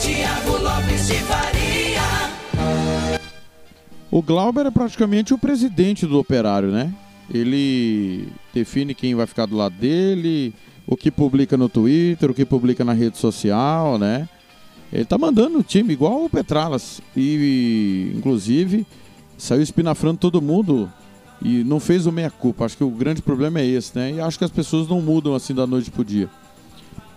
Tiago 0.00 0.56
Lopes 0.58 1.06
de 1.08 1.14
Faria. 1.14 1.59
O 4.10 4.20
Glauber 4.22 4.66
é 4.66 4.70
praticamente 4.70 5.32
o 5.32 5.38
presidente 5.38 6.04
do 6.04 6.18
operário, 6.18 6.70
né? 6.70 6.92
Ele 7.32 8.28
define 8.52 8.92
quem 8.92 9.14
vai 9.14 9.26
ficar 9.26 9.46
do 9.46 9.56
lado 9.56 9.74
dele, 9.76 10.52
o 10.84 10.96
que 10.96 11.10
publica 11.10 11.56
no 11.56 11.68
Twitter, 11.68 12.30
o 12.30 12.34
que 12.34 12.44
publica 12.44 12.84
na 12.84 12.92
rede 12.92 13.18
social, 13.18 13.98
né? 13.98 14.28
Ele 14.92 15.04
tá 15.04 15.16
mandando 15.16 15.58
o 15.58 15.62
time 15.62 15.92
igual 15.92 16.24
o 16.24 16.30
Petralas. 16.30 17.00
E, 17.16 18.12
inclusive, 18.16 18.84
saiu 19.38 19.62
espinafrando 19.62 20.18
todo 20.18 20.42
mundo 20.42 20.90
e 21.40 21.62
não 21.62 21.78
fez 21.78 22.06
o 22.06 22.12
meia-culpa. 22.12 22.64
Acho 22.64 22.76
que 22.76 22.84
o 22.84 22.90
grande 22.90 23.22
problema 23.22 23.60
é 23.60 23.66
esse, 23.66 23.96
né? 23.96 24.14
E 24.14 24.20
acho 24.20 24.36
que 24.36 24.44
as 24.44 24.50
pessoas 24.50 24.88
não 24.88 25.00
mudam 25.00 25.36
assim 25.36 25.54
da 25.54 25.66
noite 25.66 25.90
pro 25.90 26.04
dia. 26.04 26.28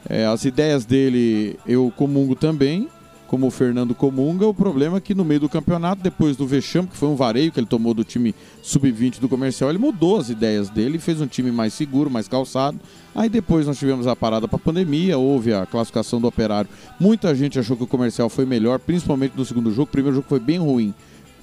É, 0.08 0.26
as 0.26 0.46
ideias 0.46 0.86
dele 0.86 1.58
eu 1.66 1.92
comungo 1.96 2.36
também, 2.36 2.88
como 3.34 3.48
o 3.48 3.50
Fernando 3.50 3.96
comunga. 3.96 4.46
O 4.46 4.54
problema 4.54 4.98
é 4.98 5.02
que 5.02 5.16
no 5.16 5.26
meio 5.26 5.40
do 5.40 5.50
campeonato, 5.50 6.04
depois 6.04 6.38
do 6.38 6.46
vexame, 6.46 6.88
que 6.88 6.96
foi 6.96 7.10
um 7.10 7.16
vareio 7.16 7.52
que 7.52 7.60
ele 7.60 7.66
tomou 7.66 7.92
do 7.92 8.04
time 8.04 8.36
sub-20 8.62 9.20
do 9.20 9.28
comercial, 9.28 9.72
ele 9.72 9.80
mudou 9.80 10.20
as 10.20 10.30
ideias 10.30 10.70
dele, 10.70 11.00
fez 11.00 11.20
um 11.20 11.26
time 11.26 11.52
mais 11.52 11.74
seguro, 11.74 12.12
mais 12.12 12.28
calçado. 12.28 12.80
Aí 13.16 13.28
depois 13.28 13.66
nós 13.66 13.80
tivemos 13.80 14.06
a 14.06 14.16
parada 14.16 14.48
para 14.48 14.60
pandemia, 14.60 15.18
houve 15.18 15.52
a 15.52 15.66
classificação 15.66 16.22
do 16.22 16.28
operário. 16.28 16.70
Muita 17.00 17.34
gente 17.34 17.58
achou 17.58 17.76
que 17.76 17.82
o 17.82 17.88
comercial 17.88 18.30
foi 18.30 18.46
melhor, 18.46 18.78
principalmente 18.78 19.34
no 19.36 19.44
segundo 19.44 19.72
jogo. 19.72 19.86
O 19.86 19.88
primeiro 19.88 20.18
jogo 20.18 20.28
foi 20.30 20.40
bem 20.40 20.60
ruim. 20.60 20.94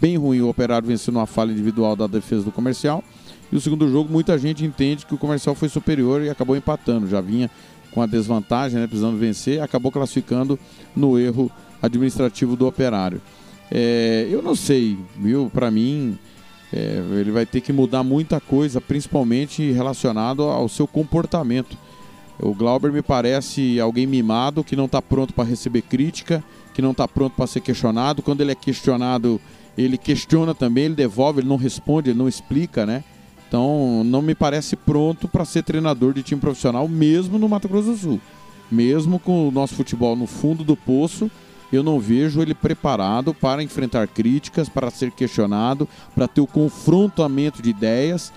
Bem 0.00 0.16
ruim, 0.16 0.42
o 0.42 0.48
operário 0.48 0.86
venceu 0.86 1.12
numa 1.12 1.26
falha 1.26 1.50
individual 1.50 1.96
da 1.96 2.06
defesa 2.06 2.44
do 2.44 2.52
comercial. 2.52 3.02
E 3.50 3.56
o 3.56 3.60
segundo 3.60 3.90
jogo, 3.90 4.08
muita 4.12 4.38
gente 4.38 4.64
entende 4.64 5.04
que 5.04 5.14
o 5.16 5.18
comercial 5.18 5.56
foi 5.56 5.68
superior 5.68 6.22
e 6.22 6.30
acabou 6.30 6.56
empatando. 6.56 7.08
Já 7.08 7.20
vinha 7.20 7.50
com 7.90 8.00
a 8.00 8.06
desvantagem, 8.06 8.78
né, 8.78 8.86
precisando 8.86 9.18
vencer, 9.18 9.60
acabou 9.60 9.90
classificando 9.90 10.56
no 10.94 11.18
erro 11.18 11.50
administrativo 11.82 12.56
do 12.56 12.66
operário. 12.66 13.20
É, 13.70 14.26
eu 14.30 14.42
não 14.42 14.54
sei, 14.54 14.98
viu? 15.16 15.50
Para 15.52 15.70
mim, 15.70 16.18
é, 16.72 17.02
ele 17.20 17.30
vai 17.30 17.46
ter 17.46 17.60
que 17.60 17.72
mudar 17.72 18.02
muita 18.02 18.40
coisa, 18.40 18.80
principalmente 18.80 19.70
relacionado 19.72 20.42
ao 20.42 20.68
seu 20.68 20.86
comportamento. 20.86 21.76
O 22.38 22.54
Glauber 22.54 22.92
me 22.92 23.02
parece 23.02 23.78
alguém 23.78 24.06
mimado 24.06 24.64
que 24.64 24.74
não 24.74 24.86
está 24.86 25.02
pronto 25.02 25.34
para 25.34 25.44
receber 25.48 25.82
crítica, 25.82 26.42
que 26.72 26.80
não 26.80 26.92
está 26.92 27.06
pronto 27.06 27.34
para 27.34 27.46
ser 27.46 27.60
questionado. 27.60 28.22
Quando 28.22 28.40
ele 28.40 28.52
é 28.52 28.54
questionado, 28.54 29.40
ele 29.76 29.98
questiona 29.98 30.54
também, 30.54 30.84
ele 30.84 30.94
devolve, 30.94 31.40
ele 31.40 31.48
não 31.48 31.56
responde, 31.56 32.10
ele 32.10 32.18
não 32.18 32.28
explica, 32.28 32.86
né? 32.86 33.04
Então, 33.46 34.02
não 34.04 34.22
me 34.22 34.34
parece 34.34 34.76
pronto 34.76 35.26
para 35.26 35.44
ser 35.44 35.64
treinador 35.64 36.14
de 36.14 36.22
time 36.22 36.40
profissional, 36.40 36.86
mesmo 36.86 37.36
no 37.36 37.48
Mato 37.48 37.68
Grosso 37.68 37.90
do 37.90 37.96
Sul. 37.96 38.20
Mesmo 38.70 39.18
com 39.18 39.48
o 39.48 39.50
nosso 39.50 39.74
futebol 39.74 40.14
no 40.14 40.26
fundo 40.26 40.62
do 40.62 40.76
poço, 40.76 41.28
eu 41.76 41.82
não 41.82 42.00
vejo 42.00 42.42
ele 42.42 42.54
preparado 42.54 43.32
para 43.32 43.62
enfrentar 43.62 44.08
críticas, 44.08 44.68
para 44.68 44.90
ser 44.90 45.10
questionado, 45.10 45.88
para 46.14 46.26
ter 46.26 46.40
o 46.40 46.46
confrontamento 46.46 47.62
de 47.62 47.70
ideias. 47.70 48.32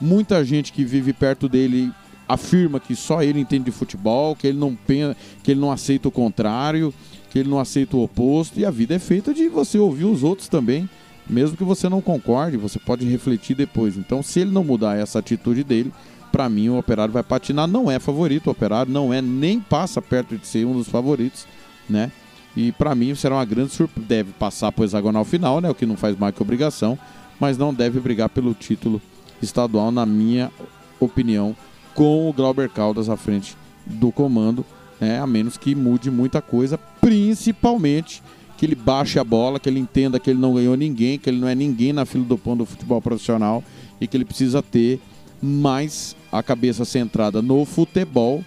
Muita 0.00 0.44
gente 0.44 0.72
que 0.72 0.84
vive 0.84 1.12
perto 1.12 1.48
dele 1.48 1.92
afirma 2.28 2.80
que 2.80 2.94
só 2.94 3.22
ele 3.22 3.40
entende 3.40 3.66
de 3.66 3.70
futebol, 3.70 4.34
que 4.34 4.46
ele 4.46 4.58
não 4.58 4.74
pensa, 4.74 5.16
que 5.42 5.50
ele 5.50 5.60
não 5.60 5.70
aceita 5.70 6.08
o 6.08 6.12
contrário, 6.12 6.92
que 7.30 7.38
ele 7.38 7.48
não 7.48 7.60
aceita 7.60 7.96
o 7.96 8.02
oposto, 8.02 8.58
e 8.58 8.64
a 8.64 8.70
vida 8.70 8.94
é 8.94 8.98
feita 8.98 9.32
de 9.32 9.48
você 9.48 9.78
ouvir 9.78 10.04
os 10.04 10.22
outros 10.22 10.48
também, 10.48 10.88
mesmo 11.28 11.56
que 11.56 11.64
você 11.64 11.88
não 11.88 12.00
concorde, 12.00 12.56
você 12.56 12.78
pode 12.78 13.06
refletir 13.06 13.56
depois. 13.56 13.96
Então, 13.96 14.22
se 14.22 14.40
ele 14.40 14.50
não 14.50 14.64
mudar 14.64 14.96
essa 14.96 15.18
atitude 15.18 15.64
dele, 15.64 15.92
para 16.30 16.48
mim 16.48 16.68
o 16.68 16.78
Operário 16.78 17.12
vai 17.12 17.22
patinar, 17.22 17.66
não 17.66 17.90
é 17.90 17.98
favorito, 17.98 18.48
o 18.48 18.50
Operário 18.50 18.92
não 18.92 19.12
é 19.12 19.20
nem 19.20 19.60
passa 19.60 20.02
perto 20.02 20.36
de 20.36 20.46
ser 20.46 20.64
um 20.66 20.74
dos 20.74 20.88
favoritos, 20.88 21.46
né? 21.88 22.12
E 22.56 22.72
para 22.72 22.94
mim 22.94 23.14
será 23.14 23.36
uma 23.36 23.44
grande 23.44 23.72
surpresa. 23.72 24.06
Deve 24.08 24.32
passar 24.32 24.72
para 24.72 24.82
o 24.82 24.84
hexagonal 24.84 25.24
final, 25.24 25.60
né? 25.60 25.68
O 25.68 25.74
que 25.74 25.84
não 25.84 25.96
faz 25.96 26.18
mais 26.18 26.34
que 26.34 26.42
obrigação, 26.42 26.98
mas 27.38 27.58
não 27.58 27.74
deve 27.74 28.00
brigar 28.00 28.28
pelo 28.30 28.54
título 28.54 29.00
estadual, 29.42 29.92
na 29.92 30.06
minha 30.06 30.50
opinião, 30.98 31.54
com 31.94 32.28
o 32.28 32.32
Glauber 32.32 32.70
Caldas 32.70 33.08
à 33.10 33.16
frente 33.16 33.56
do 33.84 34.10
comando, 34.10 34.64
né? 34.98 35.20
A 35.20 35.26
menos 35.26 35.58
que 35.58 35.74
mude 35.74 36.10
muita 36.10 36.40
coisa, 36.40 36.78
principalmente 37.00 38.22
que 38.56 38.64
ele 38.64 38.74
baixe 38.74 39.18
a 39.18 39.24
bola, 39.24 39.60
que 39.60 39.68
ele 39.68 39.78
entenda 39.78 40.18
que 40.18 40.30
ele 40.30 40.38
não 40.38 40.54
ganhou 40.54 40.76
ninguém, 40.76 41.18
que 41.18 41.28
ele 41.28 41.38
não 41.38 41.46
é 41.46 41.54
ninguém 41.54 41.92
na 41.92 42.06
fila 42.06 42.24
do 42.24 42.38
pão 42.38 42.56
do 42.56 42.64
futebol 42.64 43.02
profissional 43.02 43.62
e 44.00 44.06
que 44.06 44.16
ele 44.16 44.24
precisa 44.24 44.62
ter 44.62 44.98
mais 45.42 46.16
a 46.32 46.42
cabeça 46.42 46.84
centrada 46.84 47.42
no 47.42 47.64
futebol 47.66 48.42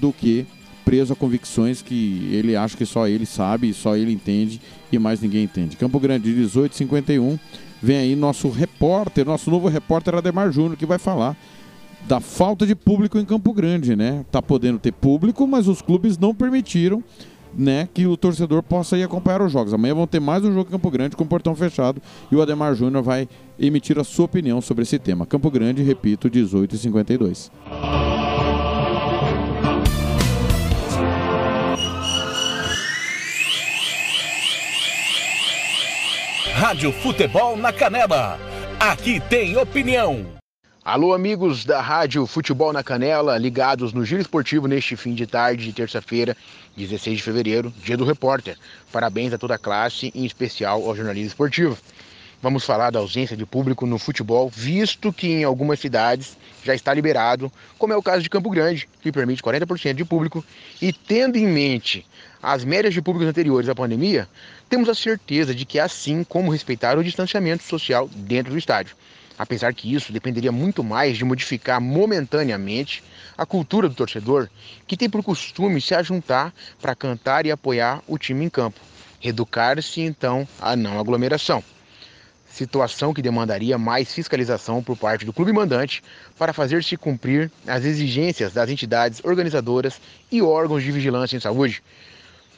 do 0.00 0.12
que 0.12 0.46
preso 0.84 1.12
a 1.12 1.16
convicções 1.16 1.82
que 1.82 2.28
ele 2.32 2.56
acha 2.56 2.76
que 2.76 2.86
só 2.86 3.06
ele 3.06 3.26
sabe, 3.26 3.72
só 3.72 3.96
ele 3.96 4.12
entende 4.12 4.60
e 4.90 4.98
mais 4.98 5.20
ninguém 5.20 5.44
entende. 5.44 5.76
Campo 5.76 5.98
Grande, 5.98 6.28
1851. 6.28 7.38
Vem 7.82 7.96
aí 7.96 8.16
nosso 8.16 8.48
repórter, 8.48 9.26
nosso 9.26 9.50
novo 9.50 9.68
repórter 9.68 10.14
Ademar 10.14 10.52
Júnior, 10.52 10.76
que 10.76 10.86
vai 10.86 10.98
falar 10.98 11.36
da 12.06 12.20
falta 12.20 12.66
de 12.66 12.74
público 12.74 13.18
em 13.18 13.24
Campo 13.24 13.52
Grande, 13.52 13.96
né? 13.96 14.24
Tá 14.30 14.40
podendo 14.42 14.78
ter 14.78 14.92
público, 14.92 15.46
mas 15.46 15.68
os 15.68 15.82
clubes 15.82 16.18
não 16.18 16.34
permitiram, 16.34 17.02
né, 17.54 17.88
que 17.92 18.06
o 18.06 18.16
torcedor 18.16 18.62
possa 18.62 18.96
ir 18.96 19.02
acompanhar 19.02 19.42
os 19.42 19.52
jogos. 19.52 19.74
Amanhã 19.74 19.94
vão 19.94 20.06
ter 20.06 20.20
mais 20.20 20.44
um 20.44 20.52
jogo 20.52 20.68
em 20.68 20.72
Campo 20.72 20.90
Grande 20.90 21.16
com 21.16 21.26
portão 21.26 21.54
fechado 21.54 22.00
e 22.30 22.36
o 22.36 22.42
Ademar 22.42 22.74
Júnior 22.74 23.02
vai 23.02 23.28
emitir 23.58 23.98
a 23.98 24.04
sua 24.04 24.24
opinião 24.24 24.60
sobre 24.60 24.82
esse 24.82 24.98
tema. 24.98 25.26
Campo 25.26 25.50
Grande, 25.50 25.82
repito, 25.82 26.30
1852. 26.32 27.50
Rádio 36.62 36.92
Futebol 36.92 37.56
na 37.56 37.72
Canela. 37.72 38.38
Aqui 38.78 39.18
tem 39.18 39.56
opinião. 39.56 40.24
Alô, 40.84 41.12
amigos 41.12 41.64
da 41.64 41.80
Rádio 41.80 42.24
Futebol 42.24 42.72
na 42.72 42.84
Canela, 42.84 43.36
ligados 43.36 43.92
no 43.92 44.04
Giro 44.04 44.20
Esportivo 44.20 44.68
neste 44.68 44.94
fim 44.94 45.12
de 45.12 45.26
tarde 45.26 45.64
de 45.64 45.72
terça-feira, 45.72 46.36
16 46.76 47.16
de 47.16 47.22
fevereiro, 47.24 47.74
dia 47.82 47.96
do 47.96 48.04
repórter. 48.04 48.56
Parabéns 48.92 49.32
a 49.32 49.38
toda 49.38 49.56
a 49.56 49.58
classe, 49.58 50.12
em 50.14 50.24
especial 50.24 50.88
ao 50.88 50.94
jornalismo 50.94 51.26
esportivo. 51.26 51.76
Vamos 52.40 52.64
falar 52.64 52.90
da 52.90 53.00
ausência 53.00 53.36
de 53.36 53.44
público 53.44 53.84
no 53.84 53.98
futebol, 53.98 54.48
visto 54.48 55.12
que 55.12 55.28
em 55.28 55.42
algumas 55.42 55.80
cidades 55.80 56.36
já 56.64 56.76
está 56.76 56.94
liberado, 56.94 57.50
como 57.76 57.92
é 57.92 57.96
o 57.96 58.02
caso 58.02 58.22
de 58.22 58.30
Campo 58.30 58.50
Grande, 58.50 58.88
que 59.00 59.10
permite 59.10 59.42
40% 59.42 59.94
de 59.94 60.04
público, 60.04 60.44
e 60.80 60.92
tendo 60.92 61.36
em 61.36 61.46
mente 61.46 62.06
as 62.42 62.64
médias 62.64 62.94
de 62.94 63.00
públicos 63.00 63.28
anteriores 63.28 63.68
à 63.68 63.74
pandemia, 63.74 64.28
temos 64.72 64.88
a 64.88 64.94
certeza 64.94 65.54
de 65.54 65.66
que 65.66 65.78
é 65.78 65.82
assim 65.82 66.24
como 66.24 66.50
respeitar 66.50 66.96
o 66.96 67.04
distanciamento 67.04 67.62
social 67.62 68.08
dentro 68.08 68.52
do 68.52 68.58
estádio. 68.58 68.96
Apesar 69.38 69.74
que 69.74 69.94
isso 69.94 70.14
dependeria 70.14 70.50
muito 70.50 70.82
mais 70.82 71.18
de 71.18 71.26
modificar 71.26 71.78
momentaneamente 71.78 73.04
a 73.36 73.44
cultura 73.44 73.86
do 73.86 73.94
torcedor, 73.94 74.48
que 74.86 74.96
tem 74.96 75.10
por 75.10 75.22
costume 75.22 75.78
se 75.78 75.94
ajuntar 75.94 76.54
para 76.80 76.94
cantar 76.94 77.44
e 77.44 77.50
apoiar 77.50 78.00
o 78.08 78.16
time 78.16 78.46
em 78.46 78.48
campo. 78.48 78.80
Reeducar-se 79.20 80.00
então 80.00 80.48
à 80.58 80.74
não 80.74 80.98
aglomeração. 80.98 81.62
Situação 82.48 83.12
que 83.12 83.20
demandaria 83.20 83.76
mais 83.76 84.14
fiscalização 84.14 84.82
por 84.82 84.96
parte 84.96 85.26
do 85.26 85.34
clube 85.34 85.52
mandante 85.52 86.02
para 86.38 86.54
fazer-se 86.54 86.96
cumprir 86.96 87.50
as 87.66 87.84
exigências 87.84 88.54
das 88.54 88.70
entidades 88.70 89.20
organizadoras 89.22 90.00
e 90.30 90.40
órgãos 90.40 90.82
de 90.82 90.90
vigilância 90.90 91.36
em 91.36 91.40
saúde, 91.40 91.82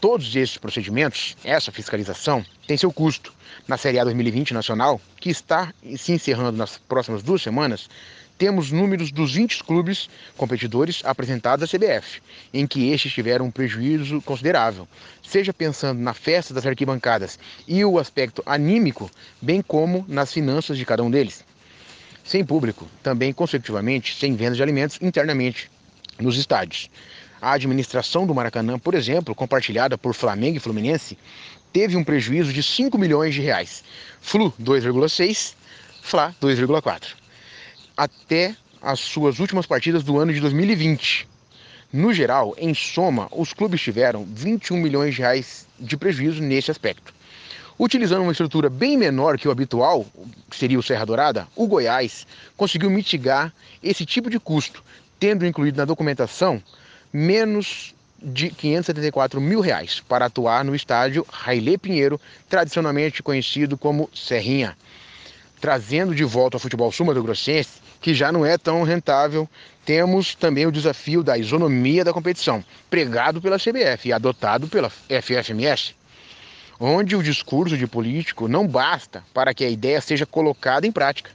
Todos 0.05 0.37
esses 0.37 0.59
procedimentos, 0.59 1.35
essa 1.43 1.73
fiscalização, 1.73 2.45
tem 2.67 2.77
seu 2.77 2.93
custo. 2.93 3.33
Na 3.67 3.79
Série 3.79 3.99
A 3.99 4.05
2020 4.05 4.53
nacional, 4.53 5.01
que 5.19 5.31
está 5.31 5.73
se 5.97 6.13
encerrando 6.13 6.59
nas 6.59 6.77
próximas 6.77 7.23
duas 7.23 7.41
semanas, 7.41 7.89
temos 8.37 8.71
números 8.71 9.11
dos 9.11 9.33
20 9.33 9.65
clubes 9.65 10.11
competidores 10.37 11.01
apresentados 11.07 11.65
à 11.65 11.67
CBF, 11.67 12.21
em 12.53 12.67
que 12.67 12.91
estes 12.91 13.15
tiveram 13.15 13.47
um 13.47 13.51
prejuízo 13.51 14.21
considerável, 14.21 14.87
seja 15.27 15.55
pensando 15.55 16.03
na 16.03 16.13
festa 16.13 16.53
das 16.53 16.67
arquibancadas 16.67 17.39
e 17.67 17.83
o 17.83 17.99
aspecto 17.99 18.43
anímico, 18.45 19.11
bem 19.41 19.63
como 19.63 20.05
nas 20.07 20.31
finanças 20.31 20.77
de 20.77 20.85
cada 20.85 21.03
um 21.03 21.11
deles. 21.11 21.43
Sem 22.23 22.45
público, 22.45 22.87
também 23.03 23.33
consecutivamente 23.33 24.15
sem 24.21 24.37
venda 24.37 24.55
de 24.55 24.63
alimentos 24.63 24.99
internamente 25.01 25.71
nos 26.21 26.37
estádios. 26.37 26.91
A 27.45 27.53
administração 27.53 28.27
do 28.27 28.35
Maracanã, 28.35 28.79
por 28.79 28.95
exemplo, 28.95 29.35
compartilhada 29.35 29.99
por 29.99 30.15
Flamengo 30.15 30.57
e 30.57 30.61
Fluminense, 30.61 31.19
teve 31.75 31.95
um 31.95 32.03
prejuízo 32.03 32.51
de 32.55 32.63
5 32.63 32.97
milhões 32.97 33.35
de 33.35 33.43
reais. 33.43 33.85
Flu 34.19 34.51
2,6, 34.59 35.53
Fla 36.01 36.35
2,4. 36.41 37.09
Até 37.95 38.57
as 38.81 38.99
suas 38.99 39.41
últimas 39.41 39.67
partidas 39.67 40.03
do 40.03 40.19
ano 40.19 40.33
de 40.33 40.41
2020. 40.41 41.29
No 41.93 42.15
geral, 42.15 42.55
em 42.57 42.73
soma, 42.73 43.29
os 43.31 43.53
clubes 43.53 43.83
tiveram 43.83 44.25
21 44.25 44.79
milhões 44.79 45.15
de 45.15 45.21
reais 45.21 45.67
de 45.79 45.99
prejuízo 45.99 46.43
nesse 46.43 46.71
aspecto. 46.71 47.13
Utilizando 47.79 48.23
uma 48.23 48.33
estrutura 48.33 48.71
bem 48.71 48.97
menor 48.97 49.39
que 49.39 49.49
o 49.49 49.51
habitual, 49.51 50.07
que 50.49 50.57
seria 50.57 50.79
o 50.79 50.83
Serra 50.83 51.05
Dourada, 51.05 51.47
o 51.55 51.67
Goiás 51.67 52.27
conseguiu 52.57 52.89
mitigar 52.89 53.53
esse 53.83 54.07
tipo 54.07 54.31
de 54.31 54.41
custo, 54.41 54.83
tendo 55.21 55.45
incluído 55.45 55.77
na 55.77 55.85
documentação 55.85 56.63
menos 57.15 57.95
de 58.21 58.51
574 58.51 59.41
mil 59.41 59.61
reais 59.61 60.01
para 60.01 60.27
atuar 60.27 60.65
no 60.65 60.75
estádio 60.75 61.25
Railê 61.31 61.79
Pinheiro, 61.79 62.21
tradicionalmente 62.49 63.23
conhecido 63.23 63.79
como 63.79 64.11
Serrinha. 64.13 64.77
Trazendo 65.61 66.13
de 66.13 66.25
volta 66.25 66.57
ao 66.57 66.61
futebol 66.61 66.91
sul-mato-grossense, 66.91 67.85
que 68.01 68.13
já 68.13 68.33
não 68.33 68.45
é 68.45 68.59
tão 68.59 68.83
rentável, 68.83 69.49
temos 69.85 70.35
também 70.35 70.67
o 70.67 70.73
desafio 70.73 71.23
da 71.23 71.39
isonomia 71.39 72.05
da 72.05 72.13
competição, 72.13 72.65
pregado 72.91 73.41
pela 73.41 73.59
CBF 73.59 74.09
e 74.09 74.13
adotado 74.13 74.67
pela 74.67 74.91
FFMS, 74.91 75.95
onde 76.81 77.15
o 77.15 77.23
discurso 77.23 77.79
de 77.79 77.87
político 77.87 78.49
não 78.49 78.67
basta 78.67 79.23
para 79.33 79.55
que 79.55 79.65
a 79.65 79.71
ideia 79.71 80.01
seja 80.01 80.27
colocada 80.27 80.85
em 80.85 80.93
prática. 80.93 81.31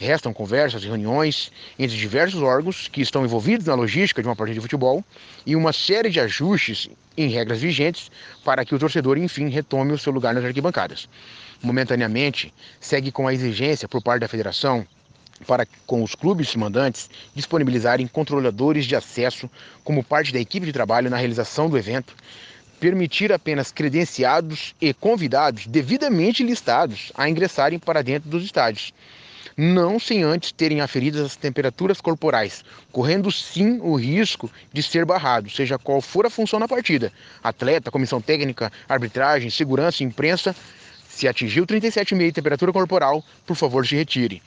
Restam 0.00 0.32
conversas 0.32 0.82
e 0.82 0.86
reuniões 0.86 1.52
entre 1.78 1.94
diversos 1.94 2.40
órgãos 2.40 2.88
que 2.88 3.02
estão 3.02 3.22
envolvidos 3.22 3.66
na 3.66 3.74
logística 3.74 4.22
de 4.22 4.28
uma 4.28 4.34
partida 4.34 4.54
de 4.54 4.60
futebol 4.62 5.04
e 5.44 5.54
uma 5.54 5.74
série 5.74 6.08
de 6.08 6.18
ajustes 6.18 6.88
em 7.14 7.28
regras 7.28 7.60
vigentes 7.60 8.10
para 8.42 8.64
que 8.64 8.74
o 8.74 8.78
torcedor, 8.78 9.18
enfim, 9.18 9.50
retome 9.50 9.92
o 9.92 9.98
seu 9.98 10.10
lugar 10.10 10.32
nas 10.32 10.42
arquibancadas. 10.42 11.06
Momentaneamente, 11.62 12.50
segue 12.80 13.12
com 13.12 13.28
a 13.28 13.34
exigência 13.34 13.86
por 13.86 14.02
parte 14.02 14.22
da 14.22 14.28
federação 14.28 14.86
para 15.46 15.66
com 15.86 16.02
os 16.02 16.14
clubes 16.14 16.56
mandantes 16.56 17.10
disponibilizarem 17.34 18.06
controladores 18.06 18.86
de 18.86 18.96
acesso 18.96 19.50
como 19.84 20.02
parte 20.02 20.32
da 20.32 20.40
equipe 20.40 20.64
de 20.64 20.72
trabalho 20.72 21.10
na 21.10 21.18
realização 21.18 21.68
do 21.68 21.76
evento, 21.76 22.16
permitir 22.78 23.34
apenas 23.34 23.70
credenciados 23.70 24.74
e 24.80 24.94
convidados 24.94 25.66
devidamente 25.66 26.42
listados 26.42 27.12
a 27.14 27.28
ingressarem 27.28 27.78
para 27.78 28.02
dentro 28.02 28.30
dos 28.30 28.42
estádios 28.42 28.94
não 29.60 30.00
sem 30.00 30.22
antes 30.22 30.52
terem 30.52 30.80
aferidas 30.80 31.20
as 31.20 31.36
temperaturas 31.36 32.00
corporais, 32.00 32.64
correndo 32.90 33.30
sim 33.30 33.78
o 33.82 33.94
risco 33.94 34.50
de 34.72 34.82
ser 34.82 35.04
barrado, 35.04 35.50
seja 35.50 35.78
qual 35.78 36.00
for 36.00 36.24
a 36.24 36.30
função 36.30 36.58
na 36.58 36.66
partida. 36.66 37.12
Atleta, 37.44 37.90
comissão 37.90 38.22
técnica, 38.22 38.72
arbitragem, 38.88 39.50
segurança, 39.50 40.02
imprensa. 40.02 40.56
Se 41.06 41.28
atingiu 41.28 41.66
37,5 41.66 42.32
temperatura 42.32 42.72
corporal, 42.72 43.22
por 43.46 43.54
favor 43.54 43.86
se 43.86 43.94
retire. 43.94 44.42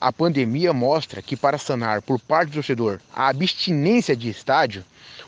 A 0.00 0.12
pandemia 0.12 0.72
mostra 0.72 1.20
que 1.20 1.36
para 1.36 1.58
sanar 1.58 2.00
por 2.00 2.20
parte 2.20 2.50
do 2.50 2.54
torcedor 2.54 3.00
a 3.12 3.26
abstinência 3.26 4.14
de 4.14 4.28
estádio, 4.28 4.84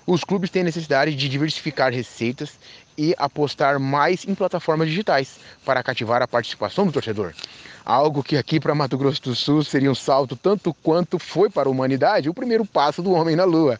os 0.07 0.23
clubes 0.23 0.51
têm 0.51 0.63
necessidade 0.63 1.17
de 1.17 1.29
diversificar 1.29 1.93
receitas 1.93 2.53
e 2.97 3.15
apostar 3.19 3.79
mais 3.79 4.25
em 4.27 4.35
plataformas 4.35 4.89
digitais 4.89 5.39
para 5.65 5.83
cativar 5.83 6.23
a 6.23 6.29
participação 6.29 6.87
do 6.87 6.93
torcedor. 6.93 7.33
Algo 7.85 8.21
que 8.21 8.37
aqui 8.37 8.59
para 8.59 8.75
Mato 8.75 8.99
Grosso 8.99 9.23
do 9.23 9.35
Sul 9.37 9.63
seria 9.63 9.91
um 9.91 9.95
salto 9.95 10.35
tanto 10.35 10.75
quanto 10.83 11.21
foi 11.21 11.49
para 11.49 11.69
a 11.69 11.71
humanidade 11.71 12.29
o 12.29 12.35
primeiro 12.35 12.65
passo 12.65 13.01
do 13.01 13.13
homem 13.13 13.37
na 13.37 13.45
Lua. 13.45 13.79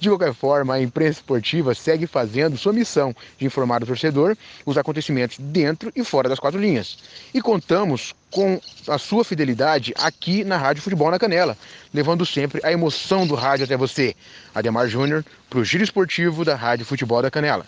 De 0.00 0.08
qualquer 0.08 0.32
forma, 0.32 0.74
a 0.74 0.80
imprensa 0.80 1.20
esportiva 1.20 1.74
segue 1.74 2.06
fazendo 2.06 2.56
sua 2.56 2.72
missão 2.72 3.14
de 3.38 3.44
informar 3.44 3.82
o 3.82 3.86
torcedor 3.86 4.36
os 4.64 4.78
acontecimentos 4.78 5.36
dentro 5.38 5.92
e 5.94 6.02
fora 6.02 6.30
das 6.30 6.40
quatro 6.40 6.58
linhas. 6.58 6.98
E 7.34 7.42
contamos 7.42 8.14
com 8.30 8.58
a 8.88 8.96
sua 8.96 9.22
fidelidade 9.22 9.92
aqui 9.98 10.44
na 10.44 10.56
Rádio 10.56 10.82
Futebol 10.82 11.10
na 11.10 11.18
Canela, 11.18 11.56
levando 11.92 12.24
sempre 12.24 12.60
a 12.64 12.72
emoção 12.72 13.26
do 13.26 13.34
rádio 13.34 13.66
até 13.66 13.76
você. 13.76 14.16
Ademar 14.54 14.88
Júnior, 14.88 15.24
para 15.50 15.58
o 15.58 15.64
Giro 15.64 15.84
Esportivo 15.84 16.44
da 16.44 16.56
Rádio 16.56 16.86
Futebol 16.86 17.20
da 17.20 17.30
Canela. 17.30 17.66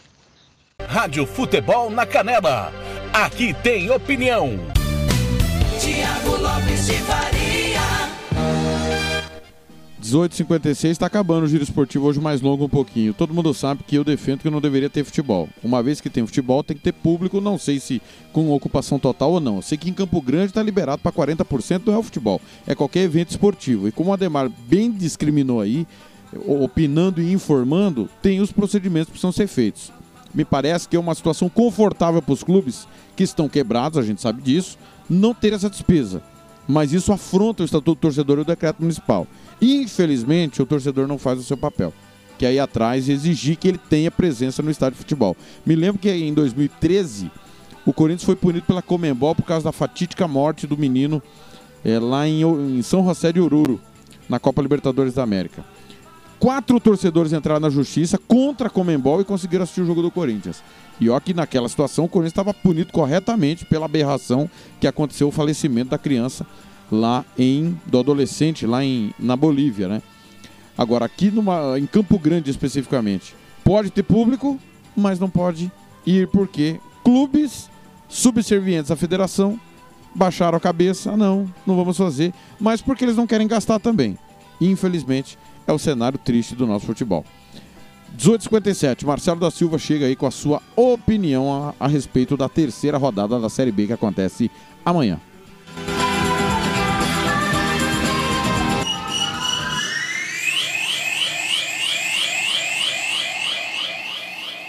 Rádio 0.82 1.24
Futebol 1.24 1.88
na 1.88 2.04
Canela. 2.04 2.72
Aqui 3.12 3.54
tem 3.62 3.88
opinião. 3.92 4.58
Tiago 5.80 6.36
Lopes 6.36 6.86
de 6.86 6.94
Faria. 6.94 7.80
18h56 10.02 10.90
está 10.90 11.06
acabando 11.06 11.44
o 11.44 11.48
giro 11.48 11.62
esportivo 11.62 12.06
hoje 12.06 12.20
mais 12.20 12.40
longo 12.40 12.64
um 12.64 12.68
pouquinho. 12.68 13.14
Todo 13.14 13.32
mundo 13.32 13.54
sabe 13.54 13.84
que 13.84 13.94
eu 13.94 14.02
defendo 14.02 14.40
que 14.40 14.50
não 14.50 14.60
deveria 14.60 14.90
ter 14.90 15.04
futebol. 15.04 15.48
Uma 15.62 15.80
vez 15.80 16.00
que 16.00 16.10
tem 16.10 16.26
futebol, 16.26 16.64
tem 16.64 16.76
que 16.76 16.82
ter 16.82 16.92
público, 16.92 17.40
não 17.40 17.56
sei 17.56 17.78
se 17.78 18.02
com 18.32 18.50
ocupação 18.50 18.98
total 18.98 19.32
ou 19.32 19.40
não. 19.40 19.56
Eu 19.56 19.62
sei 19.62 19.78
que 19.78 19.88
em 19.88 19.94
Campo 19.94 20.20
Grande 20.20 20.46
está 20.46 20.62
liberado 20.62 21.00
para 21.00 21.12
40%, 21.12 21.82
não 21.86 21.94
é 21.94 21.98
o 21.98 22.02
futebol, 22.02 22.40
é 22.66 22.74
qualquer 22.74 23.00
evento 23.00 23.30
esportivo. 23.30 23.86
E 23.86 23.92
como 23.92 24.10
o 24.10 24.12
Ademar 24.12 24.50
bem 24.66 24.90
discriminou 24.90 25.60
aí, 25.60 25.86
opinando 26.46 27.22
e 27.22 27.32
informando, 27.32 28.10
tem 28.20 28.40
os 28.40 28.50
procedimentos 28.50 29.06
que 29.06 29.12
precisam 29.12 29.32
ser 29.32 29.46
feitos. 29.46 29.92
Me 30.34 30.44
parece 30.44 30.88
que 30.88 30.96
é 30.96 31.00
uma 31.00 31.14
situação 31.14 31.48
confortável 31.48 32.20
para 32.20 32.34
os 32.34 32.42
clubes 32.42 32.88
que 33.14 33.22
estão 33.22 33.48
quebrados, 33.48 33.98
a 33.98 34.02
gente 34.02 34.20
sabe 34.20 34.42
disso, 34.42 34.76
não 35.08 35.32
ter 35.32 35.52
essa 35.52 35.70
despesa. 35.70 36.22
Mas 36.66 36.92
isso 36.92 37.12
afronta 37.12 37.62
o 37.62 37.66
Estatuto 37.66 37.94
do 37.94 38.00
Torcedor 38.00 38.38
e 38.38 38.40
o 38.40 38.44
decreto 38.44 38.80
municipal. 38.80 39.26
Infelizmente, 39.60 40.62
o 40.62 40.66
torcedor 40.66 41.06
não 41.06 41.18
faz 41.18 41.38
o 41.38 41.42
seu 41.42 41.56
papel, 41.56 41.92
que 42.38 42.46
é 42.46 42.54
ir 42.54 42.58
atrás 42.58 43.06
e 43.06 43.12
exigir 43.12 43.56
que 43.56 43.68
ele 43.68 43.78
tenha 43.78 44.10
presença 44.10 44.62
no 44.62 44.70
estádio 44.70 44.94
de 44.94 45.00
futebol. 45.00 45.36
Me 45.64 45.76
lembro 45.76 46.00
que 46.00 46.10
em 46.10 46.32
2013, 46.32 47.30
o 47.86 47.92
Corinthians 47.92 48.24
foi 48.24 48.34
punido 48.34 48.64
pela 48.66 48.82
Comembol 48.82 49.34
por 49.34 49.44
causa 49.44 49.64
da 49.64 49.72
fatídica 49.72 50.26
morte 50.26 50.66
do 50.66 50.76
menino 50.76 51.22
é, 51.84 51.98
lá 51.98 52.26
em, 52.26 52.42
em 52.42 52.82
São 52.82 53.04
José 53.04 53.30
de 53.30 53.40
Oruro, 53.40 53.78
na 54.28 54.40
Copa 54.40 54.62
Libertadores 54.62 55.14
da 55.14 55.22
América. 55.22 55.64
Quatro 56.38 56.78
torcedores 56.78 57.32
entraram 57.32 57.60
na 57.60 57.70
justiça 57.70 58.18
contra 58.18 58.66
a 58.66 58.70
Comembol 58.70 59.20
e 59.20 59.24
conseguiram 59.24 59.62
assistir 59.62 59.80
o 59.80 59.86
jogo 59.86 60.02
do 60.02 60.10
Corinthians. 60.10 60.62
E 61.00 61.08
ó 61.08 61.18
que 61.18 61.32
naquela 61.32 61.68
situação 61.68 62.04
o 62.04 62.08
Corinthians 62.08 62.32
estava 62.32 62.52
punido 62.52 62.92
corretamente 62.92 63.64
pela 63.64 63.86
aberração 63.86 64.48
que 64.80 64.86
aconteceu 64.86 65.28
o 65.28 65.32
falecimento 65.32 65.90
da 65.90 65.98
criança 65.98 66.46
lá 66.90 67.24
em 67.38 67.78
do 67.86 67.98
adolescente 67.98 68.66
lá 68.66 68.84
em 68.84 69.12
na 69.18 69.36
Bolívia, 69.36 69.88
né? 69.88 70.02
Agora 70.76 71.04
aqui 71.04 71.30
numa, 71.30 71.78
em 71.78 71.86
Campo 71.86 72.18
Grande 72.18 72.50
especificamente, 72.50 73.34
pode 73.64 73.90
ter 73.90 74.02
público, 74.02 74.58
mas 74.96 75.18
não 75.18 75.30
pode 75.30 75.70
ir 76.04 76.28
porque 76.28 76.78
clubes 77.02 77.70
subservientes 78.08 78.90
à 78.90 78.96
federação 78.96 79.58
baixaram 80.14 80.56
a 80.56 80.60
cabeça, 80.60 81.16
não, 81.16 81.52
não 81.66 81.76
vamos 81.76 81.96
fazer, 81.96 82.32
mas 82.60 82.80
porque 82.80 83.04
eles 83.04 83.16
não 83.16 83.26
querem 83.26 83.48
gastar 83.48 83.78
também. 83.78 84.18
Infelizmente, 84.60 85.38
é 85.66 85.72
o 85.72 85.78
cenário 85.78 86.18
triste 86.18 86.54
do 86.54 86.66
nosso 86.66 86.86
futebol. 86.86 87.24
1857, 88.10 89.04
Marcelo 89.04 89.40
da 89.40 89.50
Silva 89.50 89.76
chega 89.76 90.06
aí 90.06 90.14
com 90.14 90.26
a 90.26 90.30
sua 90.30 90.62
opinião 90.76 91.74
a, 91.80 91.84
a 91.84 91.88
respeito 91.88 92.36
da 92.36 92.48
terceira 92.48 92.96
rodada 92.96 93.40
da 93.40 93.48
Série 93.48 93.72
B 93.72 93.86
que 93.86 93.92
acontece 93.92 94.50
amanhã. 94.84 95.18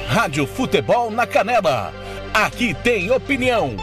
Rádio 0.07 0.47
Futebol 0.47 1.11
na 1.11 1.27
Canela. 1.27 1.93
Aqui 2.33 2.73
tem 2.73 3.11
opinião. 3.11 3.75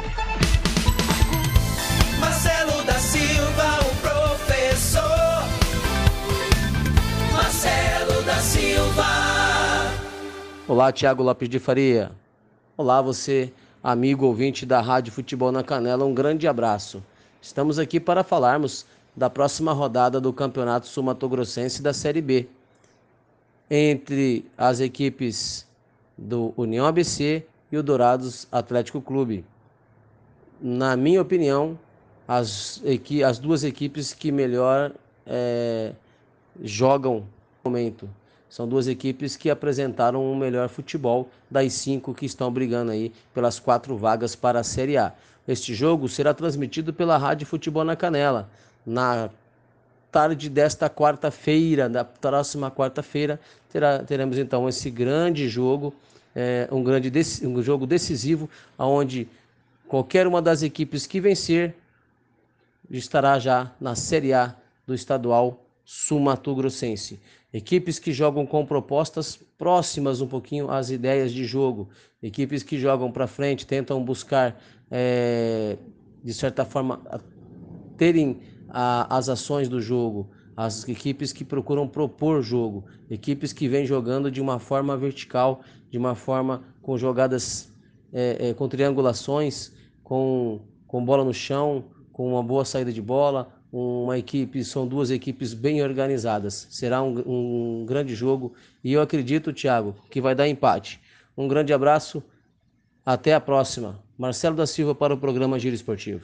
Olá, 10.73 10.91
Tiago 10.91 11.23
Lopes 11.23 11.51
de 11.51 11.59
Faria. 11.59 12.13
Olá, 12.79 13.03
você, 13.03 13.53
amigo 13.83 14.25
ouvinte 14.25 14.65
da 14.65 14.81
Rádio 14.81 15.13
Futebol 15.13 15.53
na 15.53 15.63
Canela. 15.63 16.03
Um 16.07 16.15
grande 16.15 16.49
abraço. 16.49 17.05
Estamos 17.43 17.79
aqui 17.79 18.01
para 18.01 18.25
falarmos 18.25 18.87
da 19.15 19.29
próxima 19.29 19.75
rodada 19.75 20.19
do 20.19 20.33
Campeonato 20.33 20.87
Sul-Mato-Grossense 20.87 21.83
da 21.83 21.93
Série 21.93 22.23
B. 22.23 22.49
Entre 23.71 24.47
as 24.57 24.81
equipes 24.81 25.69
do 26.17 26.55
União 26.57 26.87
ABC 26.87 27.45
e 27.71 27.77
o 27.77 27.83
Dourados 27.83 28.49
Atlético 28.51 29.03
Clube. 29.03 29.45
Na 30.59 30.97
minha 30.97 31.21
opinião, 31.21 31.79
as, 32.27 32.83
as 33.29 33.39
duas 33.39 33.63
equipes 33.63 34.15
que 34.15 34.33
melhor 34.33 34.91
é, 35.27 35.93
jogam 36.63 37.27
no 37.63 37.71
momento. 37.71 38.09
São 38.53 38.69
duas 38.69 38.87
equipes 38.87 39.35
que 39.35 39.49
apresentaram 39.49 40.23
um 40.23 40.37
melhor 40.37 40.69
futebol 40.69 41.31
das 41.51 41.73
cinco 41.73 42.13
que 42.13 42.27
estão 42.27 42.53
brigando 42.53 42.91
aí 42.91 43.11
pelas 43.33 43.59
quatro 43.59 43.97
vagas 43.97 44.37
para 44.37 44.61
a 44.61 44.63
Série 44.63 44.99
A. 44.99 45.11
Este 45.49 45.73
jogo 45.73 46.07
será 46.07 46.35
transmitido 46.35 46.93
pela 46.93 47.17
Rádio 47.17 47.47
Futebol 47.47 47.83
na 47.83 47.97
Canela, 47.97 48.51
na 48.85 49.31
tarde 50.11 50.51
desta 50.51 50.91
quarta-feira, 50.91 51.89
da 51.89 52.05
próxima 52.05 52.71
quarta-feira, 52.71 53.41
teremos 54.07 54.37
então 54.37 54.69
esse 54.69 54.91
grande 54.91 55.49
jogo, 55.49 55.95
é, 56.37 56.69
um 56.71 56.85
grande 56.85 57.11
um 57.45 57.63
jogo 57.63 57.87
decisivo, 57.87 58.51
onde 58.79 59.27
qualquer 59.89 60.27
uma 60.27 60.43
das 60.43 60.63
equipes 60.63 61.07
que 61.07 61.23
vencer 61.23 61.75
estará 62.91 63.39
já 63.39 63.73
na 63.81 63.95
Série 63.95 64.35
A 64.35 64.55
do 64.87 64.93
estadual 64.93 65.59
sul-mato-grossense. 65.87 67.19
Equipes 67.53 67.99
que 67.99 68.13
jogam 68.13 68.47
com 68.47 68.65
propostas 68.65 69.37
próximas 69.59 70.21
um 70.21 70.27
pouquinho 70.27 70.71
às 70.71 70.91
ideias 70.91 71.33
de 71.33 71.45
jogo, 71.45 71.91
equipes 72.23 72.63
que 72.63 72.79
jogam 72.79 73.13
para 73.13 73.27
frente, 73.27 73.67
tentam 73.67 74.03
buscar, 74.03 74.59
é, 74.91 75.77
de 76.25 76.33
certa 76.33 76.65
forma, 76.65 77.01
terem 77.99 78.41
a, 78.71 79.17
as 79.17 79.29
ações 79.29 79.69
do 79.69 79.81
jogo, 79.83 80.31
as 80.57 80.89
equipes 80.89 81.33
que 81.33 81.45
procuram 81.45 81.87
propor 81.87 82.43
jogo, 82.43 82.85
equipes 83.11 83.53
que 83.53 83.69
vêm 83.69 83.85
jogando 83.85 84.31
de 84.31 84.41
uma 84.41 84.59
forma 84.59 84.97
vertical, 84.97 85.61
de 85.91 85.99
uma 85.99 86.15
forma 86.15 86.65
com 86.81 86.97
jogadas 86.97 87.71
é, 88.13 88.49
é, 88.49 88.55
com 88.55 88.69
triangulações, 88.69 89.73
com, 90.03 90.61
com 90.87 91.05
bola 91.05 91.25
no 91.25 91.35
chão, 91.35 91.85
com 92.13 92.33
uma 92.33 92.43
boa 92.43 92.65
saída 92.65 92.93
de 92.93 93.01
bola, 93.01 93.62
uma 93.73 94.19
equipe, 94.19 94.63
são 94.63 94.87
duas 94.87 95.11
equipes 95.11 95.55
bem 95.55 95.83
organizadas. 95.83 96.67
Será 96.71 97.03
um, 97.03 97.23
um 97.83 97.87
grande 97.87 98.15
jogo 98.15 98.53
e 98.85 98.93
eu 98.93 99.01
acredito, 99.01 99.53
Thiago, 99.53 99.97
que 100.11 100.21
vai 100.21 100.35
dar 100.35 100.47
empate. 100.47 101.01
Um 101.37 101.49
grande 101.49 101.73
abraço, 101.73 102.23
até 103.05 103.33
a 103.35 103.41
próxima. 103.41 103.99
Marcelo 104.19 104.55
da 104.55 104.67
Silva 104.67 104.95
para 104.95 105.15
o 105.15 105.19
programa 105.19 105.59
Giro 105.59 105.75
Esportivo. 105.75 106.21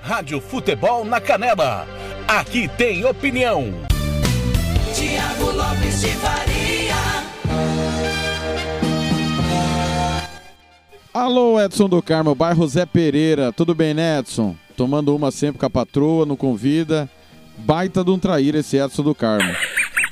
Rádio 0.00 0.40
Futebol 0.40 1.04
na 1.04 1.20
Canela. 1.20 1.86
Aqui 2.28 2.68
tem 2.68 3.04
opinião. 3.04 3.64
Tiago 4.94 5.50
Lopes 5.50 6.00
de 6.00 6.08
Faria. 6.08 6.56
Alô, 11.12 11.58
Edson 11.58 11.88
do 11.88 12.00
Carmo, 12.02 12.34
bairro 12.34 12.68
Zé 12.68 12.86
Pereira. 12.86 13.50
Tudo 13.50 13.74
bem, 13.74 13.94
né, 13.94 14.18
Edson? 14.20 14.54
Tomando 14.76 15.14
uma 15.14 15.30
sempre 15.30 15.58
com 15.58 15.66
a 15.66 15.70
patroa, 15.70 16.26
não 16.26 16.36
convida. 16.36 17.08
Baita 17.58 18.04
de 18.04 18.10
um 18.10 18.18
traíra 18.18 18.58
esse 18.58 18.76
Edson 18.76 19.02
do 19.02 19.14
Carmo. 19.14 19.50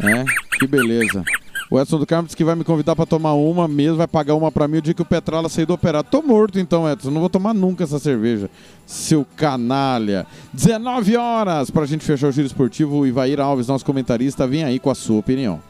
É, 0.01 0.25
que 0.59 0.67
beleza. 0.67 1.23
O 1.71 1.81
Edson 1.81 1.99
do 1.99 2.07
Carmo 2.07 2.25
disse 2.25 2.37
que 2.37 2.45
vai 2.45 2.55
me 2.55 2.65
convidar 2.65 2.95
para 2.95 3.07
tomar 3.07 3.35
uma 3.35 3.67
mesmo, 3.67 3.97
vai 3.97 4.07
pagar 4.07 4.35
uma 4.35 4.53
para 4.53 4.69
mim 4.69 4.79
o 4.79 4.83
dia 4.83 4.95
que 4.95 5.03
o 5.03 5.05
Petrala 5.05 5.49
sair 5.49 5.67
do 5.67 5.75
operado. 5.75 6.09
Tô 6.11 6.23
morto 6.23 6.59
então, 6.59 6.91
Edson, 6.91 7.11
não 7.11 7.21
vou 7.21 7.31
tomar 7.31 7.53
nunca 7.53 7.85
essa 7.85 7.99
cerveja. 7.99 8.49
Seu 8.87 9.27
canalha. 9.37 10.27
19 10.53 11.17
horas 11.17 11.71
para 11.71 11.83
a 11.83 11.87
gente 11.87 12.05
fechar 12.05 12.29
o 12.29 12.33
giro 12.33 12.47
esportivo. 12.47 12.99
O 12.99 13.07
Ivair 13.07 13.41
Alves, 13.41 13.67
nosso 13.67 13.85
comentarista, 13.85 14.47
vem 14.47 14.65
aí 14.65 14.79
com 14.79 14.91
a 14.91 14.95
sua 14.95 15.19
opinião. 15.19 15.61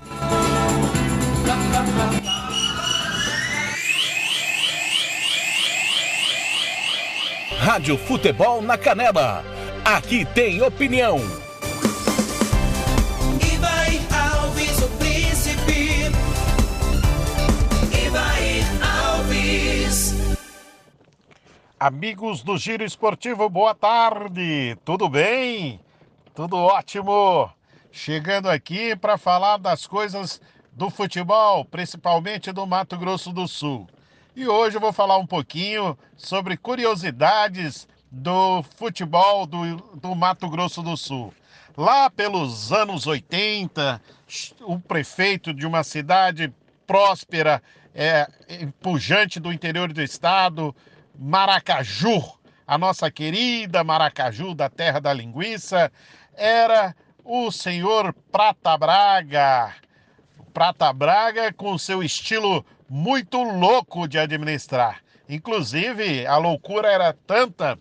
Rádio 7.65 7.97
Futebol 7.97 8.61
na 8.61 8.77
Canela. 8.77 9.43
Aqui 9.83 10.27
tem 10.27 10.61
opinião. 10.61 11.17
Alves, 14.13 14.83
o 14.83 14.89
príncipe. 14.99 16.13
Alves. 18.83 20.15
Amigos 21.81 22.43
do 22.43 22.59
Giro 22.59 22.85
Esportivo, 22.85 23.49
boa 23.49 23.75
tarde. 23.75 24.77
Tudo 24.85 25.09
bem? 25.09 25.81
Tudo 26.35 26.59
ótimo. 26.59 27.51
Chegando 27.91 28.51
aqui 28.51 28.95
para 28.95 29.17
falar 29.17 29.57
das 29.57 29.87
coisas 29.87 30.39
do 30.71 30.91
futebol, 30.91 31.65
principalmente 31.65 32.53
do 32.53 32.67
Mato 32.67 32.99
Grosso 32.99 33.33
do 33.33 33.49
Sul. 33.49 33.89
E 34.37 34.49
hoje 34.49 34.77
eu 34.77 34.81
vou 34.81 34.93
falar 34.93 35.17
um 35.17 35.27
pouquinho 35.27 35.97
sobre 36.17 36.57
curiosidades 36.57 37.87
do 38.11 38.65
futebol 38.77 39.47
do, 39.47 39.77
do 39.95 40.13
Mato 40.13 40.49
Grosso 40.49 40.83
do 40.83 40.97
Sul. 40.97 41.33
Lá 41.77 42.11
pelos 42.11 42.73
anos 42.73 43.07
80, 43.07 44.03
o 44.63 44.81
prefeito 44.81 45.55
de 45.55 45.65
uma 45.65 45.85
cidade 45.85 46.53
próspera, 46.85 47.63
é, 47.95 48.27
pujante 48.83 49.39
do 49.39 49.53
interior 49.53 49.93
do 49.93 50.03
estado, 50.03 50.75
Maracaju, 51.17 52.21
a 52.67 52.77
nossa 52.77 53.09
querida 53.13 53.85
Maracaju 53.85 54.53
da 54.53 54.69
terra 54.69 55.01
da 55.01 55.13
linguiça, 55.13 55.93
era 56.35 56.93
o 57.25 57.53
senhor 57.53 58.13
Prata 58.33 58.77
Braga. 58.77 59.77
Prata 60.53 60.93
Braga 60.93 61.53
com 61.53 61.79
seu 61.79 62.03
estilo 62.03 62.67
muito 62.89 63.43
louco 63.43 64.07
de 64.07 64.19
administrar. 64.19 65.01
Inclusive, 65.29 66.27
a 66.27 66.37
loucura 66.37 66.89
era 66.89 67.13
tanta 67.27 67.79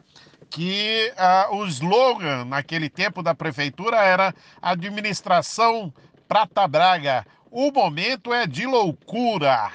que 0.49 1.11
uh, 1.17 1.55
o 1.55 1.65
slogan 1.65 2.45
naquele 2.45 2.89
tempo 2.89 3.23
da 3.23 3.33
prefeitura 3.33 3.97
era 3.97 4.33
administração 4.61 5.91
Prata 6.27 6.67
Braga. 6.67 7.25
O 7.51 7.71
momento 7.71 8.33
é 8.33 8.47
de 8.47 8.65
loucura. 8.65 9.71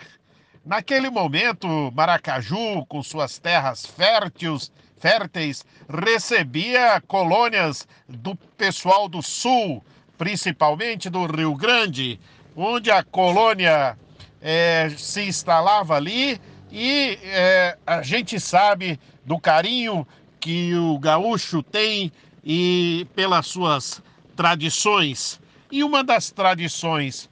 Naquele 0.65 1.11
momento, 1.11 1.93
Maracaju, 1.95 2.85
com 2.87 3.03
suas 3.03 3.39
terras 3.39 3.87
férteis, 3.87 4.71
férteis, 4.99 5.65
recebia 5.89 7.01
colônias 7.07 7.87
do 8.09 8.35
pessoal 8.37 9.09
do 9.09 9.23
sul, 9.23 9.85
principalmente 10.17 11.09
do 11.09 11.27
Rio 11.27 11.55
Grande, 11.55 12.21
onde 12.55 12.91
a 12.91 13.03
colônia 13.03 13.97
é, 14.41 14.91
se 14.97 15.23
instalava 15.23 15.95
ali 15.95 16.41
e 16.71 17.19
é, 17.23 17.77
a 17.87 18.03
gente 18.03 18.39
sabe 18.39 19.01
do 19.25 19.39
carinho 19.39 20.07
que 20.41 20.75
o 20.75 20.99
gaúcho 20.99 21.63
tem 21.63 22.13
e 22.45 23.07
pelas 23.15 23.47
suas 23.47 24.03
tradições. 24.37 25.41
E 25.71 25.83
uma 25.83 26.05
das 26.05 26.31
tradições 26.31 27.29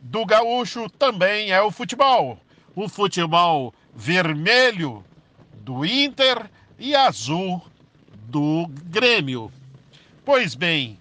do 0.00 0.24
gaúcho 0.24 0.88
também 0.90 1.50
é 1.50 1.60
o 1.60 1.70
futebol. 1.70 2.38
O 2.74 2.88
futebol 2.88 3.74
vermelho 3.94 5.04
do 5.62 5.84
Inter 5.84 6.50
e 6.78 6.94
azul 6.94 7.62
do 8.28 8.66
Grêmio. 8.84 9.52
Pois 10.24 10.54
bem, 10.54 10.98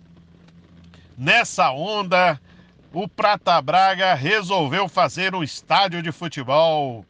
nessa 1.18 1.72
onda 1.72 2.40
o 2.96 3.10
Prata 3.10 3.62
Braga 3.62 4.14
resolveu 4.14 4.88
fazer 4.88 5.36
um 5.36 5.44
estádio 5.44 6.02
de 6.02 6.14
futebol. 6.14 7.06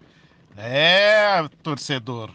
É, 0.57 1.47
torcedor. 1.61 2.31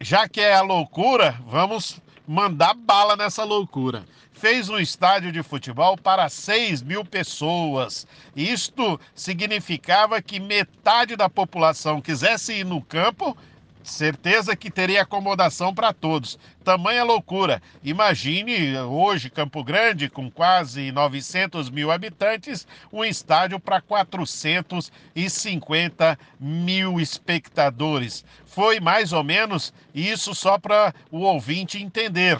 Já 0.00 0.28
que 0.28 0.40
é 0.40 0.54
a 0.54 0.62
loucura, 0.62 1.36
vamos 1.44 2.00
mandar 2.26 2.74
bala 2.74 3.16
nessa 3.16 3.42
loucura. 3.42 4.04
Fez 4.32 4.68
um 4.68 4.78
estádio 4.78 5.32
de 5.32 5.42
futebol 5.42 5.96
para 5.96 6.28
6 6.28 6.82
mil 6.82 7.04
pessoas. 7.04 8.06
Isto 8.36 9.00
significava 9.12 10.22
que 10.22 10.38
metade 10.38 11.16
da 11.16 11.28
população 11.28 12.00
quisesse 12.00 12.52
ir 12.52 12.64
no 12.64 12.80
campo 12.80 13.36
Certeza 13.82 14.54
que 14.54 14.70
teria 14.70 15.02
acomodação 15.02 15.74
para 15.74 15.92
todos. 15.92 16.38
Tamanha 16.64 17.02
loucura. 17.02 17.60
Imagine 17.82 18.78
hoje 18.78 19.28
Campo 19.28 19.64
Grande, 19.64 20.08
com 20.08 20.30
quase 20.30 20.92
900 20.92 21.68
mil 21.68 21.90
habitantes, 21.90 22.64
um 22.92 23.04
estádio 23.04 23.58
para 23.58 23.80
450 23.80 26.16
mil 26.38 27.00
espectadores. 27.00 28.24
Foi 28.46 28.78
mais 28.78 29.12
ou 29.12 29.24
menos 29.24 29.74
isso 29.92 30.32
só 30.34 30.58
para 30.58 30.94
o 31.10 31.22
ouvinte 31.22 31.82
entender. 31.82 32.38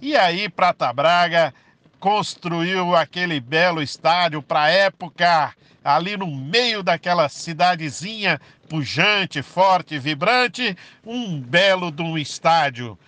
E 0.00 0.16
aí, 0.16 0.48
Prata 0.48 0.90
Braga 0.94 1.52
construiu 2.00 2.96
aquele 2.96 3.38
belo 3.38 3.82
estádio 3.82 4.42
para 4.42 4.62
a 4.62 4.70
época, 4.70 5.54
ali 5.84 6.16
no 6.16 6.26
meio 6.26 6.82
daquela 6.82 7.28
cidadezinha 7.28 8.40
pujante, 8.68 9.42
forte, 9.42 9.98
vibrante, 9.98 10.76
um 11.04 11.38
belo 11.38 11.92
de 11.92 12.02
um 12.02 12.16
estádio. 12.16 12.98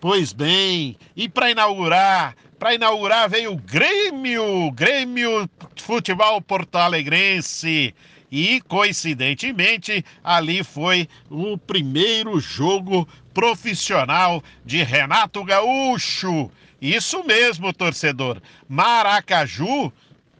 Pois 0.00 0.32
bem, 0.32 0.98
e 1.14 1.28
para 1.28 1.50
inaugurar, 1.50 2.34
para 2.58 2.74
inaugurar 2.74 3.30
veio 3.30 3.52
o 3.52 3.56
Grêmio, 3.56 4.70
Grêmio 4.72 5.48
Futebol 5.76 6.40
Porto 6.42 6.76
Alegrense. 6.76 7.94
E 8.32 8.60
coincidentemente, 8.62 10.04
ali 10.22 10.62
foi 10.64 11.08
o 11.28 11.58
primeiro 11.58 12.38
jogo 12.40 13.06
profissional 13.34 14.42
de 14.64 14.82
Renato 14.82 15.44
Gaúcho 15.44 16.50
Isso 16.80 17.22
mesmo, 17.24 17.72
torcedor. 17.72 18.40
Maracaju 18.68 19.92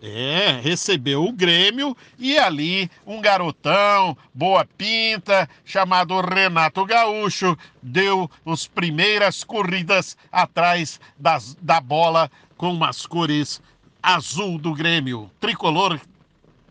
é, 0.03 0.59
recebeu 0.63 1.25
o 1.25 1.33
Grêmio 1.33 1.95
e 2.19 2.39
ali 2.39 2.91
um 3.07 3.21
garotão, 3.21 4.17
boa 4.33 4.65
pinta, 4.65 5.49
chamado 5.65 6.19
Renato 6.21 6.85
Gaúcho, 6.87 7.57
deu 7.83 8.31
as 8.47 8.67
primeiras 8.67 9.45
corridas 9.45 10.17
atrás 10.33 10.99
das, 11.19 11.55
da 11.61 11.81
bola 11.81 12.31
com 12.57 12.73
umas 12.73 13.05
cores 13.05 13.61
azul 14.03 14.59
do 14.59 14.73
Grêmio, 14.73 15.31
tricolor 15.39 16.01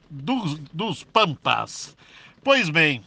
dos, 0.09 0.57
dos 0.73 1.03
Pampas. 1.03 1.95
Pois 2.43 2.69
bem, 2.69 3.03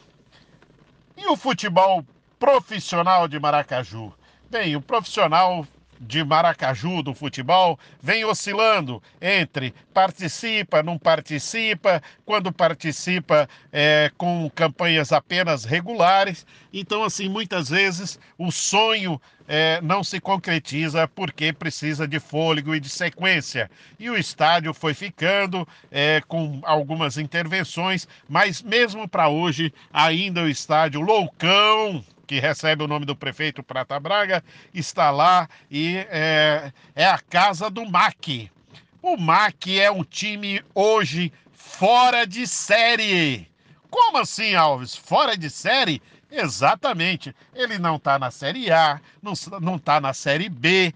e 1.16 1.26
o 1.26 1.36
futebol 1.36 2.06
profissional 2.38 3.26
de 3.26 3.40
Maracaju? 3.40 4.12
Bem, 4.48 4.76
o 4.76 4.80
profissional 4.80 5.66
de 6.02 6.24
Maracaju 6.24 7.02
do 7.02 7.14
futebol 7.14 7.78
vem 8.02 8.24
oscilando 8.24 9.02
entre 9.20 9.72
participa, 9.94 10.82
não 10.82 10.98
participa, 10.98 12.02
quando 12.24 12.52
participa 12.52 13.48
é, 13.72 14.10
com 14.16 14.50
campanhas 14.54 15.12
apenas 15.12 15.64
regulares. 15.64 16.44
Então, 16.72 17.04
assim, 17.04 17.28
muitas 17.28 17.68
vezes 17.68 18.18
o 18.36 18.50
sonho 18.50 19.20
é, 19.46 19.80
não 19.82 20.02
se 20.02 20.20
concretiza 20.20 21.06
porque 21.06 21.52
precisa 21.52 22.06
de 22.06 22.18
fôlego 22.18 22.74
e 22.74 22.80
de 22.80 22.88
sequência. 22.88 23.70
E 23.98 24.10
o 24.10 24.16
estádio 24.16 24.74
foi 24.74 24.94
ficando 24.94 25.66
é, 25.90 26.20
com 26.26 26.60
algumas 26.64 27.16
intervenções, 27.16 28.08
mas 28.28 28.62
mesmo 28.62 29.06
para 29.06 29.28
hoje, 29.28 29.72
ainda 29.92 30.42
o 30.42 30.48
estádio 30.48 31.00
loucão 31.00 32.04
que 32.32 32.40
recebe 32.40 32.82
o 32.82 32.88
nome 32.88 33.04
do 33.04 33.14
prefeito 33.14 33.62
Prata 33.62 34.00
Braga, 34.00 34.42
está 34.72 35.10
lá 35.10 35.46
e 35.70 35.98
é, 36.08 36.72
é 36.94 37.04
a 37.04 37.18
casa 37.18 37.68
do 37.68 37.84
MAC. 37.84 38.50
O 39.02 39.18
MAC 39.18 39.78
é 39.78 39.90
um 39.90 40.02
time 40.02 40.64
hoje 40.74 41.30
fora 41.52 42.26
de 42.26 42.46
série. 42.46 43.46
Como 43.90 44.16
assim, 44.16 44.54
Alves? 44.54 44.96
Fora 44.96 45.36
de 45.36 45.50
série? 45.50 46.00
Exatamente. 46.30 47.36
Ele 47.54 47.76
não 47.78 47.96
está 47.96 48.18
na 48.18 48.30
Série 48.30 48.70
A, 48.70 48.98
não 49.20 49.76
está 49.76 50.00
na 50.00 50.14
Série 50.14 50.48
B, 50.48 50.94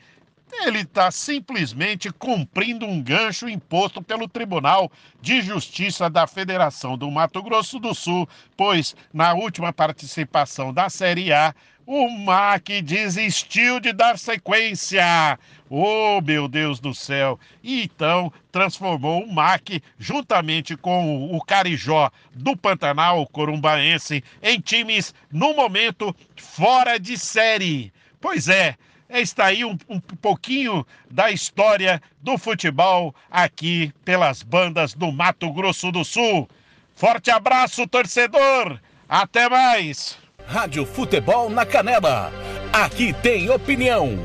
ele 0.64 0.80
está 0.80 1.10
simplesmente 1.10 2.10
cumprindo 2.10 2.86
um 2.86 3.02
gancho 3.02 3.48
imposto 3.48 4.02
pelo 4.02 4.28
Tribunal 4.28 4.90
de 5.20 5.40
Justiça 5.40 6.08
da 6.08 6.26
Federação 6.26 6.96
do 6.96 7.10
Mato 7.10 7.42
Grosso 7.42 7.78
do 7.78 7.94
Sul, 7.94 8.28
pois 8.56 8.94
na 9.12 9.34
última 9.34 9.72
participação 9.72 10.72
da 10.72 10.88
Série 10.88 11.32
A, 11.32 11.54
o 11.86 12.08
MAC 12.08 12.82
desistiu 12.82 13.78
de 13.78 13.92
dar 13.92 14.18
sequência. 14.18 15.38
Oh, 15.70 16.20
meu 16.20 16.48
Deus 16.48 16.80
do 16.80 16.92
céu! 16.92 17.38
E 17.62 17.84
então 17.84 18.32
transformou 18.50 19.22
o 19.22 19.32
MAC, 19.32 19.80
juntamente 19.98 20.76
com 20.76 21.32
o 21.32 21.40
Carijó 21.40 22.10
do 22.34 22.56
Pantanal 22.56 23.24
Corumbaense, 23.28 24.22
em 24.42 24.60
times, 24.60 25.14
no 25.30 25.54
momento, 25.54 26.14
fora 26.36 26.98
de 26.98 27.16
série. 27.16 27.92
Pois 28.20 28.48
é, 28.48 28.76
está 29.08 29.46
aí 29.46 29.64
um, 29.64 29.76
um, 29.88 30.00
pouquinho 30.00 30.86
da 31.10 31.30
história 31.30 32.00
do 32.20 32.36
futebol 32.36 33.14
aqui 33.30 33.92
pelas 34.04 34.42
bandas 34.42 34.94
do 34.94 35.10
Mato 35.12 35.52
Grosso 35.52 35.92
do 35.92 36.04
Sul. 36.04 36.48
Forte 36.94 37.30
abraço, 37.30 37.86
torcedor! 37.86 38.80
Até 39.08 39.48
mais! 39.48 40.18
Rádio 40.46 40.86
Futebol 40.86 41.50
na 41.50 41.66
Canela. 41.66 42.32
Aqui 42.72 43.12
tem 43.12 43.50
opinião. 43.50 44.16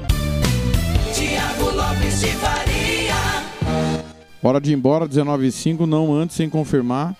Tiago 1.13 1.69
Lopes 1.71 2.21
de 2.21 2.27
Faria. 2.27 3.15
Hora 4.43 4.61
de 4.61 4.71
ir 4.71 4.75
embora, 4.75 5.07
19 5.07 5.47
h 5.47 5.51
05 5.51 5.85
não 5.85 6.13
antes 6.13 6.35
sem 6.35 6.49
confirmar 6.49 7.15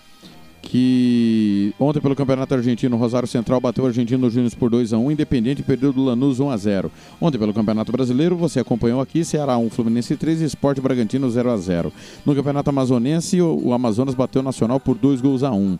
que 0.62 1.74
ontem 1.78 2.00
pelo 2.00 2.14
Campeonato 2.14 2.54
Argentino, 2.54 2.96
Rosário 2.96 3.28
Central 3.28 3.60
bateu 3.60 3.84
o 3.84 3.86
Argentino 3.88 4.30
Júnior 4.30 4.52
por 4.54 4.70
2 4.70 4.92
a 4.92 4.98
1 4.98 5.10
Independente 5.10 5.62
perdeu 5.62 5.92
do 5.92 6.04
Lanús 6.04 6.38
1 6.38 6.50
a 6.50 6.56
0 6.56 6.90
Ontem 7.20 7.36
pelo 7.36 7.52
Campeonato 7.52 7.90
Brasileiro, 7.90 8.36
você 8.36 8.60
acompanhou 8.60 9.00
aqui, 9.00 9.24
Ceará 9.24 9.58
1, 9.58 9.70
Fluminense 9.70 10.16
3 10.16 10.40
e 10.40 10.44
Esporte 10.44 10.80
Bragantino 10.80 11.28
0 11.28 11.50
a 11.50 11.56
0 11.56 11.92
No 12.24 12.34
Campeonato 12.34 12.70
Amazonense, 12.70 13.42
o 13.42 13.72
Amazonas 13.72 14.14
bateu 14.14 14.40
o 14.40 14.44
Nacional 14.44 14.78
por 14.78 14.96
2 14.96 15.20
gols 15.20 15.42
a 15.42 15.50
1 15.50 15.78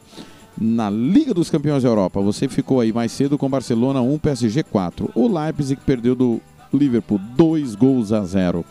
na 0.61 0.91
Liga 0.91 1.33
dos 1.33 1.49
Campeões 1.49 1.83
da 1.83 1.89
Europa, 1.89 2.21
você 2.21 2.47
ficou 2.47 2.81
aí 2.81 2.93
mais 2.93 3.11
cedo 3.13 3.39
com 3.39 3.49
Barcelona 3.49 4.03
1, 4.03 4.19
PSG 4.19 4.63
4. 4.65 5.11
O 5.15 5.27
Leipzig 5.27 5.81
perdeu 5.85 6.15
do 6.15 6.43
Liverpool 6.73 7.19
2 7.37 7.75
gols 7.75 8.13
a 8.13 8.23
0. 8.23 8.65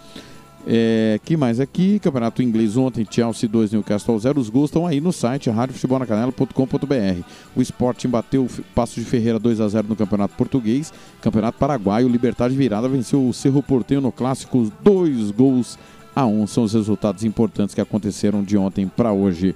É, 0.67 1.19
que 1.25 1.35
mais 1.35 1.59
aqui? 1.59 1.99
Campeonato 1.99 2.41
Inglês 2.43 2.77
ontem, 2.77 3.05
Chelsea 3.09 3.49
2, 3.49 3.71
Newcastle 3.73 4.17
0. 4.17 4.39
Os 4.39 4.49
gols 4.49 4.69
estão 4.69 4.85
aí 4.85 5.01
no 5.01 5.11
site 5.11 5.49
radiofutebolnacanela.com.br. 5.49 7.23
O 7.55 7.61
Sporting 7.61 8.09
bateu 8.09 8.43
o 8.45 8.49
Passo 8.75 8.99
de 8.99 9.05
Ferreira 9.05 9.39
2 9.39 9.59
a 9.59 9.67
0 9.67 9.87
no 9.87 9.95
Campeonato 9.95 10.35
Português. 10.35 10.93
Campeonato 11.21 11.57
Paraguaio, 11.57 12.07
Libertad 12.07 12.51
Virada 12.51 12.87
venceu 12.87 13.27
o 13.27 13.33
Cerro 13.33 13.63
Porteño 13.63 14.01
no 14.01 14.11
Clássico, 14.11 14.71
dois 14.83 15.31
gols 15.31 15.77
a 16.15 16.25
um. 16.25 16.45
São 16.45 16.63
os 16.63 16.73
resultados 16.73 17.23
importantes 17.23 17.73
que 17.73 17.81
aconteceram 17.81 18.43
de 18.43 18.57
ontem 18.57 18.87
para 18.87 19.11
hoje. 19.11 19.55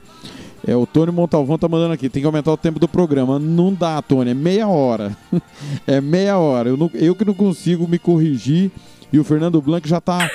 É, 0.68 0.76
o 0.76 0.88
Tony 0.88 1.12
Montalvão 1.12 1.60
tá 1.60 1.68
mandando 1.68 1.94
aqui, 1.94 2.10
tem 2.10 2.24
que 2.24 2.26
aumentar 2.26 2.52
o 2.52 2.58
tempo 2.58 2.80
do 2.80 2.88
programa. 2.88 3.38
Não 3.38 3.72
dá, 3.72 4.02
Tony, 4.02 4.32
é 4.32 4.34
meia 4.34 4.68
hora. 4.68 5.16
é 5.86 6.02
meia 6.02 6.40
hora. 6.40 6.70
Eu, 6.70 6.78
não, 6.78 6.90
eu 6.96 7.14
que 7.14 7.24
não 7.24 7.36
consigo 7.36 7.88
me 7.88 8.00
corrigir 8.00 8.72
e 9.14 9.20
o 9.20 9.24
Fernando 9.24 9.62
Blanco 9.62 9.88
já 9.88 10.02
tá 10.02 10.30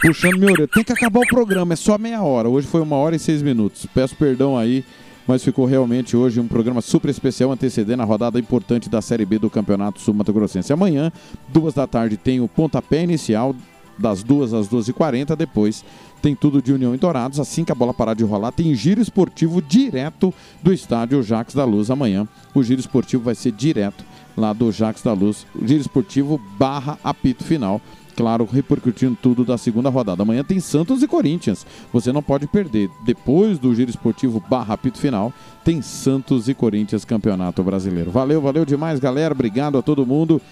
puxando 0.00 0.38
meu 0.38 0.50
orelha. 0.50 0.68
Tem 0.68 0.84
que 0.84 0.92
acabar 0.92 1.20
o 1.20 1.26
programa, 1.26 1.72
é 1.72 1.76
só 1.76 1.98
meia 1.98 2.22
hora. 2.22 2.48
Hoje 2.48 2.66
foi 2.66 2.80
uma 2.80 2.96
hora 2.96 3.16
e 3.16 3.18
seis 3.18 3.42
minutos. 3.42 3.86
Peço 3.86 4.14
perdão 4.16 4.56
aí, 4.56 4.84
mas 5.26 5.44
ficou 5.44 5.66
realmente 5.66 6.16
hoje 6.16 6.40
um 6.40 6.48
programa 6.48 6.80
super 6.80 7.10
especial 7.10 7.52
antecedendo 7.52 8.02
a 8.02 8.06
rodada 8.06 8.38
importante 8.38 8.88
da 8.88 9.02
Série 9.02 9.24
B 9.24 9.38
do 9.38 9.50
Campeonato 9.50 10.00
Sul 10.00 10.14
Mato 10.14 10.32
Grossense. 10.32 10.72
Amanhã, 10.72 11.12
duas 11.48 11.74
da 11.74 11.86
tarde, 11.86 12.16
tem 12.16 12.40
o 12.40 12.48
pontapé 12.48 13.02
inicial, 13.02 13.54
das 13.98 14.22
duas 14.22 14.54
às 14.54 14.68
duas 14.68 14.86
e 14.86 14.92
quarenta. 14.92 15.34
Depois 15.34 15.84
tem 16.22 16.34
tudo 16.34 16.62
de 16.62 16.72
União 16.72 16.94
e 16.94 16.98
Dourados. 16.98 17.40
Assim 17.40 17.64
que 17.64 17.72
a 17.72 17.74
bola 17.74 17.92
parar 17.92 18.14
de 18.14 18.22
rolar, 18.22 18.52
tem 18.52 18.72
giro 18.74 19.00
esportivo 19.00 19.60
direto 19.60 20.32
do 20.62 20.72
estádio 20.72 21.22
Jaques 21.22 21.54
da 21.56 21.64
Luz. 21.64 21.90
Amanhã, 21.90 22.26
o 22.54 22.62
giro 22.62 22.80
esportivo 22.80 23.24
vai 23.24 23.34
ser 23.34 23.50
direto 23.50 24.04
lá 24.36 24.52
do 24.52 24.70
Jaques 24.70 25.02
da 25.02 25.12
Luz. 25.12 25.44
Giro 25.64 25.80
esportivo 25.80 26.40
barra 26.56 26.96
apito 27.02 27.42
final 27.42 27.80
claro, 28.18 28.48
repercutindo 28.52 29.16
tudo 29.22 29.44
da 29.44 29.56
segunda 29.56 29.88
rodada. 29.88 30.24
Amanhã 30.24 30.42
tem 30.42 30.58
Santos 30.58 31.04
e 31.04 31.06
Corinthians. 31.06 31.64
Você 31.92 32.10
não 32.12 32.20
pode 32.20 32.48
perder. 32.48 32.90
Depois 33.06 33.60
do 33.60 33.72
giro 33.72 33.88
esportivo 33.88 34.42
barra 34.50 34.74
apito 34.74 34.98
final, 34.98 35.32
tem 35.64 35.80
Santos 35.80 36.48
e 36.48 36.54
Corinthians 36.54 37.04
Campeonato 37.04 37.62
Brasileiro. 37.62 38.10
Valeu, 38.10 38.40
valeu 38.40 38.64
demais, 38.64 38.98
galera. 38.98 39.32
Obrigado 39.32 39.78
a 39.78 39.82
todo 39.82 40.04
mundo. 40.04 40.42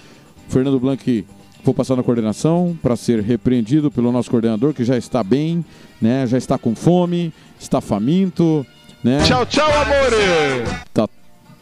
Fernando 0.48 0.78
Blanc 0.78 1.26
vou 1.64 1.74
passar 1.74 1.96
na 1.96 2.04
coordenação 2.04 2.78
para 2.80 2.94
ser 2.94 3.20
repreendido 3.20 3.90
pelo 3.90 4.12
nosso 4.12 4.30
coordenador 4.30 4.72
que 4.72 4.84
já 4.84 4.96
está 4.96 5.24
bem, 5.24 5.64
né? 6.00 6.24
Já 6.24 6.38
está 6.38 6.56
com 6.56 6.72
fome, 6.72 7.34
está 7.58 7.80
faminto, 7.80 8.64
né? 9.02 9.24
Tchau, 9.24 9.44
tchau, 9.44 9.68
amores. 9.72 10.84
Tá 10.94 11.08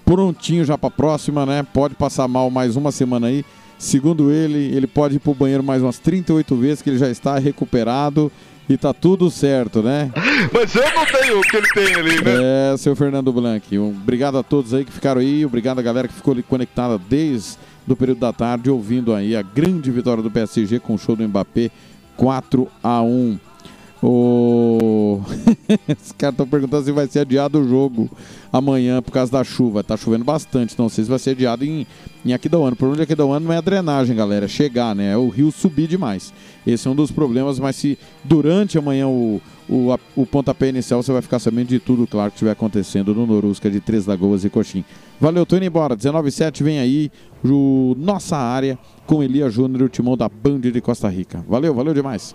prontinho 0.05 0.67
já 0.67 0.77
para 0.77 0.89
a 0.89 0.93
próxima, 0.93 1.47
né? 1.47 1.63
Pode 1.63 1.95
passar 1.95 2.29
mal 2.29 2.51
mais 2.51 2.77
uma 2.77 2.93
semana 2.93 3.29
aí. 3.29 3.43
Segundo 3.79 4.31
ele, 4.31 4.75
ele 4.75 4.87
pode 4.87 5.17
ir 5.17 5.19
pro 5.19 5.35
banheiro 5.35 5.63
mais 5.63 5.83
umas 5.83 5.99
38 5.99 6.57
vezes, 6.57 6.83
que 6.83 6.91
ele 6.91 6.99
já 6.99 7.11
está 7.11 7.39
recuperado 7.39 8.31
e 8.69 8.77
tá 8.77 8.93
tudo 8.93 9.31
certo, 9.31 9.83
né? 9.83 10.11
Mas 10.53 10.75
eu 10.75 10.83
não 10.95 11.07
tenho 11.07 11.39
o 11.39 11.43
que 11.43 11.57
ele 11.57 11.69
tem 11.69 11.95
ali, 11.95 12.25
né? 12.25 12.73
É, 12.73 12.77
seu 12.77 12.97
Fernando 12.97 13.33
Blanc. 13.33 13.79
Obrigado 13.79 14.39
a 14.39 14.43
todos 14.43 14.73
aí 14.73 14.85
que 14.85 14.93
ficaram 14.93 15.21
aí, 15.21 15.45
obrigado 15.45 15.79
a 15.79 15.83
galera 15.83 16.09
que 16.09 16.15
ficou 16.15 16.35
conectada 16.49 16.99
desde 16.99 17.59
o 17.87 17.95
período 17.95 18.21
da 18.21 18.33
tarde, 18.33 18.71
ouvindo 18.71 19.13
aí 19.13 19.37
a 19.37 19.43
grande 19.43 19.91
vitória 19.91 20.23
do 20.23 20.31
PSG 20.31 20.81
com 20.81 20.95
o 20.95 20.99
show 20.99 21.15
do 21.15 21.29
Mbappé 21.29 21.71
4 22.17 22.69
a 22.83 23.03
1 23.03 23.39
o... 24.07 25.19
Os 26.03 26.13
caras 26.13 26.35
estão 26.35 26.47
perguntando 26.47 26.85
se 26.85 26.93
vai 26.93 27.07
ser 27.07 27.21
adiado 27.21 27.59
o 27.59 27.67
jogo 27.67 28.11
amanhã 28.53 29.01
por 29.01 29.11
causa 29.11 29.33
da 29.33 29.43
chuva. 29.43 29.83
Tá 29.83 29.97
chovendo 29.97 30.25
bastante, 30.25 30.79
não 30.79 30.91
sei 30.91 31.05
se 31.05 31.11
vai 31.11 31.19
ser 31.19 31.31
adiado 31.31 31.65
em, 31.65 31.87
em 32.25 32.35
Aquidauano. 32.35 32.75
O 32.75 32.77
problema 32.77 32.99
de 32.99 33.03
Aquidauano 33.05 33.47
não 33.47 33.53
é 33.55 33.57
a 33.57 33.63
drenagem, 33.63 34.15
galera, 34.15 34.45
é 34.45 34.49
chegar, 34.49 34.95
né? 34.95 35.13
É 35.13 35.17
o 35.17 35.31
rio 35.31 35.51
subir 35.51 35.87
demais. 35.87 36.35
Esse 36.67 36.87
é 36.87 36.91
um 36.91 36.95
dos 36.95 37.11
problemas, 37.11 37.59
mas 37.59 37.77
se 37.77 37.99
durante 38.23 38.77
amanhã 38.77 39.09
o, 39.09 39.41
o, 39.67 39.91
a, 39.91 39.99
o 40.15 40.27
pontapé 40.27 40.69
inicial 40.69 41.03
você 41.03 41.11
vai 41.11 41.23
ficar 41.23 41.39
sabendo 41.39 41.69
de 41.69 41.79
tudo, 41.79 42.07
claro, 42.07 42.31
que 42.31 42.37
estiver 42.37 42.53
acontecendo 42.53 43.15
no 43.15 43.27
Norusca 43.27 43.71
de 43.71 43.81
Três 43.81 44.05
Lagoas 44.05 44.45
e 44.45 44.51
Coxim. 44.51 44.85
Valeu, 45.19 45.47
tô 45.47 45.57
indo 45.57 45.65
embora. 45.65 45.97
19 45.97 46.31
vem 46.61 46.79
aí, 46.79 47.11
o 47.43 47.97
Nossa 47.99 48.37
Área, 48.37 48.79
com 49.07 49.23
Elia 49.23 49.49
Júnior 49.49 49.81
e 49.81 49.85
o 49.85 49.89
timão 49.89 50.15
da 50.15 50.29
Band 50.29 50.61
de 50.61 50.81
Costa 50.83 51.09
Rica. 51.09 51.43
Valeu, 51.49 51.75
valeu 51.75 51.95
demais. 51.95 52.35